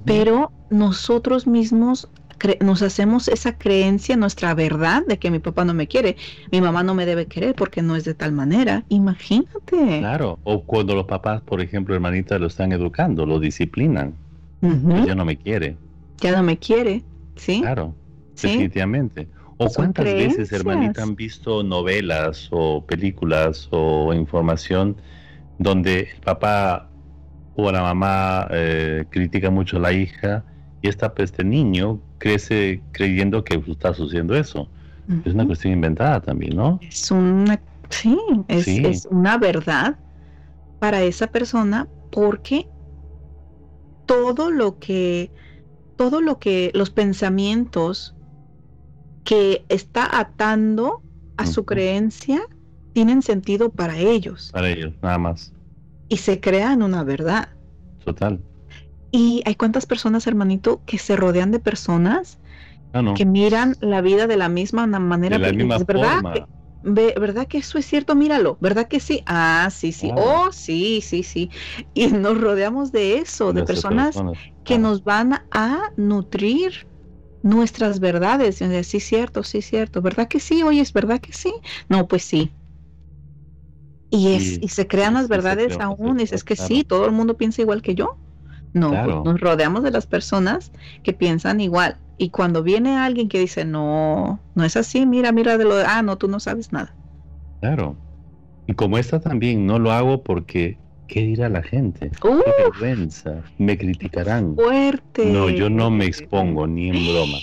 pero 0.05 0.53
nosotros 0.69 1.47
mismos 1.47 2.09
nos 2.61 2.82
hacemos 2.82 3.28
esa 3.28 3.59
creencia, 3.59 4.16
nuestra 4.16 4.55
verdad 4.55 5.05
de 5.07 5.18
que 5.18 5.30
mi 5.30 5.39
papá 5.39 5.64
no 5.64 5.74
me 5.74 5.86
quiere, 5.86 6.16
mi 6.51 6.61
mamá 6.61 6.82
no 6.82 6.95
me 6.95 7.07
debe 7.07 7.26
querer 7.26 7.55
porque 7.55 7.82
no 7.82 7.97
es 7.97 8.05
de 8.05 8.14
tal 8.14 8.32
manera. 8.32 8.84
Imagínate. 8.89 9.99
Claro, 9.99 10.39
o 10.45 10.62
cuando 10.64 10.95
los 10.95 11.07
papás, 11.07 11.43
por 11.43 11.61
ejemplo, 11.61 11.95
hermanita, 11.95 12.39
lo 12.39 12.47
están 12.47 12.72
educando, 12.72 13.26
lo 13.26 13.41
disciplinan. 13.41 14.14
Pues 14.61 15.07
ya 15.07 15.14
no 15.14 15.24
me 15.24 15.36
quiere. 15.36 15.76
Ya 16.20 16.32
no 16.32 16.43
me 16.43 16.59
quiere, 16.59 17.05
¿sí? 17.36 17.61
Claro, 17.61 17.95
definitivamente. 18.41 19.28
¿O 19.57 19.68
cuántas 19.68 20.05
veces, 20.05 20.53
hermanita, 20.53 21.03
han 21.03 21.16
visto 21.16 21.62
novelas 21.64 22.49
o 22.53 22.84
películas 22.86 23.68
o 23.72 24.14
información 24.14 24.97
donde 25.59 26.11
el 26.14 26.20
papá 26.20 26.89
o 27.57 27.72
la 27.72 27.82
mamá 27.82 28.47
eh, 28.51 29.05
critica 29.11 29.51
mucho 29.51 29.78
a 29.78 29.80
la 29.80 29.93
hija 29.93 30.45
y 30.80 30.89
esta, 30.89 31.12
este 31.16 31.43
niño 31.43 32.01
crece 32.19 32.83
creyendo 32.93 33.45
que 33.45 33.62
está 33.66 33.95
sucediendo 33.95 34.37
eso. 34.37 34.69
Es 35.25 35.33
una 35.33 35.47
cuestión 35.47 35.73
inventada 35.73 36.21
también, 36.21 36.55
¿no? 36.55 36.79
Es 36.83 37.11
una, 37.11 37.59
sí, 37.89 38.19
es, 38.49 39.09
una 39.11 39.39
verdad 39.39 39.97
para 40.81 41.03
esa 41.03 41.29
persona 41.29 41.89
porque 42.11 42.69
todo 44.05 44.51
lo 44.51 44.79
que, 44.79 45.31
todo 45.97 46.21
lo 46.21 46.39
que, 46.39 46.71
los 46.75 46.91
pensamientos 46.91 48.14
que 49.25 49.64
está 49.71 50.19
atando 50.19 51.03
a 51.39 51.47
su 51.47 51.64
creencia 51.64 52.43
tienen 52.93 53.23
sentido 53.23 53.71
para 53.71 53.97
ellos. 53.97 54.51
Para 54.53 54.69
ellos, 54.69 54.93
nada 55.03 55.16
más. 55.16 55.55
Y 56.11 56.19
se 56.19 56.39
crean 56.39 56.83
una 56.83 57.03
verdad. 57.03 57.49
Total. 58.05 58.41
Y 59.11 59.43
hay 59.47 59.55
cuántas 59.55 59.87
personas, 59.87 60.27
hermanito, 60.27 60.83
que 60.85 60.99
se 60.99 61.17
rodean 61.17 61.51
de 61.51 61.61
personas 61.61 62.39
ah, 62.93 63.15
que 63.17 63.25
miran 63.25 63.77
la 63.81 64.01
vida 64.01 64.27
de 64.27 64.37
la 64.37 64.49
misma 64.49 64.87
manera. 64.87 65.39
De 65.39 65.47
la 65.47 65.53
misma 65.53 65.79
¿verdad? 65.79 66.23
Que, 66.33 66.45
¿Verdad 66.83 67.47
que 67.49 67.59
eso 67.59 67.79
es 67.79 67.87
cierto? 67.87 68.15
Míralo, 68.15 68.57
¿verdad 68.61 68.87
que 68.87 69.01
sí? 69.01 69.23
Ah, 69.27 69.69
sí, 69.73 69.93
sí. 69.93 70.11
Oh, 70.15 70.51
sí, 70.53 71.01
sí, 71.01 71.23
sí. 71.23 71.51
Y 71.95 72.07
nos 72.09 72.41
rodeamos 72.41 72.93
de 72.93 73.19
eso, 73.19 73.53
de, 73.53 73.65
personas, 73.65 74.17
que 74.65 74.79
nos 74.79 75.03
van 75.03 75.41
a 75.51 75.81
nutrir 75.97 76.73
nuestras 77.43 78.01
verdades. 78.01 78.63
Sí, 78.87 79.01
cierto, 79.01 79.43
sí, 79.43 79.63
cierto. 79.63 80.03
¿Verdad 80.03 80.29
que 80.29 80.41
sí? 80.41 80.63
Oye, 80.63 80.81
¿es 80.81 80.93
verdad 80.93 81.21
que 81.21 81.33
sí? 81.33 81.53
No, 81.89 82.07
pues 82.07 82.23
sí. 82.25 82.53
Y, 84.11 84.35
es, 84.35 84.59
y 84.63 84.69
se 84.69 84.87
crean 84.87 85.15
las 85.15 85.29
verdades 85.29 85.81
aún. 85.81 86.21
Es, 86.21 86.33
es 86.33 86.45
que 86.45 86.57
sí, 86.57 86.85
todo 86.85 87.07
el 87.07 87.13
mundo 87.13 87.37
piensa 87.37 87.63
igual 87.63 87.83
que 87.83 87.95
yo. 87.95 88.19
No, 88.79 88.91
pues, 88.91 89.16
nos 89.24 89.41
rodeamos 89.41 89.83
de 89.83 89.91
las 89.91 90.07
personas 90.07 90.72
que 91.03 91.12
piensan 91.12 91.61
igual. 91.61 91.99
Y 92.16 92.31
cuando 92.31 92.62
viene 92.62 92.97
alguien 92.97 93.29
que 93.29 93.39
dice, 93.39 93.64
no, 93.64 94.41
no 94.55 94.64
es 94.64 94.76
así, 94.76 95.07
mira, 95.07 95.31
mira 95.33 95.57
de 95.57 95.64
lo 95.64 95.76
de, 95.76 95.85
ah, 95.85 96.03
no, 96.03 96.16
tú 96.16 96.29
no 96.29 96.41
sabes 96.41 96.72
nada. 96.72 96.95
Claro. 97.61 97.97
Y 98.66 98.74
como 98.74 98.99
esta 98.99 99.20
también, 99.20 99.66
no 99.66 99.79
lo 99.79 99.93
hago 99.93 100.22
porque, 100.22 100.79
¿qué 101.07 101.22
dirá 101.22 101.49
la 101.49 101.62
gente? 101.62 102.11
qué 102.20 102.53
vergüenza, 102.59 103.43
me 103.59 103.79
criticarán. 103.79 104.57
Fuerte. 104.57 105.26
No, 105.26 105.49
yo 105.49 105.70
no 105.70 105.91
me 105.91 106.07
expongo 106.07 106.66
ni 106.66 106.89
en 106.89 107.07
broma. 107.07 107.39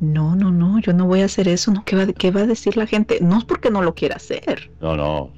No, 0.00 0.34
no, 0.34 0.50
no, 0.50 0.80
yo 0.80 0.92
no 0.92 1.06
voy 1.06 1.20
a 1.20 1.26
hacer 1.26 1.46
eso. 1.48 1.72
No, 1.72 1.84
¿qué 1.84 1.96
va, 1.96 2.06
qué 2.06 2.30
va 2.30 2.40
a 2.40 2.46
decir 2.46 2.76
la 2.76 2.86
gente? 2.86 3.18
No 3.20 3.38
es 3.38 3.44
porque 3.44 3.70
no 3.70 3.82
lo 3.82 3.94
quiera 3.94 4.16
hacer. 4.16 4.70
No, 4.80 4.96
no. 4.96 5.30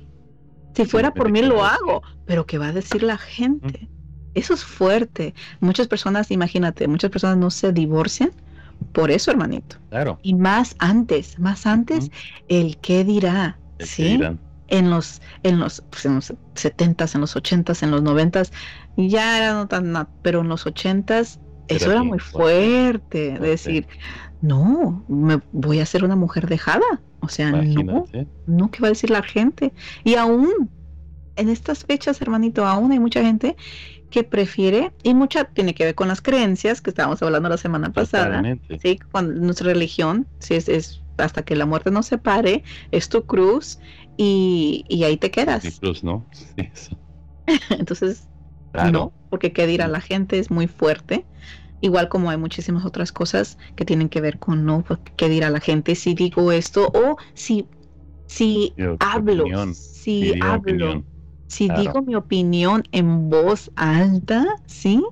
Si 0.74 0.84
fuera 0.84 1.12
por 1.12 1.30
mí 1.30 1.42
lo 1.42 1.64
hago, 1.64 2.03
pero 2.26 2.47
¿qué 2.47 2.59
va 2.59 2.68
a 2.68 2.72
decir 2.72 3.03
la 3.03 3.16
gente? 3.16 3.88
Eso 4.35 4.55
es 4.55 4.64
fuerte. 4.64 5.35
Muchas 5.61 5.89
personas, 5.89 6.30
imagínate, 6.30 6.89
muchas 6.89 7.11
personas 7.11 7.37
no 7.37 7.51
se 7.51 7.72
divorcian 7.72 8.30
por 8.93 9.11
eso, 9.11 9.30
hermanito. 9.30 9.76
Claro. 9.91 10.18
Y 10.22 10.35
más 10.35 10.76
antes, 10.78 11.39
más 11.39 11.66
antes, 11.66 12.11
el 12.49 12.76
qué 12.78 13.05
dirá. 13.05 13.59
¿sí? 13.78 14.20
En 14.68 14.91
los, 14.91 15.20
en 15.43 15.61
los, 15.61 15.82
pues, 15.91 16.07
en 16.07 16.16
los 16.16 16.32
70s, 16.55 17.14
en 17.14 17.20
los 17.20 17.37
80s, 17.37 17.82
en 17.82 17.91
los 17.91 18.03
90s, 18.03 18.51
ya 18.97 19.39
era 19.39 19.53
no 19.53 19.68
tan, 19.68 20.09
pero 20.22 20.41
en 20.41 20.49
los 20.49 20.66
80s 20.66 21.39
eso 21.68 21.93
era 21.93 22.03
muy 22.03 22.18
fuerte, 22.18 23.39
decir, 23.39 23.87
no, 24.43 25.05
me 25.09 25.41
voy 25.53 25.80
a 25.80 25.87
ser 25.87 26.05
una 26.05 26.16
mujer 26.16 26.47
dejada. 26.47 26.85
O 27.20 27.28
sea, 27.28 27.51
no, 27.53 28.05
no, 28.47 28.70
¿qué 28.70 28.80
va 28.80 28.89
a 28.89 28.91
decir 28.91 29.11
la 29.11 29.22
gente? 29.22 29.72
Y 30.03 30.14
aún 30.16 30.68
en 31.37 31.49
estas 31.49 31.85
fechas, 31.85 32.20
hermanito, 32.20 32.66
aún 32.66 32.93
hay 32.93 32.99
mucha 32.99 33.22
gente 33.22 33.57
que 34.15 34.23
prefiere, 34.23 34.93
y 35.03 35.12
mucha 35.12 35.43
tiene 35.43 35.75
que 35.75 35.87
ver 35.87 35.97
con 35.97 36.07
las 36.07 36.23
creencias 36.23 36.81
que 36.81 36.91
estábamos 36.91 37.21
hablando 37.21 37.49
la 37.49 37.57
semana 37.57 37.93
pasada, 37.93 38.45
¿sí? 38.81 38.97
con 39.11 39.41
nuestra 39.41 39.73
religión, 39.73 40.29
¿sí? 40.39 40.55
es, 40.55 41.03
hasta 41.17 41.43
que 41.43 41.57
la 41.57 41.67
muerte 41.67 41.91
nos 41.91 42.07
separe, 42.07 42.62
es 42.93 43.09
tu 43.09 43.27
cruz 43.27 43.81
y, 44.17 44.85
ahí 45.05 45.17
te 45.17 45.33
quedas. 45.33 45.81
cruz, 45.81 46.05
¿no? 46.05 46.25
Entonces, 47.71 48.29
no, 48.93 49.12
porque 49.31 49.53
qué 49.53 49.67
dirá 49.67 49.89
la 49.89 50.01
gente 50.01 50.39
es 50.39 50.49
muy 50.49 50.69
fuerte. 50.69 51.27
Igual 51.81 52.09
como 52.09 52.31
hay 52.31 52.37
muchísimas 52.37 52.85
otras 52.85 53.11
cosas 53.11 53.59
que 53.75 53.85
tienen 53.85 54.09
que 54.09 54.21
ver 54.21 54.39
con 54.39 54.65
no, 54.65 54.85
qué 55.17 55.29
dirá 55.29 55.51
la 55.51 55.59
gente 55.59 55.97
si 55.97 56.15
digo 56.15 56.53
esto 56.53 56.87
o 56.95 57.17
si 57.35 57.67
si 58.27 58.75
hablo, 59.01 59.45
si 59.75 60.41
hablo, 60.41 61.05
si 61.47 61.68
digo 61.68 62.03
mi 62.03 62.14
opinión 62.14 62.84
en 62.92 63.28
voz 63.30 63.70
alta, 63.76 64.45
¿sí? 64.66 65.03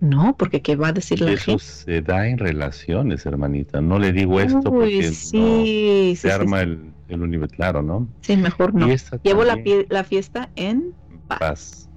No, 0.00 0.36
porque 0.36 0.62
¿qué 0.62 0.76
va 0.76 0.88
a 0.88 0.92
decir 0.92 1.20
la 1.20 1.32
Eso 1.32 1.44
gente? 1.52 1.64
se 1.64 2.02
da 2.02 2.26
en 2.26 2.38
relaciones, 2.38 3.24
hermanita. 3.26 3.80
No 3.80 3.98
le 3.98 4.12
digo 4.12 4.40
esto 4.40 4.58
Uy, 4.58 4.62
porque 4.70 5.02
sí, 5.12 5.38
no, 5.38 5.64
sí, 5.64 6.14
se 6.16 6.28
sí, 6.28 6.34
arma 6.34 6.60
el, 6.62 6.92
el 7.08 7.22
universo, 7.22 7.54
claro, 7.56 7.82
¿no? 7.82 8.08
Sí, 8.20 8.36
mejor 8.36 8.74
no. 8.74 8.88
Llevo 9.22 9.44
la, 9.44 9.56
la 9.88 10.04
fiesta 10.04 10.50
en 10.56 10.94
paz. 11.28 11.88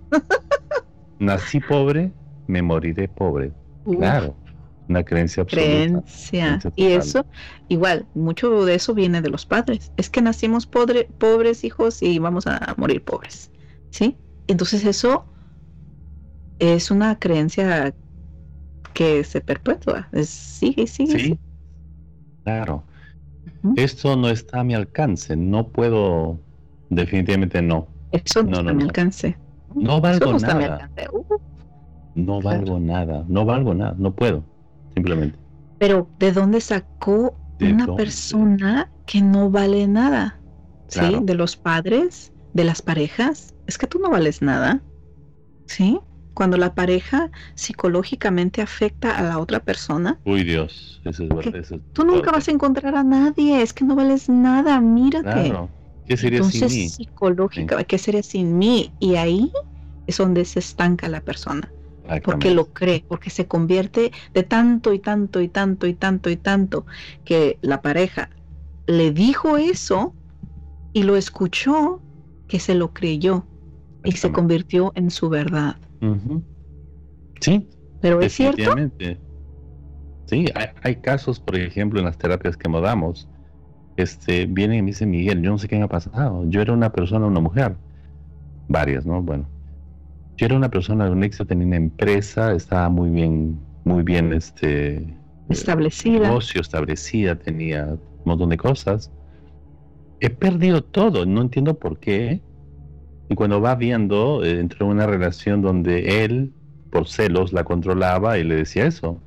Nací 1.20 1.60
pobre, 1.60 2.12
me 2.48 2.62
moriré 2.62 3.08
pobre. 3.08 3.52
Uf, 3.86 3.98
Claro, 3.98 4.36
una 4.88 5.04
creencia 5.04 5.44
absoluta. 5.44 6.04
creencia. 6.04 6.60
creencia 6.60 6.72
Y 6.76 6.88
eso, 6.94 7.26
igual, 7.68 8.08
mucho 8.14 8.66
de 8.66 8.76
eso 8.76 8.94
viene 8.94 9.22
de 9.22 9.30
los 9.30 9.46
padres. 9.46 9.92
Es 9.98 10.10
que 10.10 10.22
nacimos 10.22 10.70
podre- 10.70 11.08
pobres 11.18 11.64
hijos 11.64 12.02
y 12.02 12.20
vamos 12.20 12.48
a 12.48 12.76
morir 12.78 13.04
pobres. 13.04 13.52
¿Sí? 13.92 14.18
Entonces 14.48 14.86
eso 14.86 15.26
es 16.60 16.92
una 16.92 17.18
creencia 17.20 17.96
que 18.94 19.24
se 19.24 19.42
perpetúa. 19.42 20.10
Es- 20.12 20.30
sigue, 20.30 20.88
sigue. 20.88 21.20
Sí, 21.20 21.40
claro. 22.44 22.84
Esto 23.76 24.16
no 24.16 24.30
está 24.30 24.62
a 24.62 24.64
mi 24.64 24.74
alcance. 24.74 25.36
No 25.36 25.70
puedo, 25.70 26.40
definitivamente 26.90 27.62
no. 27.62 27.88
Eso 28.12 28.44
no, 28.44 28.50
No, 28.52 28.58
está 28.60 28.64
no, 28.64 28.70
a 28.72 28.74
mi 28.74 28.84
no. 28.84 28.90
alcance. 28.90 29.38
No 29.74 29.92
Eso 29.94 30.02
valgo 30.02 30.32
no 30.32 30.38
está 30.38 30.52
a 30.52 30.56
mi 30.56 30.64
nada. 30.64 30.76
alcance. 30.76 31.08
Uh, 31.12 31.26
No 32.16 32.40
Claro. 32.40 32.60
valgo 32.60 32.80
nada. 32.80 33.26
No 33.28 33.46
valgo 33.46 33.74
nada. 33.74 33.96
No 33.98 34.16
puedo. 34.16 34.44
Simplemente. 34.96 35.38
Pero 35.78 36.10
¿de 36.20 36.32
dónde 36.32 36.62
sacó 36.62 37.36
¿De 37.60 37.72
una 37.74 37.86
dónde? 37.86 38.04
persona 38.04 38.92
que 39.06 39.22
no 39.22 39.50
vale 39.50 39.88
nada? 39.88 40.40
¿Sí? 40.88 41.00
Claro. 41.00 41.22
De 41.22 41.36
los 41.36 41.56
padres, 41.58 42.34
de 42.54 42.64
las 42.64 42.82
parejas. 42.82 43.54
Es 43.68 43.78
que 43.78 43.88
tú 43.88 44.00
no 44.00 44.10
vales 44.10 44.42
nada. 44.42 44.82
¿Sí? 45.68 46.00
Cuando 46.34 46.58
la 46.58 46.76
pareja 46.76 47.32
psicológicamente 47.56 48.62
afecta 48.62 49.18
a 49.18 49.24
la 49.24 49.40
otra 49.40 49.62
persona, 49.62 50.20
Uy, 50.26 50.44
Dios. 50.44 51.02
Eso 51.06 51.24
es 51.24 51.30
verdad. 51.30 51.56
eso 51.56 51.76
es 51.76 51.82
tú 51.94 52.04
nunca 52.06 52.32
vas 52.32 52.48
a 52.48 52.52
encontrar 52.52 52.96
a 52.96 53.04
nadie. 53.04 53.62
Es 53.62 53.74
que 53.74 53.86
no 53.86 53.96
vales 53.96 54.30
nada. 54.30 54.80
Mírate. 54.82 55.50
Claro. 55.50 55.70
¿Qué 56.06 56.18
sería 56.18 56.38
Entonces, 56.38 56.72
sin 56.72 56.82
mí? 56.84 56.90
psicológica, 56.90 57.84
¿qué 57.84 57.98
sería 57.98 58.22
sin 58.24 58.58
mí? 58.58 58.94
Y 59.00 59.16
ahí 59.16 59.52
es 60.08 60.18
donde 60.18 60.46
se 60.46 60.60
estanca 60.60 61.08
la 61.08 61.22
persona. 61.22 61.72
Porque 62.24 62.52
lo 62.52 62.74
cree, 62.74 63.04
porque 63.08 63.30
se 63.30 63.48
convierte 63.48 64.12
de 64.34 64.44
tanto 64.44 64.94
y 64.94 65.00
tanto 65.00 65.42
y 65.42 65.48
tanto 65.48 65.88
y 65.88 65.94
tanto 65.94 66.30
y 66.30 66.36
tanto 66.38 66.86
que 67.24 67.58
la 67.62 67.82
pareja 67.82 68.30
le 68.88 69.12
dijo 69.12 69.58
eso 69.58 70.14
y 70.94 71.04
lo 71.04 71.16
escuchó, 71.16 72.02
que 72.48 72.60
se 72.60 72.76
lo 72.76 72.94
creyó 72.94 73.46
y 74.04 74.14
se 74.14 74.32
convirtió 74.32 74.92
en 74.96 75.10
su 75.10 75.30
verdad. 75.30 75.78
Sí, 77.42 77.68
Pero 78.02 78.22
es 78.22 78.34
cierto. 78.34 78.76
Sí, 80.28 80.46
hay, 80.56 80.68
hay 80.82 80.96
casos, 80.98 81.40
por 81.40 81.56
ejemplo, 81.56 82.00
en 82.00 82.06
las 82.06 82.18
terapias 82.18 82.58
que 82.58 82.70
damos, 82.70 83.30
este, 83.96 84.46
vienen 84.46 84.80
y 84.80 84.82
me 84.82 84.88
dicen, 84.88 85.12
Miguel, 85.12 85.42
yo 85.42 85.52
no 85.52 85.58
sé 85.58 85.68
qué 85.68 85.78
me 85.78 85.84
ha 85.84 85.88
pasado. 85.88 86.44
Yo 86.50 86.62
era 86.62 86.74
una 86.74 86.92
persona, 86.92 87.26
una 87.28 87.40
mujer. 87.40 87.76
Varias, 88.68 89.06
¿no? 89.06 89.22
Bueno. 89.22 89.55
Yo 90.38 90.48
era 90.48 90.56
una 90.56 90.70
persona, 90.70 91.10
un 91.10 91.24
éxito, 91.24 91.46
tenía 91.46 91.68
una 91.68 91.78
empresa, 91.78 92.54
estaba 92.54 92.90
muy 92.90 93.10
bien, 93.10 93.58
muy 93.86 94.04
bien, 94.04 94.34
este... 94.34 95.18
establecida. 95.50 96.28
negocio 96.28 96.62
establecida, 96.62 97.36
tenía 97.36 97.86
un 97.86 98.00
montón 98.26 98.50
de 98.50 98.58
cosas. 98.58 99.12
He 100.20 100.30
perdido 100.30 100.84
todo, 100.84 101.26
no 101.26 101.42
entiendo 101.42 101.78
por 101.80 102.00
qué. 102.00 102.42
Y 103.30 103.36
cuando 103.36 103.62
va 103.62 103.76
viendo, 103.76 104.44
eh, 104.44 104.60
entró 104.60 104.88
en 104.88 104.94
una 104.94 105.08
relación 105.08 105.62
donde 105.62 106.24
él, 106.26 106.54
por 106.92 107.08
celos, 107.08 107.54
la 107.54 107.64
controlaba 107.64 108.38
y 108.38 108.44
le 108.44 108.56
decía 108.56 108.86
eso. 108.86 109.22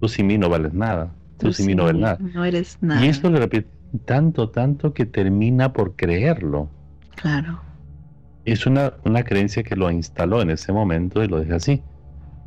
Tú 0.00 0.08
sin 0.08 0.26
mí 0.26 0.38
no 0.38 0.48
vales 0.48 0.72
nada. 0.72 1.14
Tú, 1.38 1.52
sin 1.52 1.66
mí 1.66 1.74
no 1.74 1.84
vales 1.84 2.00
nada. 2.00 2.18
no 2.20 2.44
eres 2.44 2.78
nada. 2.80 3.04
Y 3.04 3.08
esto 3.08 3.28
le 3.28 3.40
repite 3.40 3.68
tanto, 4.04 4.50
tanto 4.50 4.94
que 4.94 5.04
termina 5.04 5.72
por 5.72 5.96
creerlo. 5.96 6.68
Claro. 7.16 7.60
Es 8.44 8.66
una, 8.66 8.94
una 9.04 9.24
creencia 9.24 9.62
que 9.62 9.76
lo 9.76 9.90
instaló 9.90 10.42
en 10.42 10.50
ese 10.50 10.72
momento 10.72 11.22
y 11.24 11.28
lo 11.28 11.40
deja 11.40 11.56
así. 11.56 11.84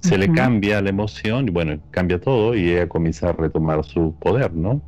Se 0.02 0.18
le 0.18 0.32
cambia 0.32 0.82
la 0.82 0.89
emoción 0.89 1.48
y 1.48 1.52
bueno, 1.52 1.82
cambia 1.91 2.20
todo 2.22 2.56
y 2.56 2.70
ella 2.72 2.88
comienza 2.89 3.30
a 3.30 3.34
retomar 3.34 3.84
su 3.84 4.16
poder, 4.20 4.54
¿no? 4.54 4.82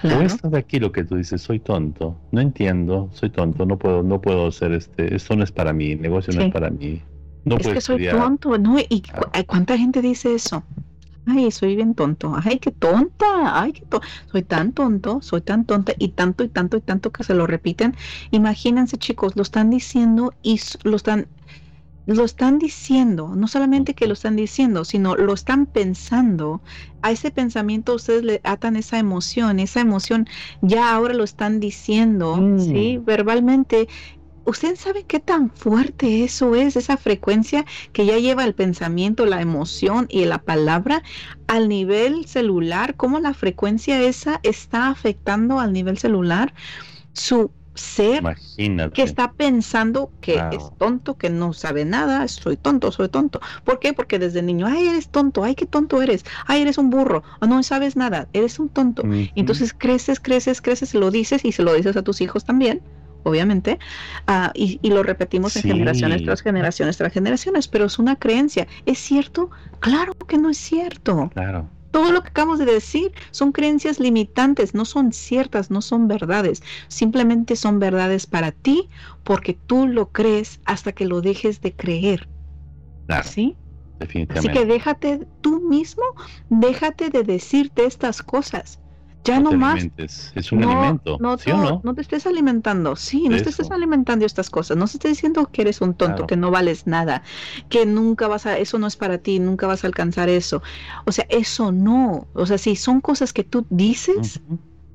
Claro. 0.00 0.18
O 0.20 0.22
esto 0.22 0.48
de 0.50 0.58
aquí 0.58 0.80
lo 0.80 0.92
que 0.92 1.04
tú 1.04 1.16
dices, 1.16 1.42
soy 1.42 1.60
tonto, 1.60 2.18
no 2.30 2.40
entiendo, 2.40 3.10
soy 3.12 3.30
tonto, 3.30 3.66
no 3.66 3.78
puedo, 3.78 4.02
no 4.02 4.20
puedo 4.20 4.46
hacer 4.48 4.72
este, 4.72 5.14
esto 5.14 5.36
no 5.36 5.44
es 5.44 5.52
para 5.52 5.72
mí, 5.72 5.92
el 5.92 6.00
negocio 6.02 6.32
no 6.34 6.42
es 6.42 6.52
para 6.52 6.70
mí. 6.70 7.02
No 7.44 7.56
es 7.56 7.68
que 7.68 7.80
soy 7.80 7.96
estudiar. 7.96 8.16
tonto, 8.16 8.58
¿no? 8.58 8.78
¿Y 8.78 9.02
cu- 9.02 9.26
ay, 9.32 9.44
cuánta 9.44 9.76
gente 9.78 10.02
dice 10.02 10.34
eso? 10.34 10.64
Ay, 11.30 11.50
soy 11.50 11.76
bien 11.76 11.94
tonto. 11.94 12.32
Ay, 12.42 12.58
qué 12.58 12.70
tonta. 12.72 13.60
Ay, 13.60 13.72
qué 13.72 13.84
to- 13.86 14.00
soy 14.32 14.42
tan 14.44 14.72
tonto, 14.72 15.20
soy 15.20 15.42
tan 15.42 15.66
tonta 15.66 15.92
y 15.98 16.10
tanto 16.10 16.42
y 16.44 16.48
tanto 16.48 16.76
y 16.78 16.80
tanto 16.80 17.12
que 17.12 17.22
se 17.24 17.34
lo 17.34 17.46
repiten. 17.46 17.94
Imagínense, 18.30 18.96
chicos, 18.98 19.36
lo 19.36 19.42
están 19.42 19.68
diciendo 19.70 20.32
y 20.42 20.60
lo 20.84 20.96
están 20.96 21.28
lo 22.06 22.24
están 22.24 22.58
diciendo, 22.58 23.34
no 23.36 23.48
solamente 23.48 23.94
que 23.94 24.06
lo 24.08 24.14
están 24.14 24.36
diciendo, 24.36 24.84
sino 24.84 25.14
lo 25.16 25.34
están 25.34 25.66
pensando. 25.66 26.62
A 27.02 27.12
ese 27.12 27.30
pensamiento 27.30 27.94
ustedes 27.94 28.24
le 28.24 28.40
atan 28.44 28.76
esa 28.76 28.98
emoción, 28.98 29.60
esa 29.60 29.80
emoción 29.80 30.26
ya 30.62 30.92
ahora 30.94 31.14
lo 31.14 31.24
están 31.24 31.60
diciendo, 31.60 32.36
Mm. 32.36 32.58
¿sí? 32.60 32.98
Verbalmente 33.02 33.88
¿Usted 34.44 34.76
sabe 34.76 35.04
qué 35.04 35.20
tan 35.20 35.50
fuerte 35.50 36.24
eso 36.24 36.54
es, 36.54 36.76
esa 36.76 36.96
frecuencia 36.96 37.66
que 37.92 38.06
ya 38.06 38.18
lleva 38.18 38.44
el 38.44 38.54
pensamiento, 38.54 39.26
la 39.26 39.40
emoción 39.42 40.06
y 40.08 40.24
la 40.24 40.38
palabra 40.38 41.02
al 41.46 41.68
nivel 41.68 42.26
celular? 42.26 42.94
¿Cómo 42.96 43.20
la 43.20 43.34
frecuencia 43.34 44.00
esa 44.02 44.40
está 44.42 44.88
afectando 44.88 45.60
al 45.60 45.72
nivel 45.72 45.98
celular 45.98 46.54
su 47.12 47.50
ser 47.78 48.18
Imagínate. 48.18 48.92
que 48.92 49.02
está 49.02 49.32
pensando 49.32 50.10
que 50.20 50.34
es 50.52 50.70
tonto, 50.78 51.16
que 51.16 51.30
no 51.30 51.52
sabe 51.52 51.84
nada, 51.84 52.26
soy 52.28 52.56
tonto, 52.56 52.90
soy 52.92 53.08
tonto. 53.08 53.40
¿Por 53.64 53.78
qué? 53.78 53.92
Porque 53.92 54.18
desde 54.18 54.42
niño, 54.42 54.66
ay, 54.66 54.88
eres 54.88 55.08
tonto, 55.08 55.44
ay, 55.44 55.54
qué 55.54 55.66
tonto 55.66 56.02
eres, 56.02 56.24
ay, 56.46 56.62
eres 56.62 56.78
un 56.78 56.90
burro, 56.90 57.22
o 57.40 57.46
no 57.46 57.62
sabes 57.62 57.96
nada, 57.96 58.28
eres 58.32 58.58
un 58.58 58.68
tonto. 58.68 59.04
Entonces 59.34 59.72
creces, 59.76 60.20
creces, 60.20 60.60
creces, 60.60 60.94
lo 60.94 61.10
dices 61.10 61.44
y 61.44 61.52
se 61.52 61.62
lo 61.62 61.72
dices 61.74 61.96
a 61.96 62.02
tus 62.02 62.20
hijos 62.20 62.44
también, 62.44 62.82
obviamente, 63.22 63.78
ah, 64.26 64.52
y, 64.54 64.78
y 64.82 64.90
lo 64.90 65.02
repetimos 65.02 65.56
en 65.56 65.62
Sí. 65.62 65.68
generaciones 65.68 66.22
tras 66.22 66.42
generaciones 66.42 66.96
tras 66.96 67.12
generaciones, 67.12 67.68
pero 67.68 67.86
es 67.86 67.98
una 67.98 68.16
creencia. 68.16 68.68
¿Es 68.86 68.98
cierto? 68.98 69.50
Claro 69.80 70.12
que 70.28 70.38
no 70.38 70.50
es 70.50 70.58
cierto. 70.58 71.30
Claro. 71.34 71.70
Todo 71.90 72.12
lo 72.12 72.22
que 72.22 72.28
acabamos 72.28 72.58
de 72.58 72.66
decir 72.66 73.12
son 73.30 73.52
creencias 73.52 73.98
limitantes, 74.00 74.74
no 74.74 74.84
son 74.84 75.12
ciertas, 75.12 75.70
no 75.70 75.82
son 75.82 76.08
verdades, 76.08 76.62
simplemente 76.88 77.56
son 77.56 77.78
verdades 77.80 78.26
para 78.26 78.52
ti 78.52 78.90
porque 79.24 79.54
tú 79.54 79.86
lo 79.86 80.10
crees 80.12 80.60
hasta 80.64 80.92
que 80.92 81.06
lo 81.06 81.20
dejes 81.22 81.60
de 81.62 81.74
creer, 81.74 82.28
Claro, 83.06 83.30
¿sí? 83.30 83.58
Así 84.28 84.50
que 84.50 84.66
déjate 84.66 85.28
tú 85.40 85.60
mismo, 85.68 86.04
déjate 86.48 87.10
de 87.10 87.22
decirte 87.24 87.86
estas 87.86 88.22
cosas. 88.22 88.80
Ya 89.24 89.38
No 89.38 89.44
no 89.44 89.50
te 89.50 89.56
más 89.56 89.74
alimentes, 89.74 90.32
Es 90.34 90.52
un 90.52 90.60
no, 90.60 90.72
alimento, 90.72 91.18
no, 91.18 91.38
¿sí 91.38 91.50
o 91.50 91.58
no, 91.58 91.80
no? 91.82 91.94
te 91.94 92.00
estés 92.00 92.26
alimentando, 92.26 92.96
sí, 92.96 93.28
no 93.28 93.36
te 93.40 93.50
estés 93.50 93.70
alimentando 93.70 94.24
estas 94.24 94.50
cosas, 94.50 94.76
no 94.76 94.86
se 94.86 94.96
esté 94.98 95.08
diciendo 95.08 95.50
que 95.52 95.62
eres 95.62 95.80
un 95.80 95.94
tonto, 95.94 96.24
Claro. 96.24 96.26
que 96.26 96.36
no 96.36 96.50
vales 96.50 96.86
nada, 96.86 97.22
que 97.68 97.84
nunca 97.86 98.28
vas 98.28 98.46
a, 98.46 98.58
eso 98.58 98.78
no 98.78 98.86
es 98.86 98.96
para 98.96 99.18
ti, 99.18 99.38
nunca 99.40 99.66
vas 99.66 99.84
a 99.84 99.86
alcanzar 99.88 100.28
eso. 100.28 100.62
O 101.06 101.12
sea, 101.12 101.26
eso 101.28 101.72
no, 101.72 102.28
o 102.32 102.46
sea, 102.46 102.58
si 102.58 102.76
son 102.76 103.00
cosas 103.00 103.32
que 103.32 103.44
tú 103.44 103.66
dices, 103.70 104.42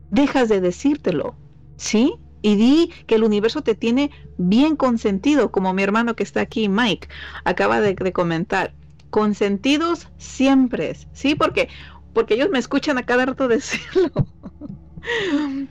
dejas 0.09 0.49
de 0.49 0.61
decírtelo, 0.61 1.37
¿sí? 1.77 2.15
Y 2.41 2.55
di 2.55 2.91
que 3.07 3.15
el 3.15 3.23
universo 3.23 3.61
te 3.61 3.75
tiene 3.75 4.11
bien 4.37 4.75
consentido, 4.75 5.51
como 5.51 5.73
mi 5.73 5.83
hermano 5.83 6.15
que 6.15 6.23
está 6.23 6.41
aquí, 6.41 6.69
Mike, 6.69 7.07
acaba 7.45 7.79
de, 7.81 7.93
de 7.95 8.13
comentar. 8.13 8.75
Consentidos 9.09 10.09
siempre, 10.17 10.95
¿sí? 11.13 11.35
Porque, 11.35 11.69
porque 12.13 12.35
ellos 12.35 12.49
me 12.51 12.59
escuchan 12.59 12.97
a 12.97 13.03
cada 13.03 13.25
rato 13.25 13.47
decirlo. 13.49 14.11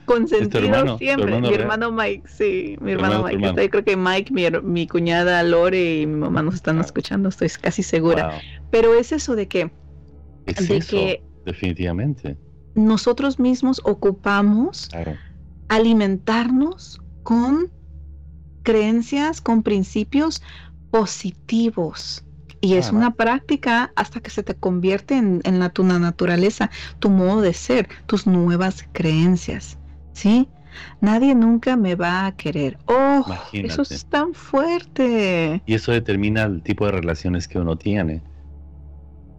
Consentidos 0.05 0.63
hermano? 0.63 0.93
¿Tu 0.93 0.97
siempre. 0.99 1.25
hermano 1.25 1.41
mi 1.41 1.49
real? 1.49 1.61
hermano 1.61 1.91
Mike, 1.91 2.23
sí, 2.27 2.77
mi 2.81 2.91
hermano 2.91 3.15
hermano, 3.27 3.37
Mike. 3.39 3.63
Yo 3.63 3.69
creo 3.71 3.83
que 3.83 3.97
Mike, 3.97 4.31
mi, 4.33 4.43
mi 4.61 4.87
cuñada 4.87 5.41
Lore 5.43 6.01
y 6.01 6.05
mi 6.05 6.17
mamá 6.17 6.43
nos 6.43 6.53
están 6.55 6.79
escuchando, 6.79 7.29
estoy 7.29 7.49
casi 7.59 7.81
segura. 7.81 8.27
Wow. 8.29 8.37
Pero 8.69 8.93
es 8.93 9.11
eso 9.11 9.35
de 9.35 9.47
que, 9.47 9.71
Es 10.45 10.67
de 10.67 10.77
eso, 10.77 10.91
que 10.91 11.23
definitivamente. 11.45 12.37
nosotros 12.75 13.39
mismos 13.39 13.81
ocupamos 13.85 14.87
Claro. 14.89 15.17
alimentarnos 15.69 17.01
con 17.23 17.71
creencias, 18.61 19.41
con 19.41 19.63
principios 19.63 20.43
positivos. 20.91 22.23
Y 22.63 22.75
es 22.75 22.85
Claro. 22.85 22.97
una 22.97 23.11
práctica 23.11 23.91
hasta 23.97 24.21
que 24.21 24.29
se 24.29 24.41
te 24.41 24.55
convierte 24.55 25.17
en, 25.17 25.41
en 25.43 25.59
la, 25.59 25.67
tu 25.69 25.83
naturaleza, 25.83 26.71
tu 26.99 27.09
modo 27.09 27.41
de 27.41 27.53
ser, 27.53 27.89
tus 28.05 28.25
nuevas 28.25 28.87
creencias. 28.93 29.77
¿Sí? 30.13 30.47
nadie 31.01 31.35
nunca 31.35 31.75
me 31.75 31.95
va 31.95 32.25
a 32.25 32.35
querer. 32.35 32.77
Oh, 32.85 33.25
eso 33.51 33.81
es 33.81 34.05
tan 34.05 34.33
fuerte. 34.33 35.61
Y 35.65 35.73
eso 35.73 35.91
determina 35.91 36.43
el 36.43 36.61
tipo 36.61 36.85
de 36.85 36.93
relaciones 36.93 37.47
que 37.47 37.59
uno 37.59 37.77
tiene. 37.77 38.21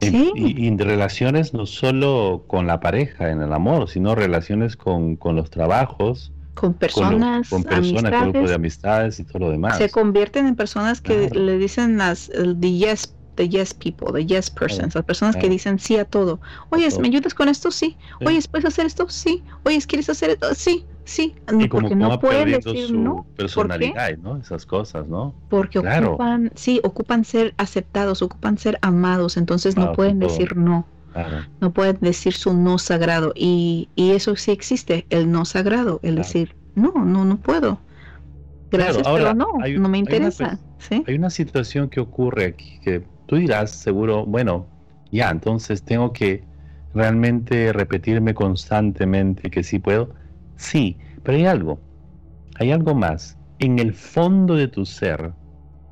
Sí. 0.01 0.31
Y, 0.35 0.67
y, 0.67 0.77
relaciones 0.77 1.55
no 1.55 1.65
solo 1.65 2.45
con 2.47 2.67
la 2.67 2.79
pareja, 2.79 3.31
en 3.31 3.41
el 3.41 3.53
amor, 3.55 3.89
sino 3.89 4.15
relaciones 4.15 4.77
con, 4.77 5.17
con 5.17 5.35
los 5.35 5.49
trabajos, 5.49 6.31
con 6.55 6.75
personas, 6.75 7.49
con, 7.49 7.65
personas, 7.65 8.13
con 8.13 8.33
grupos 8.33 8.49
de 8.49 8.55
amistades 8.55 9.21
y 9.21 9.25
todo 9.25 9.41
lo 9.41 9.51
demás. 9.51 9.79
Se 9.79 9.91
convierten 9.91 10.47
en 10.47 10.57
personas 10.57 11.01
que 11.01 11.29
le 11.31 11.59
dicen 11.59 11.99
las 11.99 12.31
the 12.61 12.73
yes, 12.73 13.15
the 13.35 13.49
yes 13.49 13.75
people, 13.75 14.13
the 14.13 14.25
yes 14.25 14.51
persons, 14.51 14.95
las 14.95 15.05
personas 15.05 15.37
que 15.37 15.49
dicen 15.49 15.79
sí 15.79 15.97
a 15.97 16.05
todo. 16.05 16.41
Oye, 16.71 16.89
¿me 17.01 17.09
ayudas 17.09 17.35
con 17.35 17.49
esto? 17.49 17.71
Sí. 17.71 17.97
Oye, 18.25 18.41
¿puedes 18.51 18.67
hacer 18.67 18.87
esto? 18.87 19.07
Sí. 19.09 19.43
Oye, 19.65 19.81
¿quieres 19.87 20.09
hacer 20.09 20.31
esto? 20.31 20.55
Sí. 20.55 20.87
Sí, 21.07 21.35
y 21.47 21.69
como 21.69 21.83
porque 21.83 21.95
no 21.95 22.19
pueden 22.19 22.51
decir 22.51 22.87
su 22.87 22.99
no. 22.99 23.27
personalidad, 23.37 24.17
¿no? 24.17 24.39
Esas 24.39 24.65
cosas, 24.65 25.07
¿no? 25.07 25.35
Porque 25.51 25.79
ocupan, 25.79 26.51
sí, 26.55 26.81
ocupan 26.83 27.27
ser 27.27 27.53
aceptados, 27.59 28.23
ocupan 28.23 28.57
ser 28.57 28.79
amados, 28.81 29.37
entonces 29.37 29.77
no 29.77 29.93
pueden 29.93 30.19
decir 30.19 30.57
no. 30.57 30.87
No 31.61 31.73
pueden 31.73 31.99
decir 32.01 32.33
su 32.35 32.55
no 32.55 32.79
sagrado. 32.79 33.33
Y, 33.35 33.89
y, 33.95 34.11
eso 34.13 34.37
sí 34.37 34.51
existe, 34.51 35.07
el 35.11 35.31
no 35.31 35.45
sagrado, 35.45 36.01
el 36.03 36.17
decir, 36.17 36.55
no, 36.75 36.93
no, 36.93 37.25
no 37.25 37.37
puedo. 37.37 37.79
Gracias, 38.71 39.07
pero 39.07 39.35
no, 39.35 39.47
no 39.79 39.89
me 39.89 39.99
interesa. 39.99 40.59
Hay 41.07 41.15
una 41.15 41.31
situación 41.31 41.89
que 41.89 42.01
ocurre 42.01 42.47
aquí 42.47 42.81
que 42.83 43.05
tú 43.27 43.37
dirás 43.37 43.71
seguro, 43.71 44.27
bueno, 44.27 44.67
ya, 45.11 45.31
entonces 45.31 45.83
tengo 45.83 46.13
que 46.13 46.43
realmente 46.93 47.73
repetirme 47.73 48.35
constantemente 48.35 49.51
que 49.51 49.63
sí 49.63 49.79
puedo. 49.79 50.11
Sí, 50.57 50.97
pero 51.23 51.39
hay 51.39 51.47
algo, 51.47 51.81
hay 52.57 52.73
algo 52.73 52.95
más. 52.95 53.39
En 53.59 53.79
el 53.79 53.95
fondo 53.95 54.55
de 54.55 54.69
tu 54.69 54.85
ser, 54.85 55.33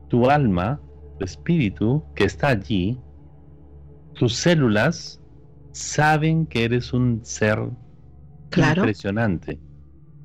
tu 0.08 0.28
alma, 0.28 0.80
tu 1.18 1.24
espíritu 1.24 2.02
que 2.14 2.24
está 2.24 2.48
allí, 2.48 2.98
tus 4.14 4.34
células 4.34 5.20
saben 5.72 6.46
que 6.46 6.64
eres 6.64 6.92
un 6.92 7.20
ser 7.24 7.58
impresionante. 8.56 9.58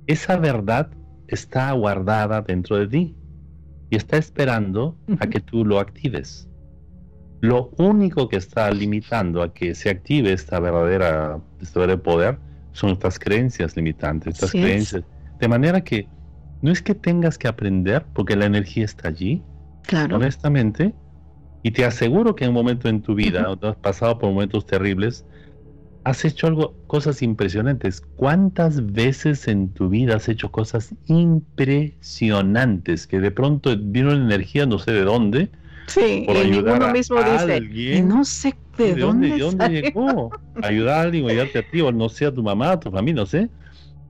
Esa 0.08 0.38
verdad 0.38 0.90
está 1.28 1.72
guardada 1.72 2.42
dentro 2.42 2.78
de 2.78 2.88
ti 2.88 3.16
y 3.90 3.96
está 3.96 4.18
esperando 4.18 4.98
a 5.20 5.28
que 5.28 5.40
tú 5.40 5.66
lo 5.66 5.80
actives. 5.80 6.48
Lo 7.42 7.70
único 7.78 8.28
que 8.28 8.38
está 8.38 8.72
limitando 8.72 9.42
a 9.42 9.54
que 9.54 9.76
se 9.76 9.90
active 9.90 10.34
esta 10.34 10.60
verdadera, 10.60 11.40
este 11.62 11.80
verdadero 11.80 12.04
poder 12.04 12.40
son 12.72 12.92
estas 12.92 13.20
creencias 13.20 13.76
limitantes, 13.76 14.36
estas 14.36 14.52
creencias. 14.52 15.04
De 15.40 15.48
manera 15.48 15.82
que 15.82 16.08
no 16.62 16.72
es 16.72 16.82
que 16.82 16.96
tengas 16.96 17.38
que 17.38 17.48
aprender, 17.48 18.06
porque 18.14 18.36
la 18.36 18.46
energía 18.46 18.86
está 18.86 19.10
allí. 19.10 19.44
Claro. 19.84 20.16
Honestamente, 20.16 20.94
y 21.68 21.72
te 21.72 21.84
aseguro 21.84 22.34
que 22.34 22.46
en 22.46 22.52
un 22.52 22.56
momento 22.56 22.88
en 22.88 23.02
tu 23.02 23.14
vida, 23.14 23.54
has 23.62 23.76
pasado 23.76 24.18
por 24.18 24.30
momentos 24.30 24.66
terribles, 24.66 25.26
has 26.06 26.24
hecho 26.24 26.48
algo, 26.48 26.78
cosas 26.88 27.22
impresionantes. 27.22 28.02
¿Cuántas 28.16 28.94
veces 28.94 29.50
en 29.50 29.74
tu 29.74 29.90
vida 29.90 30.16
has 30.16 30.30
hecho 30.30 30.50
cosas 30.50 30.96
impresionantes 31.08 33.06
que 33.06 33.20
de 33.20 33.32
pronto 33.32 33.76
vino 33.78 34.12
la 34.12 34.16
energía 34.16 34.66
no 34.66 34.80
sé 34.80 34.94
de 34.94 35.02
dónde? 35.02 35.50
Sí, 35.88 36.26
y 36.26 36.58
uno 36.58 36.94
mismo 36.94 37.22
dice, 37.22 38.02
no 38.02 38.24
sé 38.24 38.56
de, 38.78 38.96
dónde, 38.96 39.32
de 39.32 39.38
dónde 39.38 39.68
llegó. 39.68 40.32
Ayudar 40.62 41.00
a 41.00 41.02
alguien 41.02 41.26
o 41.26 41.28
ayudarte 41.28 41.60
a 41.60 41.64
ti, 41.64 41.82
o 41.82 41.92
no 41.92 42.08
sé, 42.08 42.28
a 42.28 42.34
tu 42.34 42.44
mamá, 42.44 42.72
a 42.72 42.80
tu 42.80 42.90
familia, 42.92 43.24
no 43.24 43.26
sé. 43.26 43.50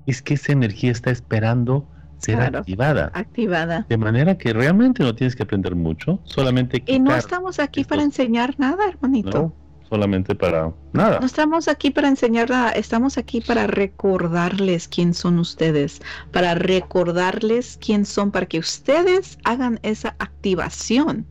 Es 0.06 0.22
que 0.22 0.36
esa 0.36 0.52
energía 0.52 0.92
está 0.92 1.10
esperando 1.10 1.90
ser 2.20 2.40
activada. 2.40 3.12
Activada. 3.14 3.86
De 3.90 3.98
manera 3.98 4.38
que 4.38 4.54
realmente 4.54 5.04
no 5.04 5.14
tienes 5.16 5.36
que 5.36 5.44
aprender 5.44 5.76
mucho, 5.76 6.20
solamente 6.24 6.84
Y 6.86 7.00
no 7.00 7.16
estamos 7.16 7.60
aquí 7.60 7.84
para 7.84 8.04
enseñar 8.04 8.56
nada, 8.58 8.88
hermanito. 8.88 9.54
solamente 9.90 10.36
para 10.36 10.74
nada. 10.92 11.20
No 11.20 11.26
estamos 11.26 11.68
aquí 11.68 11.92
para 11.92 12.10
enseñar 12.10 12.50
nada, 12.50 12.72
estamos 12.72 13.18
aquí 13.18 13.40
para 13.40 13.68
recordarles 13.68 14.88
quién 14.88 15.14
son 15.14 15.40
ustedes, 15.40 16.02
para 16.32 16.56
recordarles 16.56 17.78
quién 17.82 18.06
son, 18.06 18.32
para 18.32 18.48
que 18.48 18.60
ustedes 18.60 19.38
hagan 19.46 19.80
esa 19.84 20.16
activación. 20.20 21.26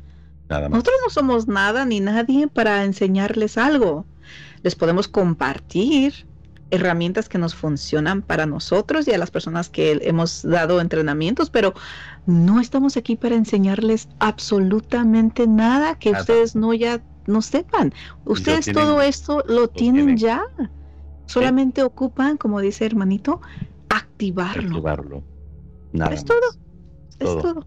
Nada 0.48 0.68
Nosotros 0.68 0.96
no 1.04 1.10
somos 1.10 1.48
nada 1.48 1.84
ni 1.84 2.00
nadie 2.00 2.48
para 2.48 2.84
enseñarles 2.84 3.58
algo. 3.58 4.06
Les 4.62 4.74
podemos 4.74 5.06
compartir 5.08 6.26
herramientas 6.70 7.28
que 7.28 7.38
nos 7.38 7.54
funcionan 7.54 8.22
para 8.22 8.46
nosotros 8.46 9.06
y 9.06 9.12
a 9.12 9.18
las 9.18 9.30
personas 9.30 9.68
que 9.68 10.00
hemos 10.02 10.42
dado 10.42 10.80
entrenamientos, 10.80 11.50
pero 11.50 11.74
no 12.26 12.60
estamos 12.60 12.96
aquí 12.96 13.16
para 13.16 13.36
enseñarles 13.36 14.08
absolutamente 14.18 15.46
nada 15.46 15.98
que 15.98 16.10
ustedes 16.10 16.56
no 16.56 16.74
ya 16.74 17.00
no 17.26 17.42
sepan. 17.42 17.92
Ustedes 18.24 18.72
todo 18.72 19.02
esto 19.02 19.44
lo, 19.48 19.68
tienen, 19.68 20.16
ya. 20.16 20.42
Solamente 21.26 21.82
ocupan, 21.82 22.36
como 22.36 22.60
dice 22.60 22.86
hermanito, 22.86 23.40
activarlo. 23.88 24.68
Activarlo. 24.68 25.22
Nada 25.92 26.14
es 26.14 26.24
todo. 26.24 26.52
Es 27.18 27.42
todo. 27.42 27.66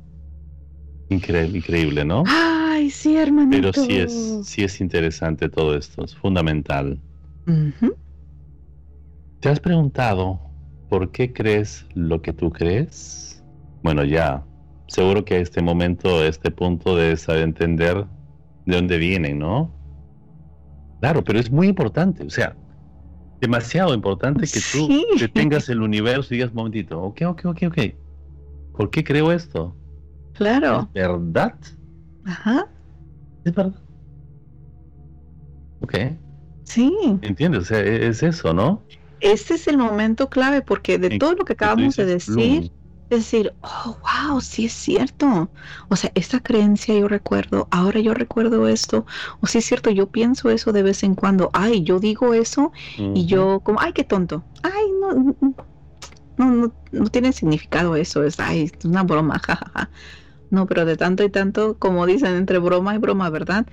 Increíble, 1.09 1.57
increíble, 1.57 2.05
¿no? 2.05 2.23
Ay, 2.27 2.89
sí, 2.89 3.17
hermanito. 3.17 3.71
Pero 3.71 3.73
sí 3.73 3.97
es, 3.97 4.47
sí 4.47 4.63
es 4.63 4.79
interesante 4.79 5.49
todo 5.49 5.75
esto, 5.75 6.05
es 6.05 6.15
fundamental. 6.15 6.99
¿Te 9.39 9.47
has 9.47 9.59
preguntado 9.61 10.37
por 10.89 11.11
qué 11.11 11.31
crees 11.31 11.85
lo 11.93 12.21
que 12.21 12.33
tú 12.33 12.51
crees? 12.51 13.41
Bueno, 13.83 14.03
ya, 14.03 14.43
seguro 14.87 15.23
que 15.23 15.35
a 15.35 15.39
este 15.39 15.61
momento, 15.61 16.19
a 16.19 16.25
este 16.25 16.51
punto 16.51 16.97
de 16.97 17.15
saber 17.15 17.43
entender 17.43 18.05
de 18.65 18.75
dónde 18.75 18.97
vienen, 18.97 19.39
¿no? 19.39 19.73
Claro, 20.99 21.23
pero 21.23 21.39
es 21.39 21.49
muy 21.49 21.67
importante, 21.67 22.25
o 22.25 22.29
sea, 22.29 22.53
demasiado 23.39 23.93
importante 23.93 24.45
que 24.45 24.59
tú 24.73 24.89
tengas 25.33 25.69
el 25.69 25.81
universo 25.81 26.33
y 26.33 26.37
digas, 26.37 26.53
momentito, 26.53 27.01
ok, 27.01 27.21
ok, 27.27 27.45
ok, 27.45 27.63
ok, 27.67 27.77
¿por 28.75 28.89
qué 28.89 29.05
creo 29.05 29.31
esto? 29.31 29.73
Claro. 30.33 30.89
¿Es 30.93 31.07
verdad? 31.07 31.55
Ajá. 32.25 32.67
Es 33.45 33.55
verdad. 33.55 33.79
Ok. 35.79 35.95
Sí. 36.63 36.93
¿Entiendes? 37.21 37.61
O 37.61 37.65
sea, 37.65 37.79
e-, 37.79 38.07
es 38.07 38.21
eso, 38.21 38.53
¿no? 38.53 38.83
Este 39.19 39.55
es 39.55 39.67
el 39.67 39.77
momento 39.77 40.29
clave 40.29 40.61
porque 40.61 40.97
de 40.97 41.11
todo 41.11 41.33
lo 41.35 41.45
que 41.45 41.53
acabamos 41.53 41.95
de 41.95 42.05
decir, 42.05 42.71
es 43.09 43.19
decir, 43.19 43.55
oh, 43.61 43.97
wow, 44.29 44.39
sí 44.41 44.65
es 44.65 44.73
cierto. 44.73 45.51
O 45.89 45.95
sea, 45.95 46.11
esta 46.15 46.39
creencia 46.41 46.97
yo 46.97 47.07
recuerdo, 47.07 47.67
ahora 47.71 47.99
yo 47.99 48.13
recuerdo 48.13 48.67
esto, 48.67 49.05
o 49.41 49.47
sí 49.47 49.59
es 49.59 49.65
cierto, 49.65 49.89
yo 49.89 50.11
pienso 50.11 50.49
eso 50.49 50.71
de 50.73 50.83
vez 50.83 51.03
en 51.03 51.15
cuando, 51.15 51.49
ay, 51.53 51.83
yo 51.83 51.99
digo 51.99 52.33
eso 52.33 52.71
y 53.13 53.25
yo 53.25 53.61
como, 53.61 53.81
ay, 53.81 53.93
qué 53.93 54.03
tonto, 54.03 54.45
ay, 54.63 54.91
no, 55.01 55.35
no, 56.37 56.51
no, 56.55 56.73
no 56.91 57.09
tiene 57.09 57.33
significado 57.33 57.95
eso, 57.95 58.23
es, 58.23 58.39
ay, 58.39 58.63
es 58.63 58.85
una 58.85 59.03
broma, 59.03 59.39
jajaja. 59.45 59.91
No, 60.49 60.65
pero 60.67 60.85
de 60.85 60.97
tanto 60.97 61.23
y 61.23 61.29
tanto, 61.29 61.77
como 61.77 62.05
dicen, 62.07 62.35
entre 62.35 62.57
broma 62.59 62.95
y 62.95 62.97
broma, 62.97 63.29
¿verdad? 63.29 63.67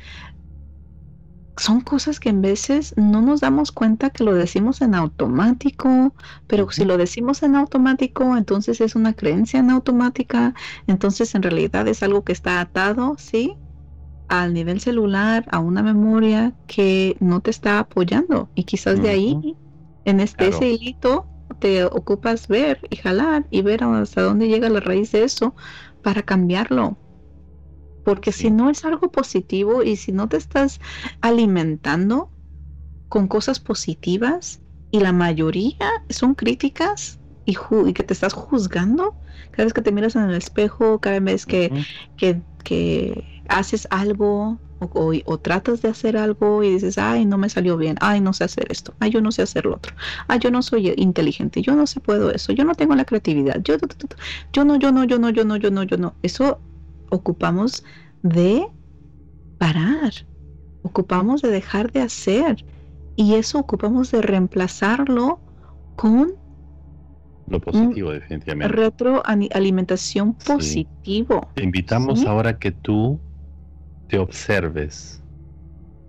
Son 1.57 1.80
cosas 1.80 2.20
que 2.20 2.28
en 2.30 2.42
veces 2.42 2.94
no 2.96 3.22
nos 3.22 3.40
damos 3.40 3.72
cuenta 3.72 4.11
que 4.11 4.24
lo 4.24 4.34
decimos 4.34 4.80
en 4.82 4.94
automático, 4.94 6.14
pero 6.46 6.70
si 6.70 6.84
lo 6.84 6.96
decimos 6.98 7.42
en 7.42 7.57
automático, 7.57 8.36
entonces 8.36 8.80
es 8.80 8.94
una 8.96 9.14
creencia 9.14 9.61
en 9.61 9.70
automática, 9.70 10.54
entonces 10.86 11.34
en 11.34 11.42
realidad 11.42 11.88
es 11.88 12.02
algo 12.02 12.24
que 12.24 12.32
está 12.32 12.61
atado, 12.61 13.16
¿sí? 13.18 13.59
Al 14.28 14.54
nivel 14.54 14.80
celular, 14.80 15.46
a 15.50 15.61
una 15.61 15.82
memoria 15.82 16.57
que 16.66 17.16
no 17.20 17.40
te 17.40 17.50
está 17.50 17.78
apoyando 17.80 18.50
y 18.54 18.64
quizás 18.64 19.00
de 19.00 19.11
ahí, 19.11 19.40
en 20.04 20.20
este 20.20 20.48
ese 20.48 20.70
hilito, 20.70 21.30
te 21.59 21.84
ocupas 21.84 22.48
ver 22.48 22.80
y 22.90 22.96
jalar 22.96 23.46
y 23.50 23.62
ver 23.62 23.84
hasta 23.84 24.22
dónde 24.22 24.48
llega 24.48 24.68
la 24.68 24.80
raíz 24.80 25.12
de 25.12 25.24
eso 25.24 25.54
para 26.02 26.22
cambiarlo 26.22 27.00
porque 28.07 28.30
si 28.30 28.52
no 28.52 28.70
es 28.70 28.84
algo 28.84 29.11
positivo 29.11 29.82
y 29.82 29.96
si 29.96 30.12
no 30.12 30.28
te 30.28 30.36
estás 30.36 30.78
alimentando 31.20 32.30
con 33.09 33.26
cosas 33.26 33.59
positivas 33.59 34.61
y 34.92 35.00
la 35.00 35.12
mayoría 35.12 35.90
son 36.09 36.36
críticas 36.36 37.18
y, 37.44 37.57
que 37.94 38.04
te 38.04 38.14
estás 38.14 38.32
juzgando 38.32 39.16
cada 39.50 39.64
vez 39.64 39.72
que 39.72 39.82
te 39.82 39.90
miras 39.90 40.14
en 40.14 40.22
el 40.22 40.36
espejo, 40.36 41.00
cada 41.00 41.18
vez 41.18 41.46
que, 41.46 41.72
que, 42.16 43.24
haces 43.48 43.88
algo 43.90 44.61
o, 44.78 45.12
o, 45.24 45.38
tratas 45.38 45.82
de 45.82 45.88
hacer 45.88 46.16
algo 46.16 46.62
y 46.62 46.70
dices, 46.70 46.98
ay, 46.98 47.24
no 47.24 47.38
me 47.38 47.48
salió 47.48 47.76
bien, 47.76 47.96
ay, 48.00 48.20
no 48.20 48.32
sé 48.32 48.44
hacer 48.44 48.70
esto, 48.70 48.94
ay, 49.00 49.11
yo 49.11 49.20
no 49.20 49.32
sé 49.32 49.42
hacer 49.42 49.66
lo 49.66 49.74
otro, 49.74 49.96
ay, 50.28 50.38
yo 50.38 50.52
no 50.52 50.62
soy 50.62 50.94
inteligente, 50.96 51.61
yo 51.61 51.74
no 51.74 51.88
sé 51.88 51.98
puedo 51.98 52.30
eso, 52.30 52.52
yo 52.52 52.64
no 52.64 52.76
tengo 52.76 52.94
la 52.94 53.04
creatividad, 53.04 53.61
yo, 53.64 53.74
yo 54.52 54.64
no, 54.64 54.76
yo 54.76 54.92
no, 54.92 55.02
yo 55.02 55.18
no, 55.18 55.30
yo 55.30 55.44
no, 55.44 55.57
yo 55.57 55.72
no, 55.72 55.82
yo 55.82 55.96
no. 55.96 56.14
Eso 56.22 56.61
ocupamos 57.11 57.84
de 58.22 58.66
parar, 59.59 60.12
ocupamos 60.82 61.42
de 61.42 61.50
dejar 61.50 61.92
de 61.92 62.02
hacer 62.02 62.64
y 63.16 63.34
eso 63.34 63.59
ocupamos 63.59 64.11
de 64.11 64.22
reemplazarlo 64.22 65.40
con 65.96 66.34
Lo 67.48 67.61
positivo, 67.61 68.12
definitivamente. 68.12 68.76
Retroalimentación 68.76 70.34
positivo. 70.34 71.48
Te 71.54 71.64
invitamos 71.64 72.26
ahora 72.26 72.50
a 72.50 72.59
que 72.59 72.72
tú 72.72 73.18
te 74.09 74.18
observes, 74.18 75.22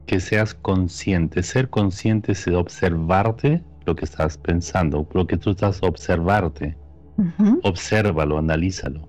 que 0.06 0.20
seas 0.20 0.54
consciente. 0.54 1.44
Ser 1.44 1.70
consciente 1.70 2.34
es 2.34 2.48
observarte 2.48 3.64
lo 3.86 3.96
que 3.96 4.06
estás 4.06 4.38
pensando, 4.38 5.08
lo 5.14 5.28
que 5.28 5.38
tú 5.38 5.52
estás 5.52 5.82
observarte. 5.82 6.76
Obsérvalo, 7.64 8.38
analízalo. 8.38 9.07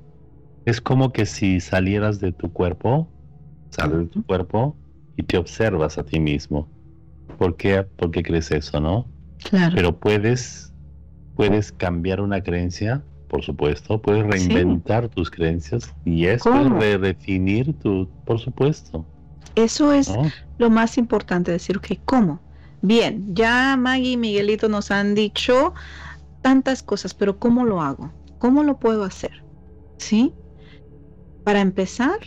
Es 0.65 0.81
como 0.81 1.13
que 1.13 1.27
si 1.27 1.61
salieras 1.61 2.21
de 2.21 2.33
tu 2.33 2.53
cuerpo, 2.53 3.09
sales 3.71 3.99
de 3.99 4.07
tu 4.07 4.25
cuerpo 4.25 4.77
y 5.17 5.23
te 5.23 5.39
observas 5.39 5.99
a 5.99 6.05
ti 6.05 6.21
mismo. 6.21 6.69
¿Por 7.39 7.57
qué, 7.57 7.83
¿Por 7.97 8.11
qué 8.11 8.23
crees 8.23 8.51
eso, 8.51 8.81
no? 8.81 9.07
Claro. 9.51 9.75
Pero 9.75 9.97
puedes, 9.97 10.73
puedes 11.35 11.73
cambiar 11.73 12.21
una 12.21 12.43
creencia, 12.43 13.03
por 13.29 13.45
supuesto, 13.45 14.01
puedes 14.01 14.27
reinventar 14.27 15.09
tus 15.09 15.31
creencias 15.31 15.95
y 16.05 16.27
eso 16.27 16.53
es 16.55 16.71
redefinir 16.71 17.79
tu, 17.79 18.09
por 18.25 18.39
supuesto. 18.39 19.05
Eso 19.55 19.93
es 19.93 20.11
lo 20.59 20.71
más 20.71 20.99
importante, 20.99 21.51
decir, 21.53 21.81
que 21.81 21.99
¿cómo? 22.05 22.41
Bien, 22.81 23.35
ya 23.35 23.77
Maggie 23.77 24.13
y 24.13 24.17
Miguelito 24.17 24.69
nos 24.69 24.91
han 24.91 25.15
dicho 25.15 25.75
tantas 26.43 26.83
cosas, 26.83 27.13
pero 27.15 27.39
¿cómo 27.39 27.65
lo 27.65 27.83
hago? 27.83 28.13
¿Cómo 28.39 28.63
lo 28.63 28.79
puedo 28.79 29.05
hacer? 29.05 29.33
¿Sí? 29.99 30.33
Para 31.49 31.62
empezar, 31.62 32.18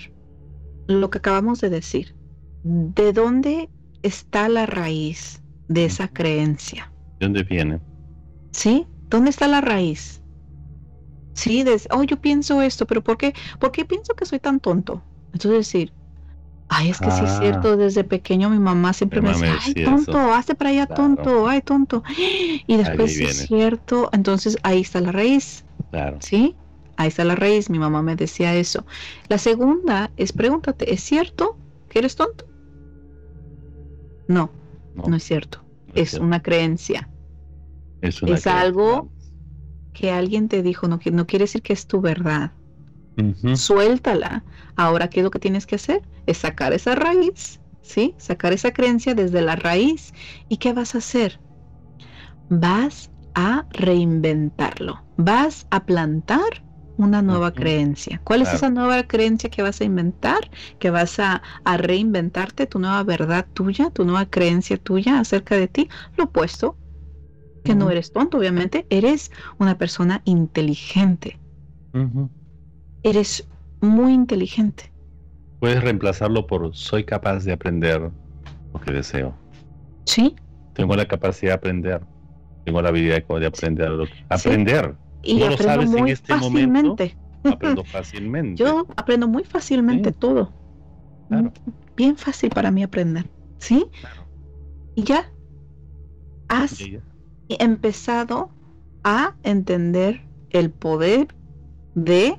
lo 0.88 1.12
que 1.12 1.20
acabamos 1.20 1.62
de 1.62 1.70
decir, 1.70 2.16
¿de 2.64 3.14
dónde 3.14 3.70
está 4.02 4.50
la 4.50 4.66
raíz 4.66 5.44
de 5.68 5.86
esa 5.86 6.08
creencia? 6.08 6.92
¿De 7.20 7.28
dónde 7.28 7.44
viene? 7.44 7.80
¿Sí? 8.50 8.88
¿Dónde 9.12 9.30
está 9.30 9.48
la 9.48 9.62
raíz? 9.62 10.24
Sí, 11.34 11.64
oh, 11.92 12.02
yo 12.02 12.20
pienso 12.20 12.64
esto, 12.64 12.88
pero 12.88 13.04
¿por 13.04 13.20
qué? 13.20 13.36
¿Por 13.60 13.72
qué 13.72 13.86
pienso 13.86 14.16
que 14.16 14.26
soy 14.26 14.40
tan 14.40 14.60
tonto? 14.60 15.04
Entonces 15.34 15.52
decir, 15.52 15.94
ay, 16.68 16.90
es 16.90 16.98
que 16.98 17.12
sí 17.12 17.24
es 17.24 17.30
ah. 17.30 17.40
cierto, 17.42 17.78
desde 17.78 18.04
pequeño 18.04 18.50
mi 18.50 18.58
mamá 18.58 18.92
siempre 18.92 19.22
me 19.22 19.34
decía, 19.34 19.56
ay, 19.64 19.84
tonto, 19.86 20.18
hazte 20.34 20.56
para 20.56 20.72
allá, 20.72 20.88
tonto, 20.88 21.48
ay, 21.48 21.62
tonto. 21.62 22.02
Y 22.66 22.76
después 22.76 23.20
es 23.20 23.46
cierto, 23.46 24.10
entonces 24.14 24.58
ahí 24.64 24.82
está 24.82 25.00
la 25.00 25.12
raíz. 25.12 25.64
Claro. 25.92 26.18
¿Sí? 26.22 26.56
Ahí 27.02 27.08
está 27.08 27.26
la 27.26 27.34
raíz, 27.34 27.68
mi 27.72 27.80
mamá 27.80 28.04
me 28.04 28.16
decía 28.16 28.54
eso. 28.54 28.86
La 29.28 29.40
segunda 29.40 30.12
es 30.18 30.34
pregúntate, 30.34 30.94
¿es 30.94 31.02
cierto 31.02 31.58
que 31.90 31.98
eres 31.98 32.16
tonto? 32.16 32.46
No, 34.28 34.52
no, 34.94 35.16
es 35.16 35.24
cierto. 35.24 35.64
es, 35.96 36.14
una 36.14 36.44
creencia. 36.44 37.10
Es, 38.02 38.46
algo 38.46 39.10
que 39.94 40.12
alguien 40.12 40.48
te 40.48 40.62
dijo, 40.62 40.88
no, 40.88 41.00
no 41.12 41.26
quiere 41.26 41.46
decir 41.46 41.64
que 41.64 41.74
es 41.74 41.88
tu 41.88 42.02
verdad. 42.02 42.52
Suéltala. 43.56 44.44
Ahora, 44.76 45.10
¿qué 45.10 45.22
es 45.22 45.24
lo 45.24 45.32
que 45.32 45.40
tienes 45.40 45.66
que 45.66 45.76
hacer? 45.76 46.04
Es 46.28 46.38
sacar 46.38 46.72
esa 46.72 46.94
raíz, 46.94 47.60
¿sí? 47.82 48.14
Sacar 48.18 48.54
esa 48.54 48.74
creencia 48.74 49.16
desde 49.16 49.42
la 49.42 49.56
raíz. 49.56 50.14
¿Y 50.50 50.58
qué 50.58 50.72
vas 50.72 50.94
a 50.94 51.00
hacer? 51.00 51.40
Vas 52.50 53.10
a 53.34 53.66
reinventarlo. 53.72 55.04
Vas 55.18 55.66
a 55.72 55.84
plantar 55.84 56.64
una 57.02 57.22
nueva 57.22 57.52
creencia. 57.52 58.22
¿Cuál 58.24 58.44
es 58.44 58.54
esa 58.54 58.70
nueva 58.70 59.04
creencia 59.04 59.50
que 59.50 59.64
vas 59.64 59.82
a 59.82 59.84
inventar? 59.84 60.52
Que 60.80 60.92
vas 60.92 61.20
a, 61.20 61.42
reinventarte, 61.66 62.68
tu 62.68 62.80
nueva 62.80 63.04
verdad 63.04 63.46
tuya, 63.54 63.90
tu 63.90 64.06
nueva 64.06 64.26
creencia 64.26 64.78
tuya 64.78 65.20
acerca 65.20 65.56
de 65.56 65.68
ti. 65.68 65.90
Lo 66.18 66.26
opuesto, 66.26 66.78
que 67.64 67.76
no 67.76 67.90
eres 67.90 68.12
tonto, 68.12 68.38
obviamente, 68.38 68.86
eres 68.90 69.32
una 69.58 69.78
persona 69.78 70.22
inteligente. 70.26 71.40
Eres 73.04 73.48
muy 73.82 74.14
inteligente. 74.14 74.92
Puedes 75.60 75.84
reemplazarlo 75.84 76.48
por 76.48 76.76
soy 76.76 77.04
capaz 77.04 77.44
de 77.44 77.54
aprender 77.54 78.12
lo 78.74 78.82
que 78.82 78.92
deseo. 78.92 79.34
Sí. 80.06 80.36
Tengo 80.74 80.96
la 80.96 81.08
capacidad 81.08 81.52
de 81.52 81.56
aprender. 81.56 82.02
Tengo 82.66 82.82
la 82.82 82.90
habilidad 82.90 83.24
de 83.24 83.46
aprender. 83.46 83.92
Aprender. 84.30 84.96
Y 85.24 85.44
aprendo 85.44 85.98
muy 85.98 86.12
este 86.12 86.34
fácilmente. 86.34 87.18
aprendo 87.44 87.84
fácilmente. 87.86 88.64
Yo 88.64 88.88
aprendo 88.96 89.28
muy 89.28 89.44
fácilmente 89.44 90.12
todo. 90.12 90.54
Bien 91.96 92.18
fácil 92.18 92.50
para 92.50 92.72
mí 92.72 92.84
aprender. 92.84 93.30
¿Sí? 93.58 93.86
Y 94.96 95.04
ya 95.04 95.32
has 96.48 96.84
empezado 97.48 98.52
a 99.04 99.36
entender 99.44 100.22
el 100.50 100.72
poder 100.72 101.28
de 101.96 102.38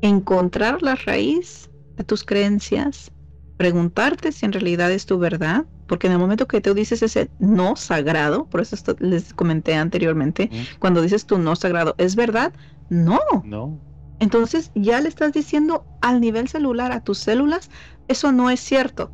encontrar 0.00 0.82
la 0.82 0.94
raíz 0.96 1.70
de 1.96 2.04
tus 2.04 2.24
creencias, 2.24 3.10
preguntarte 3.56 4.32
si 4.32 4.46
en 4.46 4.52
realidad 4.52 4.92
es 4.92 5.06
tu 5.06 5.18
verdad, 5.18 5.66
porque 5.86 6.06
en 6.06 6.12
el 6.14 6.18
momento 6.18 6.46
que 6.46 6.60
tú 6.60 6.74
dices 6.74 7.02
ese 7.02 7.30
no 7.38 7.76
sagrado, 7.76 8.46
por 8.46 8.60
eso 8.60 8.76
les 8.98 9.32
comenté 9.34 9.74
anteriormente, 9.74 10.50
cuando 10.78 11.02
dices 11.02 11.26
tu 11.26 11.38
no 11.38 11.56
sagrado, 11.56 11.94
¿es 11.98 12.16
verdad? 12.16 12.52
No. 12.88 13.20
No. 13.44 13.78
Entonces 14.18 14.70
ya 14.74 15.00
le 15.00 15.08
estás 15.08 15.32
diciendo 15.32 15.84
al 16.00 16.20
nivel 16.20 16.48
celular, 16.48 16.92
a 16.92 17.00
tus 17.00 17.18
células, 17.18 17.70
eso 18.08 18.32
no 18.32 18.50
es 18.50 18.60
cierto. 18.60 19.10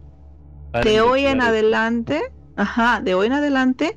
de 0.85 1.01
hoy 1.01 1.27
en 1.27 1.43
adelante, 1.43 2.23
ajá, 2.57 3.01
de 3.01 3.15
hoy 3.15 3.27
en 3.27 3.35
adelante, 3.35 3.97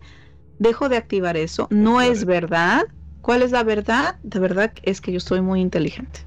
dejo 0.59 0.89
de 0.89 0.97
activar 0.97 1.37
eso. 1.37 1.67
No 1.69 2.01
es 2.01 2.25
verdad. 2.25 2.83
¿Cuál 3.21 3.41
es 3.41 3.51
la 3.51 3.63
verdad? 3.63 4.17
De 4.23 4.39
verdad 4.39 4.71
es 4.83 5.01
que 5.01 5.11
yo 5.11 5.19
soy 5.19 5.41
muy 5.41 5.61
inteligente. 5.61 6.21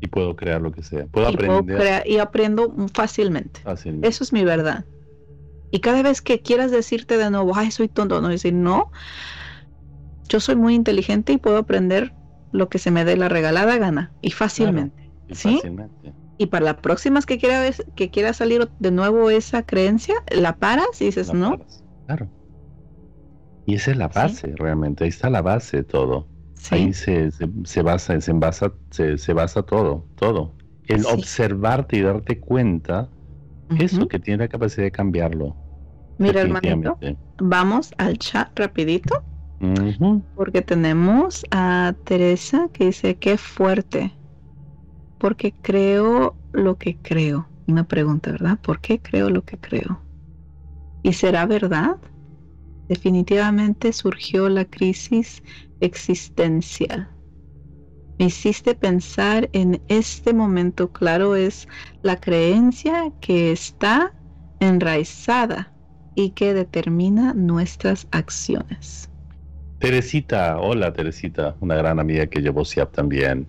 Y 0.00 0.08
puedo 0.08 0.36
crear 0.36 0.60
lo 0.60 0.72
que 0.72 0.82
sea. 0.82 1.06
Puedo 1.06 1.28
aprender. 1.28 2.02
y 2.06 2.18
aprendo 2.18 2.74
fácilmente. 2.92 3.60
Eso 4.02 4.24
es 4.24 4.32
mi 4.32 4.44
verdad. 4.44 4.84
Y 5.74 5.80
cada 5.80 6.02
vez 6.04 6.22
que 6.22 6.40
quieras 6.40 6.70
decirte 6.70 7.18
de 7.18 7.32
nuevo, 7.32 7.50
ay, 7.56 7.72
soy 7.72 7.88
tonto, 7.88 8.20
no 8.20 8.28
decir, 8.28 8.54
no, 8.54 8.92
yo 10.28 10.38
soy 10.38 10.54
muy 10.54 10.72
inteligente 10.72 11.32
y 11.32 11.36
puedo 11.36 11.56
aprender 11.56 12.14
lo 12.52 12.68
que 12.68 12.78
se 12.78 12.92
me 12.92 13.04
dé 13.04 13.16
la 13.16 13.28
regalada 13.28 13.76
gana 13.76 14.12
y 14.22 14.30
fácilmente. 14.30 15.10
y 15.26 15.34
¿sí? 15.34 15.60
Y 16.38 16.46
para 16.46 16.66
las 16.66 16.76
próximas 16.76 17.26
que 17.26 17.38
quieras 17.38 17.82
que 17.96 18.08
quiera 18.08 18.32
salir 18.34 18.70
de 18.78 18.92
nuevo 18.92 19.30
esa 19.30 19.64
creencia, 19.64 20.14
la 20.30 20.54
paras 20.58 20.86
y 21.00 21.06
dices, 21.06 21.34
no. 21.34 21.58
Claro. 22.06 22.30
Y 23.66 23.74
esa 23.74 23.90
es 23.90 23.96
la 23.96 24.06
base, 24.06 24.54
realmente. 24.54 25.02
Ahí 25.02 25.10
está 25.10 25.28
la 25.28 25.42
base 25.42 25.78
de 25.78 25.82
todo. 25.82 26.28
Ahí 26.70 26.92
se, 26.92 27.32
se, 27.32 27.82
basa, 27.82 28.20
se, 28.20 28.32
basa, 28.32 28.72
se, 28.92 29.32
basa 29.32 29.64
todo, 29.64 30.06
todo. 30.14 30.54
El 30.86 31.04
observarte 31.06 31.96
y 31.96 32.02
darte 32.02 32.38
cuenta, 32.38 33.10
eso 33.76 34.06
que 34.06 34.20
tiene 34.20 34.44
la 34.44 34.48
capacidad 34.48 34.84
de 34.84 34.92
cambiarlo. 34.92 35.63
Mira, 36.18 36.40
hermanito, 36.42 36.98
vamos 37.38 37.92
al 37.98 38.18
chat 38.18 38.58
rapidito. 38.58 39.24
Porque 40.34 40.62
tenemos 40.62 41.44
a 41.50 41.94
Teresa 42.04 42.68
que 42.72 42.86
dice, 42.86 43.18
qué 43.18 43.38
fuerte. 43.38 44.16
Porque 45.18 45.54
creo 45.60 46.36
lo 46.52 46.76
que 46.76 46.98
creo. 46.98 47.48
Una 47.66 47.84
pregunta, 47.84 48.32
¿verdad? 48.32 48.58
¿Por 48.60 48.80
qué 48.80 49.00
creo 49.00 49.30
lo 49.30 49.44
que 49.44 49.58
creo? 49.58 50.04
¿Y 51.02 51.12
será 51.14 51.46
verdad? 51.46 51.98
Definitivamente 52.88 53.92
surgió 53.92 54.48
la 54.48 54.64
crisis 54.66 55.42
existencial. 55.80 57.10
Me 58.18 58.26
hiciste 58.26 58.74
pensar 58.74 59.50
en 59.52 59.82
este 59.88 60.34
momento, 60.34 60.92
claro, 60.92 61.36
es 61.36 61.66
la 62.02 62.20
creencia 62.20 63.12
que 63.20 63.50
está 63.52 64.14
enraizada 64.60 65.73
y 66.14 66.30
que 66.30 66.54
determina 66.54 67.34
nuestras 67.34 68.06
acciones. 68.10 69.10
Teresita, 69.78 70.58
hola 70.58 70.92
Teresita, 70.92 71.56
una 71.60 71.74
gran 71.74 71.98
amiga 71.98 72.26
que 72.26 72.40
llevo 72.40 72.64
SIAP 72.64 72.92
también. 72.92 73.46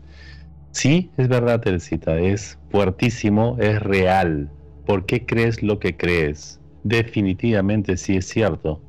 Sí, 0.72 1.12
es 1.18 1.28
verdad 1.28 1.62
Teresita, 1.62 2.18
es 2.20 2.60
fuertísimo, 2.70 3.58
es 3.60 3.82
real. 3.82 4.50
¿Por 4.86 5.06
qué 5.06 5.26
crees 5.26 5.64
lo 5.64 5.80
que 5.80 5.96
crees? 5.96 6.60
Definitivamente 6.84 7.98
sí 7.98 8.18
es 8.18 8.28
cierto. 8.28 8.82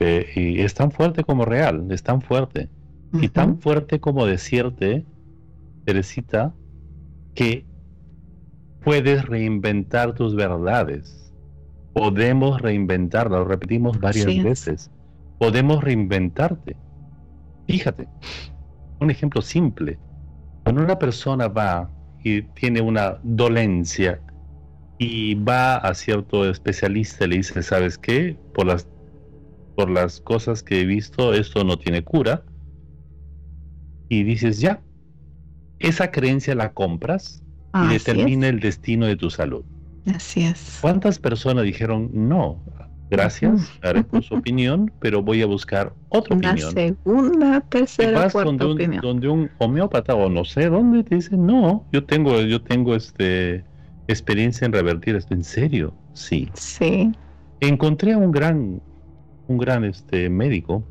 Eh, 0.00 0.26
y 0.34 0.60
es 0.60 0.74
tan 0.74 0.90
fuerte 0.90 1.22
como 1.22 1.44
real, 1.44 1.86
es 1.90 2.02
tan 2.02 2.20
fuerte. 2.22 2.68
Y 3.12 3.28
tan 3.28 3.60
fuerte 3.60 4.00
como 4.00 4.26
decirte, 4.26 5.04
Teresita, 5.84 6.52
que 7.34 7.64
puedes 8.82 9.24
reinventar 9.26 10.14
tus 10.14 10.34
verdades 10.34 11.23
podemos 11.94 12.60
reinventarla, 12.60 13.38
lo 13.38 13.44
repetimos 13.46 13.98
varias 14.00 14.26
veces. 14.42 14.90
Podemos 15.38 15.82
reinventarte. 15.82 16.76
Fíjate, 17.68 18.08
un 19.00 19.10
ejemplo 19.10 19.42
simple. 19.42 19.98
Cuando 20.64 20.82
una 20.82 20.98
persona 20.98 21.48
va 21.48 21.90
y 22.22 22.42
tiene 22.42 22.80
una 22.80 23.18
dolencia 23.22 24.20
y 24.98 25.34
va 25.34 25.76
a 25.76 25.94
cierto 25.94 26.48
especialista 26.48 27.24
y 27.24 27.28
le 27.28 27.36
dice, 27.38 27.62
¿sabes 27.62 27.98
qué? 27.98 28.38
Por 28.54 28.66
las, 28.66 28.88
por 29.76 29.90
las 29.90 30.20
cosas 30.20 30.62
que 30.62 30.80
he 30.80 30.84
visto, 30.84 31.34
esto 31.34 31.64
no 31.64 31.78
tiene 31.78 32.02
cura. 32.02 32.44
y 34.08 34.22
dices, 34.24 34.60
ya, 34.60 34.82
esa 35.78 36.10
creencia 36.10 36.54
la 36.54 36.72
compras 36.72 37.42
y 37.74 37.88
determina 37.88 38.48
el 38.48 38.60
destino 38.60 39.06
de 39.06 39.16
tu 39.16 39.30
salud. 39.30 39.64
Así 40.12 40.44
es. 40.44 40.78
¿Cuántas 40.80 41.18
personas 41.18 41.64
dijeron, 41.64 42.10
no, 42.12 42.58
gracias, 43.10 43.70
haré 43.82 44.02
por 44.04 44.22
su 44.22 44.34
opinión, 44.34 44.92
pero 45.00 45.22
voy 45.22 45.42
a 45.42 45.46
buscar 45.46 45.92
otra 46.08 46.36
Una 46.36 46.50
opinión? 46.50 46.72
segunda, 46.72 47.60
tercera, 47.62 48.18
vas 48.18 48.32
cuarta 48.32 48.50
donde 48.50 48.64
un, 48.66 48.72
opinión. 48.72 49.02
donde 49.02 49.28
un 49.28 49.50
homeópata 49.58 50.14
o 50.14 50.28
no 50.28 50.44
sé 50.44 50.68
dónde 50.68 51.04
te 51.04 51.14
dice, 51.16 51.36
no, 51.36 51.86
yo 51.92 52.04
tengo, 52.04 52.40
yo 52.42 52.60
tengo 52.62 52.94
este 52.94 53.64
experiencia 54.08 54.66
en 54.66 54.72
revertir 54.72 55.16
esto. 55.16 55.34
¿En 55.34 55.44
serio? 55.44 55.94
Sí. 56.12 56.48
Sí. 56.54 57.12
Encontré 57.60 58.12
a 58.12 58.18
un 58.18 58.30
gran, 58.30 58.82
un 59.48 59.58
gran 59.58 59.84
este 59.84 60.28
médico 60.28 60.84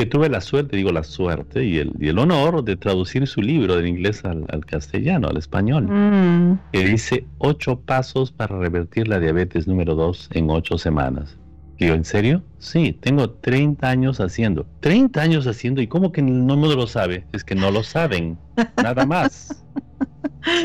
que 0.00 0.06
tuve 0.06 0.28
la 0.28 0.40
suerte, 0.40 0.76
digo 0.76 0.92
la 0.92 1.02
suerte 1.04 1.64
y 1.64 1.76
el, 1.78 1.92
y 2.00 2.08
el 2.08 2.18
honor 2.18 2.64
de 2.64 2.76
traducir 2.76 3.26
su 3.26 3.42
libro 3.42 3.76
del 3.76 3.86
inglés 3.86 4.24
al, 4.24 4.44
al 4.50 4.64
castellano, 4.64 5.28
al 5.28 5.36
español, 5.36 5.86
Mm, 5.88 6.58
que 6.72 6.84
dice 6.84 7.26
ocho 7.38 7.80
pasos 7.80 8.32
para 8.32 8.58
revertir 8.58 9.08
la 9.08 9.18
diabetes 9.20 9.66
número 9.68 9.94
dos 9.94 10.28
en 10.32 10.50
ocho 10.50 10.78
semanas. 10.78 11.36
Digo, 11.78 11.94
¿en 11.94 12.04
serio? 12.04 12.42
Sí, 12.58 12.92
tengo 12.92 13.30
30 13.30 13.88
años 13.88 14.20
haciendo. 14.20 14.66
30 14.80 15.22
años 15.22 15.46
haciendo, 15.46 15.80
¿y 15.80 15.86
cómo 15.86 16.12
que 16.12 16.20
no 16.20 16.56
mundo 16.56 16.76
lo 16.76 16.86
sabe? 16.86 17.24
Es 17.32 17.42
que 17.42 17.54
no 17.54 17.70
lo 17.70 17.82
saben, 17.82 18.38
nada 18.82 19.06
más. 19.06 19.64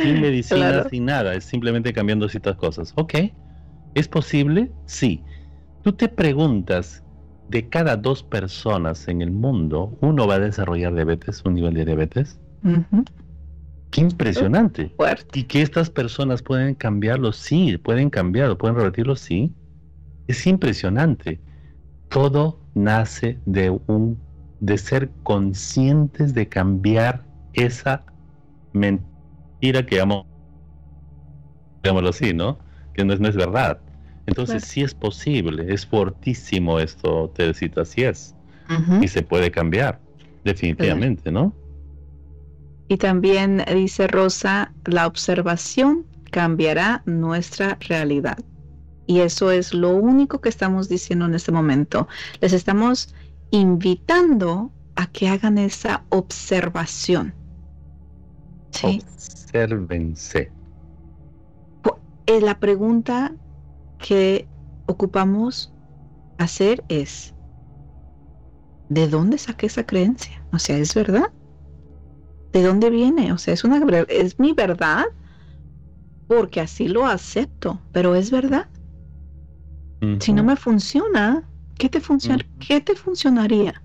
Sin 0.02 0.20
medicina, 0.22 0.70
Claro. 0.72 0.90
sin 0.90 1.06
nada, 1.06 1.34
es 1.36 1.46
simplemente 1.46 1.94
cambiando 1.94 2.28
ciertas 2.28 2.56
cosas. 2.58 2.92
Ok, 2.96 3.14
¿es 3.94 4.08
posible? 4.08 4.72
Sí. 4.86 5.24
Tú 5.84 5.94
te 5.94 6.08
preguntas, 6.10 7.04
de 7.50 7.70
cada 7.70 7.96
dos 7.96 8.24
personas 8.24 9.08
en 9.08 9.22
el 9.22 9.32
mundo, 9.32 9.98
uno 10.02 10.28
va 10.28 10.36
a 10.36 10.40
desarrollar 10.40 10.94
diabetes, 10.94 11.44
un 11.46 11.56
nivel 11.56 11.74
de 11.76 11.86
diabetes. 11.86 12.40
Qué 13.92 14.02
impresionante. 14.02 14.92
Fuerte. 14.98 15.40
¿Y 15.40 15.44
que 15.44 15.62
estas 15.62 15.90
personas 15.90 16.42
pueden 16.42 16.76
cambiarlo? 16.76 17.32
Sí, 17.32 17.78
pueden 17.78 18.10
cambiarlo, 18.10 18.58
pueden 18.58 18.76
revertirlo, 18.76 19.16
sí. 19.16 19.54
Es 20.28 20.46
impresionante. 20.48 21.40
Todo 22.10 22.60
nace 22.74 23.40
de 23.46 23.70
un 23.88 24.20
de 24.60 24.78
ser 24.78 25.12
conscientes 25.24 26.34
de 26.34 26.48
cambiar 26.48 27.24
esa 27.54 28.04
mentira 28.74 29.86
que 29.86 29.98
llamamos, 29.98 30.26
digámoslo 31.84 32.10
así, 32.10 32.34
¿no? 32.34 32.58
Que 32.94 33.06
no 33.06 33.14
es, 33.14 33.20
no 33.20 33.28
es 33.28 33.36
verdad. 33.36 33.80
Entonces 34.28 34.64
Claro. 34.64 34.72
sí 34.74 34.82
es 34.82 34.94
posible, 34.94 35.74
es 35.74 35.86
fortísimo 35.86 36.80
esto, 36.80 37.32
Teresita, 37.36 37.82
así 37.82 38.04
es. 38.04 38.36
Y 39.00 39.08
se 39.08 39.22
puede 39.22 39.52
cambiar, 39.52 40.00
definitivamente, 40.44 41.32
¿no? 41.32 41.54
Y 42.88 42.98
también 42.98 43.64
dice 43.72 44.08
Rosa, 44.08 44.74
la 44.86 45.06
observación 45.06 46.06
cambiará 46.32 47.04
nuestra 47.06 47.78
realidad. 47.88 48.38
Y 49.08 49.20
eso 49.20 49.52
es 49.52 49.74
lo 49.74 49.92
único 49.92 50.42
que 50.42 50.50
estamos 50.50 50.90
diciendo 50.90 51.26
en 51.26 51.36
este 51.36 51.52
momento. 51.52 52.08
Les 52.42 52.54
estamos 52.54 53.14
invitando 53.52 54.72
a 54.96 55.06
que 55.08 55.30
hagan 55.30 55.60
esa 55.60 56.04
observación. 56.10 57.34
¿Sí? 58.72 59.02
Obsérvense. 59.04 60.52
Eh, 62.28 62.42
la 62.42 62.60
pregunta 62.60 63.36
que 64.06 64.48
ocupamos 64.86 65.74
hacer 66.38 66.86
es, 66.90 67.36
¿de 68.90 69.08
dónde 69.08 69.38
saqué 69.38 69.68
esa 69.68 69.86
creencia? 69.86 70.44
O 70.52 70.58
sea, 70.58 70.78
¿es 70.80 70.96
verdad? 70.96 71.32
¿De 72.54 72.64
dónde 72.64 72.90
viene? 72.90 73.34
O 73.34 73.38
sea, 73.38 73.54
¿es, 73.54 73.64
una, 73.64 73.78
¿es 74.10 74.40
mi 74.40 74.54
verdad? 74.54 75.06
Porque 76.28 76.62
así 76.62 76.88
lo 76.88 77.08
acepto, 77.08 77.82
pero 77.92 78.14
¿es 78.14 78.30
verdad? 78.30 78.70
Si 80.20 80.34
no 80.34 80.44
me 80.44 80.58
funciona, 80.58 81.50
¿qué 81.76 81.88
te. 81.88 82.02
¿qué 82.60 82.82
te 82.82 82.96
funcionaría? 82.96 83.84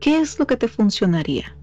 ¿Qué 0.00 0.20
es 0.20 0.38
lo 0.38 0.46
que 0.46 0.56
te 0.56 0.68
funcionaría? 0.68 1.58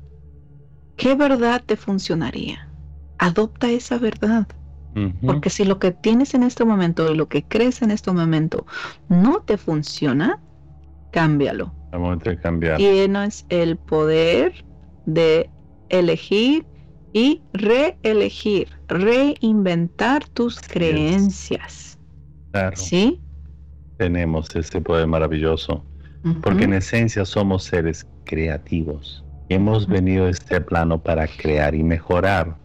¿Qué 0.98 1.16
verdad 1.16 1.64
te 1.66 1.78
funcionaría? 1.78 2.70
Adopta 3.18 3.72
esa 3.72 3.98
verdad. 3.98 4.48
Porque 5.26 5.50
si 5.50 5.66
lo 5.66 5.80
que 5.80 5.92
tienes 5.92 6.34
en 6.34 6.44
este 6.44 6.66
momento 6.66 7.12
y 7.12 7.16
lo 7.16 7.28
que 7.28 7.44
crees 7.44 7.82
en 7.82 7.92
este 7.92 8.12
momento 8.12 8.66
no 9.08 9.42
te 9.42 9.58
funciona, 9.58 10.40
cámbialo. 11.12 11.74
Al 11.92 12.00
momento 12.00 12.30
de 12.30 12.38
cambiar. 12.40 12.78
Tienes 12.78 13.46
el 13.50 13.78
poder 13.78 14.66
de 15.06 15.50
elegir 15.90 16.66
y 17.14 17.42
reelegir, 17.54 18.70
reinventar 18.88 20.28
tus 20.30 20.60
creencias. 20.60 21.98
Claro, 22.52 22.76
¿Sí? 22.76 23.22
tenemos 24.00 24.56
ese 24.56 24.82
poder 24.82 25.06
maravilloso. 25.06 25.86
Porque 26.42 26.66
en 26.66 26.74
esencia 26.74 27.24
somos 27.24 27.64
seres 27.64 28.06
creativos. 28.26 29.24
Hemos 29.48 29.88
venido 29.88 30.26
a 30.26 30.30
este 30.30 30.60
plano 30.60 31.02
para 31.02 31.28
crear 31.28 31.74
y 31.76 31.84
mejorar 31.84 32.58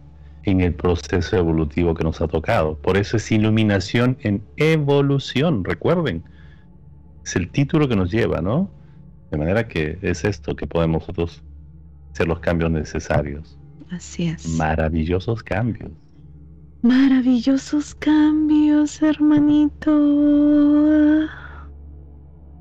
en 0.45 0.61
el 0.61 0.73
proceso 0.73 1.35
evolutivo 1.35 1.93
que 1.95 2.03
nos 2.03 2.21
ha 2.21 2.27
tocado. 2.27 2.77
Por 2.77 2.97
eso 2.97 3.17
es 3.17 3.31
iluminación 3.31 4.17
en 4.21 4.43
evolución, 4.57 5.63
recuerden. 5.63 6.23
Es 7.23 7.35
el 7.35 7.49
título 7.49 7.87
que 7.89 7.95
nos 7.95 8.11
lleva, 8.11 8.41
¿no? 8.41 8.69
De 9.31 9.37
manera 9.37 9.67
que 9.67 9.97
es 10.01 10.23
esto 10.23 10.55
que 10.55 10.67
podemos 10.67 11.01
nosotros 11.01 11.41
hacer 12.11 12.27
los 12.27 12.39
cambios 12.39 12.69
necesarios. 12.71 13.57
Así 13.89 14.27
es. 14.27 14.47
Maravillosos 14.47 15.41
cambios. 15.43 15.91
Maravillosos 16.83 17.95
cambios, 17.95 19.01
hermanito. 19.01 19.91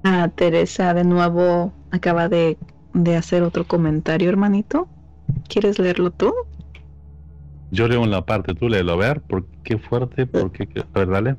Ah, 0.04 0.30
Teresa 0.34 0.94
de 0.94 1.04
nuevo 1.04 1.74
acaba 1.90 2.30
de, 2.30 2.56
de 2.94 3.16
hacer 3.16 3.42
otro 3.42 3.66
comentario, 3.66 4.30
hermanito. 4.30 4.88
¿Quieres 5.48 5.78
leerlo 5.78 6.10
tú? 6.10 6.32
Yo 7.74 7.88
leo 7.88 8.04
en 8.04 8.10
la 8.10 8.24
parte, 8.24 8.54
tú 8.54 8.68
léelo, 8.68 8.92
a 8.92 8.96
ver, 8.96 9.20
¿por 9.22 9.46
qué 9.64 9.78
fuerte? 9.78 10.26
¿Por 10.26 10.52
qué? 10.52 10.68
A 10.94 10.98
ver, 10.98 11.08
dale. 11.08 11.36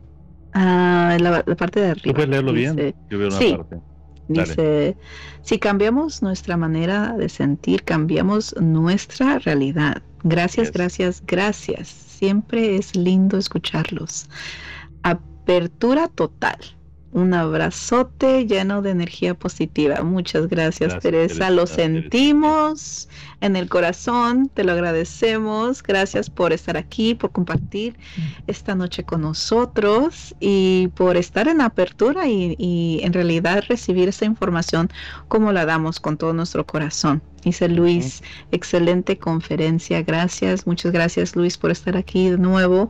Ah, 0.53 1.17
la, 1.19 1.43
la 1.45 1.55
parte 1.55 1.79
de 1.79 1.93
¿Tú 1.95 1.99
arriba. 1.99 2.13
puedes 2.15 2.29
leerlo 2.29 2.53
bien? 2.53 2.75
Dice- 2.75 2.95
Yo 3.09 3.17
veo 3.19 3.27
una 3.29 3.37
sí. 3.37 3.53
parte. 3.57 3.79
Dale. 4.27 4.47
Dice, 4.49 4.97
si 5.43 5.59
cambiamos 5.59 6.21
nuestra 6.23 6.57
manera 6.57 7.13
de 7.17 7.29
sentir, 7.29 7.83
cambiamos 7.83 8.55
nuestra 8.59 9.39
realidad. 9.39 10.01
Gracias, 10.23 10.67
Yes. 10.67 10.73
gracias, 10.73 11.23
gracias. 11.27 11.87
Siempre 11.87 12.75
es 12.77 12.95
lindo 12.95 13.37
escucharlos. 13.37 14.27
Apertura 15.03 16.07
total. 16.07 16.57
Un 17.15 17.33
abrazote 17.33 18.45
lleno 18.45 18.81
de 18.81 18.89
energía 18.89 19.35
positiva. 19.35 20.03
Muchas 20.03 20.49
gracias, 20.49 20.91
Gracias, 20.91 21.01
Teresa. 21.01 21.49
Lo 21.49 21.63
Teresa. 21.63 21.75
sentimos 21.75 23.07
en 23.39 23.55
el 23.55 23.69
corazón. 23.69 24.51
Te 24.53 24.65
lo 24.65 24.73
agradecemos. 24.73 25.81
Gracias 25.81 26.29
por 26.29 26.51
estar 26.51 26.75
aquí, 26.75 27.15
por 27.15 27.31
compartir 27.31 27.95
esta 28.47 28.75
noche 28.75 29.05
con 29.05 29.21
nosotros 29.21 30.35
y 30.41 30.89
por 30.95 31.15
estar 31.15 31.47
en 31.47 31.61
apertura 31.61 32.27
y, 32.27 32.53
y 32.57 32.99
en 33.01 33.13
realidad 33.13 33.63
recibir 33.65 34.09
esta 34.09 34.25
información 34.25 34.89
como 35.29 35.53
la 35.53 35.65
damos 35.65 36.01
con 36.01 36.17
todo 36.17 36.33
nuestro 36.33 36.65
corazón. 36.65 37.21
Dice 37.45 37.69
Luis, 37.69 38.23
excelente 38.51 39.19
conferencia, 39.19 40.01
gracias, 40.01 40.65
muchas 40.65 40.91
gracias 40.91 41.35
Luis 41.35 41.57
por 41.57 41.69
estar 41.69 41.95
aquí 41.95 42.31
de 42.31 42.37
nuevo. 42.39 42.89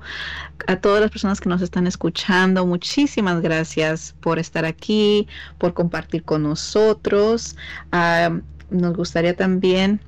A 0.68 0.77
todas 0.77 1.02
las 1.02 1.11
personas 1.11 1.41
que 1.41 1.49
nos 1.49 1.61
están 1.61 1.88
escuchando, 1.88 2.65
muchísimas 2.65 3.41
gracias 3.41 4.15
por 4.22 4.40
estar 4.40 4.64
aquí, 4.64 5.27
por 5.57 5.73
compartir 5.73 6.23
con 6.23 6.44
nosotros. 6.44 7.57
Ah, 7.91 8.40
nos 8.69 8.95
gustaría 8.95 9.36
también 9.36 9.99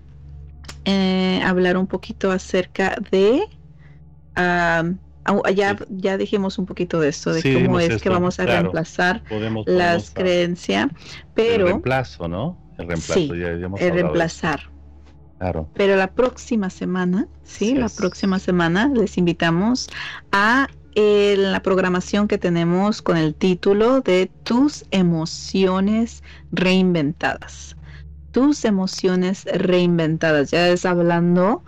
eh, 0.85 1.41
hablar 1.43 1.75
un 1.77 1.85
poquito 1.87 2.31
acerca 2.31 2.95
de... 3.11 3.41
ah, 4.37 4.83
ya, 5.53 5.77
Sí. 5.77 5.83
ya 5.89 6.17
dijimos 6.17 6.57
un 6.57 6.65
poquito 6.65 7.01
de 7.01 7.09
esto, 7.09 7.33
de 7.33 7.41
Sí, 7.41 7.53
cómo 7.53 7.81
es 7.81 8.01
que 8.01 8.07
vamos 8.07 8.39
a 8.39 8.45
claro. 8.45 8.61
reemplazar 8.61 9.23
Podemos, 9.27 9.67
las 9.67 10.11
creencias, 10.11 10.87
El 10.89 10.95
pero 11.35 11.65
reemplazo, 11.65 12.29
¿no? 12.29 12.57
El 12.77 12.87
reemplazo, 12.87 13.13
Sí, 13.13 13.27
ya, 13.27 13.55
ya 13.57 13.65
hemos 13.65 13.81
el 13.81 13.93
reemplazar. 13.93 14.61
Claro. 15.39 15.69
Pero 15.75 15.95
la 15.95 16.11
próxima 16.13 16.69
semana, 16.69 17.27
sí, 17.43 17.75
la 17.75 17.85
es. 17.87 17.95
próxima 17.95 18.39
semana 18.39 18.89
les 18.93 19.17
invitamos 19.17 19.87
a 20.31 20.67
eh, 20.95 21.35
la 21.37 21.61
programación 21.61 22.27
que 22.27 22.39
tenemos 22.39 23.03
con 23.03 23.17
el 23.17 23.35
título 23.35 24.01
de 24.01 24.31
Tus 24.43 24.85
emociones 24.91 26.23
reinventadas. 26.51 27.77
Tus 28.31 28.65
emociones 28.65 29.45
reinventadas. 29.53 30.51
Ya 30.51 30.69
es 30.69 30.85
hablando 30.85 31.63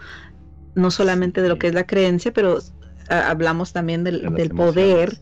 no 0.75 0.91
solamente 0.91 1.41
de 1.41 1.49
lo 1.49 1.59
que 1.59 1.67
es 1.67 1.73
la 1.75 1.85
creencia, 1.85 2.33
pero 2.33 2.59
ah, 3.09 3.29
hablamos 3.29 3.71
también 3.73 4.03
del, 4.03 4.21
De 4.21 4.29
del 4.31 4.49
poder. 4.49 5.19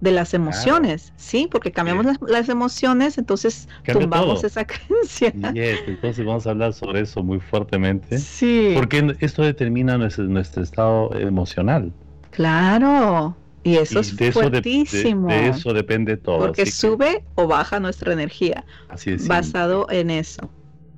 De 0.00 0.12
las 0.12 0.34
emociones, 0.34 1.12
¿sí? 1.16 1.48
Porque 1.50 1.72
cambiamos 1.72 2.06
las, 2.20 2.48
emociones, 2.48 3.18
entonces 3.18 3.68
tumbamos 3.84 4.44
esa 4.44 4.64
creencia. 4.66 5.32
entonces 5.34 6.24
vamos 6.24 6.46
a 6.46 6.50
hablar 6.50 6.72
sobre 6.72 7.00
eso 7.00 7.22
muy 7.22 7.40
fuertemente. 7.40 8.18
Sí. 8.18 8.72
Porque 8.74 9.16
esto 9.20 9.42
determina 9.42 9.98
nuestro, 9.98 10.24
nuestro 10.24 10.62
estado 10.62 11.12
emocional. 11.14 11.92
Claro. 12.30 13.36
Y 13.64 13.76
eso 13.76 14.00
es 14.00 14.14
fuertísimo. 14.32 15.28
de, 15.28 15.48
eso 15.48 15.72
depende 15.72 16.16
todo. 16.16 16.38
Porque 16.38 16.66
sube 16.66 17.24
o 17.34 17.46
baja 17.46 17.80
nuestra 17.80 18.12
energía. 18.12 18.64
Así 18.88 19.10
es. 19.10 19.26
Basado 19.26 19.86
en 19.90 20.10
eso. 20.10 20.48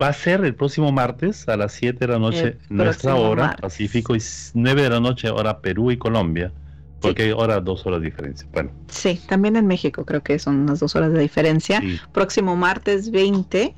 Va 0.00 0.08
a 0.08 0.12
ser 0.12 0.44
el 0.44 0.54
próximo 0.54 0.92
martes 0.92 1.48
a 1.48 1.56
las 1.56 1.72
7 1.72 1.98
de 1.98 2.12
la 2.12 2.18
noche, 2.18 2.58
nuestra 2.70 3.16
hora, 3.16 3.56
Pacífico, 3.60 4.16
y 4.16 4.22
9 4.54 4.82
de 4.82 4.90
la 4.90 5.00
noche, 5.00 5.28
hora 5.28 5.60
Perú 5.60 5.90
y 5.90 5.98
Colombia. 5.98 6.52
Porque 7.00 7.24
hay 7.24 7.30
ahora 7.30 7.60
dos 7.60 7.86
horas 7.86 8.00
de 8.00 8.06
diferencia. 8.06 8.46
Bueno. 8.52 8.70
Sí, 8.88 9.20
también 9.28 9.56
en 9.56 9.66
México 9.66 10.04
creo 10.04 10.22
que 10.22 10.38
son 10.38 10.60
unas 10.60 10.80
dos 10.80 10.94
horas 10.96 11.12
de 11.12 11.20
diferencia. 11.20 11.82
Próximo 12.12 12.56
martes 12.56 13.10
20 13.10 13.74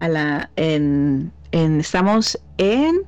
a 0.00 0.08
la 0.08 0.50
en, 0.56 1.32
estamos 1.52 2.38
en 2.58 3.02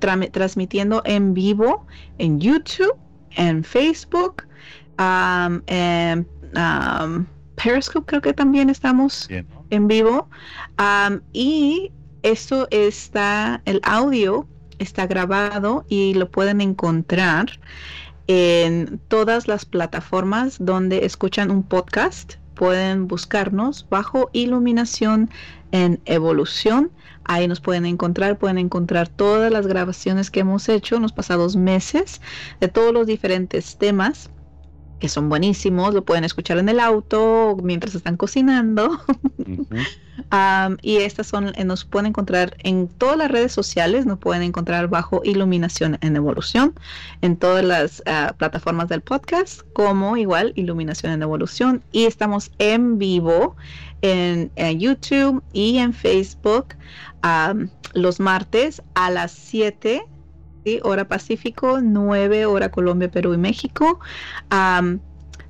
transmitiendo 0.00 1.02
en 1.04 1.32
vivo 1.32 1.86
en 2.18 2.40
YouTube, 2.40 2.94
en 3.36 3.62
Facebook, 3.64 4.42
en 4.98 6.26
Periscope 7.56 8.06
creo 8.06 8.20
que 8.20 8.32
también 8.32 8.70
estamos 8.70 9.28
en 9.70 9.88
vivo. 9.88 10.28
y 11.32 11.92
esto 12.22 12.66
está, 12.70 13.62
el 13.66 13.80
audio 13.84 14.48
está 14.78 15.06
grabado 15.06 15.84
y 15.88 16.14
lo 16.14 16.30
pueden 16.30 16.60
encontrar 16.60 17.46
en 18.26 19.00
todas 19.08 19.48
las 19.48 19.64
plataformas 19.64 20.56
donde 20.58 21.04
escuchan 21.04 21.50
un 21.50 21.62
podcast. 21.62 22.34
Pueden 22.54 23.06
buscarnos 23.06 23.86
bajo 23.88 24.30
iluminación 24.32 25.30
en 25.72 26.00
evolución. 26.06 26.90
Ahí 27.24 27.48
nos 27.48 27.60
pueden 27.60 27.86
encontrar, 27.86 28.38
pueden 28.38 28.58
encontrar 28.58 29.08
todas 29.08 29.52
las 29.52 29.66
grabaciones 29.66 30.30
que 30.30 30.40
hemos 30.40 30.68
hecho 30.68 30.96
en 30.96 31.02
los 31.02 31.12
pasados 31.12 31.56
meses 31.56 32.20
de 32.60 32.68
todos 32.68 32.92
los 32.94 33.06
diferentes 33.06 33.76
temas 33.76 34.30
que 34.98 35.08
son 35.08 35.28
buenísimos, 35.28 35.92
lo 35.94 36.04
pueden 36.04 36.24
escuchar 36.24 36.58
en 36.58 36.68
el 36.68 36.80
auto 36.80 37.56
mientras 37.62 37.94
están 37.94 38.16
cocinando. 38.16 38.98
y 40.82 40.96
estas 40.96 41.26
son, 41.26 41.52
eh, 41.56 41.64
nos 41.64 41.84
pueden 41.84 42.06
encontrar 42.06 42.56
en 42.60 42.88
todas 42.88 43.16
las 43.16 43.30
redes 43.30 43.52
sociales, 43.52 44.06
nos 44.06 44.18
pueden 44.18 44.42
encontrar 44.42 44.88
bajo 44.88 45.20
Iluminación 45.24 45.98
en 46.00 46.16
Evolución, 46.16 46.74
en 47.20 47.36
todas 47.36 47.64
las 47.64 48.02
ah, 48.06 48.34
plataformas 48.38 48.88
del 48.88 49.02
podcast, 49.02 49.62
como 49.72 50.16
igual 50.16 50.52
Iluminación 50.56 51.12
en 51.12 51.22
Evolución. 51.22 51.82
Y 51.92 52.04
estamos 52.04 52.50
en 52.58 52.98
vivo 52.98 53.56
en, 54.02 54.50
YouTube 54.78 55.42
y 55.52 55.78
en 55.78 55.92
Facebook 55.92 56.74
los 57.94 58.20
martes 58.20 58.82
a 58.94 59.10
las 59.10 59.32
7 59.32 60.04
hora 60.82 61.08
Pacífico, 61.08 61.80
9 61.80 62.46
hora 62.46 62.70
Colombia, 62.70 63.10
Perú 63.10 63.34
y 63.34 63.38
México. 63.38 64.00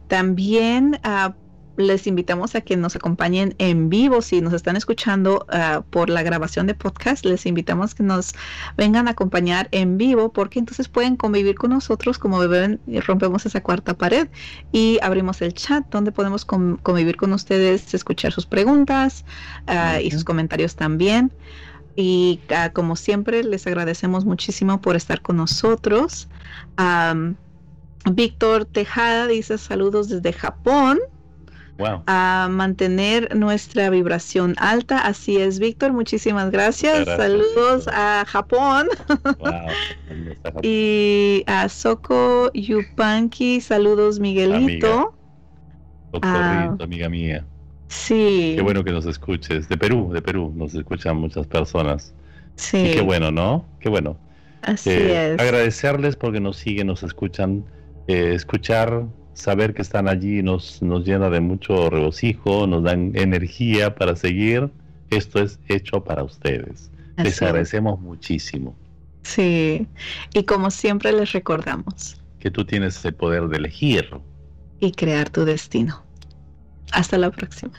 también 0.09 1.01
ah, 1.02 1.34
les 1.76 2.06
invitamos 2.06 2.55
a 2.55 2.60
que 2.62 2.76
nos 2.76 2.97
acompañen 2.97 3.55
en 3.59 3.88
vivo. 3.88 4.22
Si 4.22 4.40
nos 4.40 4.52
están 4.52 4.76
escuchando 4.76 5.47
ah, 5.48 5.82
por 5.90 6.09
la 6.10 6.22
grabación 6.22 6.66
de 6.66 6.74
podcast, 6.74 7.24
les 7.24 7.47
invitamos 7.47 7.94
que 7.94 8.02
nos 8.02 8.34
vengan 8.76 9.09
a 9.09 9.12
acompañar 9.12 9.68
en 9.72 9.98
vivo 9.98 10.32
porque 10.32 10.59
entonces 10.59 10.88
pueden 10.88 11.16
convivir 11.16 11.56
con 11.56 11.70
nosotros 11.70 12.18
como 12.18 12.38
ven 12.48 12.80
y 12.86 13.01
rompemos 13.01 13.47
esa 13.47 13.62
cuarta 13.62 13.94
pared 13.94 14.28
y 14.72 14.98
abrimos 15.02 15.43
el 15.43 15.55
chat 15.55 15.84
donde 15.90 16.12
podemos 16.12 16.44
convivir 16.44 17.16
con 17.16 17.32
ustedes, 17.32 17.93
escuchar 17.94 18.32
sus 18.32 18.47
preguntas 18.47 19.24
ah, 19.66 20.01
y 20.01 20.10
sus 20.10 20.24
comentarios 20.24 20.76
también. 20.76 21.32
Y 21.97 22.40
ah, 22.55 22.70
como 22.73 22.94
siempre, 22.94 23.43
les 23.43 23.66
agradecemos 23.66 24.24
muchísimo 24.24 24.81
por 24.81 24.97
estar 24.97 25.23
con 25.23 25.39
nosotros. 25.39 26.28
Víctor 28.10 28.66
Tejada 28.66 29.27
dice 29.27 29.59
saludos 29.59 30.09
desde 30.09 30.32
Japón. 30.32 30.98
A 32.06 32.48
mantener 32.51 33.36
nuestra 33.36 33.90
vibración 33.90 34.55
alta. 34.59 34.98
Así 35.01 35.36
es, 35.36 35.59
Víctor. 35.59 35.93
Muchísimas 35.93 36.51
gracias. 36.51 37.05
Saludos 37.05 37.86
a 37.93 38.24
Japón. 38.27 38.89
y 40.62 41.44
a 41.47 41.68
Soko 41.68 42.51
Yupanqui. 42.55 43.60
Saludos, 43.60 44.20
Miguelito. 44.20 45.14
Doctor 46.12 46.82
amiga 46.82 47.09
mía. 47.10 47.44
Sí. 47.89 48.55
Qué 48.57 48.63
bueno 48.63 48.85
que 48.85 48.93
nos 48.93 49.07
escuches. 49.07 49.69
De 49.69 49.77
Perú, 49.77 50.11
de 50.13 50.23
Perú, 50.23 50.53
nos 50.55 50.75
escuchan 50.75 51.17
muchas 51.17 51.47
personas. 51.47 52.15
Sí. 52.57 52.93
qué 52.95 53.01
bueno, 53.01 53.31
¿no? 53.31 53.67
Qué 53.81 53.89
bueno. 53.89 54.17
Así 54.63 54.91
eh, 54.91 55.35
es. 55.35 55.41
Agradecerles 55.41 56.17
porque 56.17 56.41
nos 56.41 56.57
siguen, 56.57 56.89
nos 56.89 57.03
escuchan. 57.03 57.65
Eh, 58.09 58.35
escuchar, 58.35 59.05
saber 59.35 59.75
que 59.75 59.83
están 59.83 60.09
allí 60.09 60.43
nos, 60.43 60.81
nos 60.81 61.05
llena 61.05 61.29
de 61.29 61.41
mucho 61.41 61.91
regocijo, 61.91 62.67
nos 62.67 62.85
dan 62.85 63.13
energía 63.15 63.95
para 63.95 64.17
seguir. 64.17 64.71
Esto 65.11 65.41
es 65.41 65.59
hecho 65.69 66.03
para 66.03 66.25
ustedes. 66.25 66.91
les 67.17 67.41
agradecemos 67.43 68.01
muchísimo. 68.01 68.77
Sí. 69.23 69.87
Y 70.35 70.45
como 70.45 70.71
siempre 70.71 71.13
les 71.13 71.33
recordamos. 71.33 72.21
Que 72.39 72.51
tú 72.51 72.65
tienes 72.65 73.05
el 73.05 73.15
poder 73.15 73.49
de 73.49 73.57
elegir. 73.57 74.09
Y 74.79 74.93
crear 74.93 75.31
tu 75.31 75.45
destino. 75.45 76.06
Hasta 76.93 77.19
la 77.19 77.31
próxima. 77.31 77.73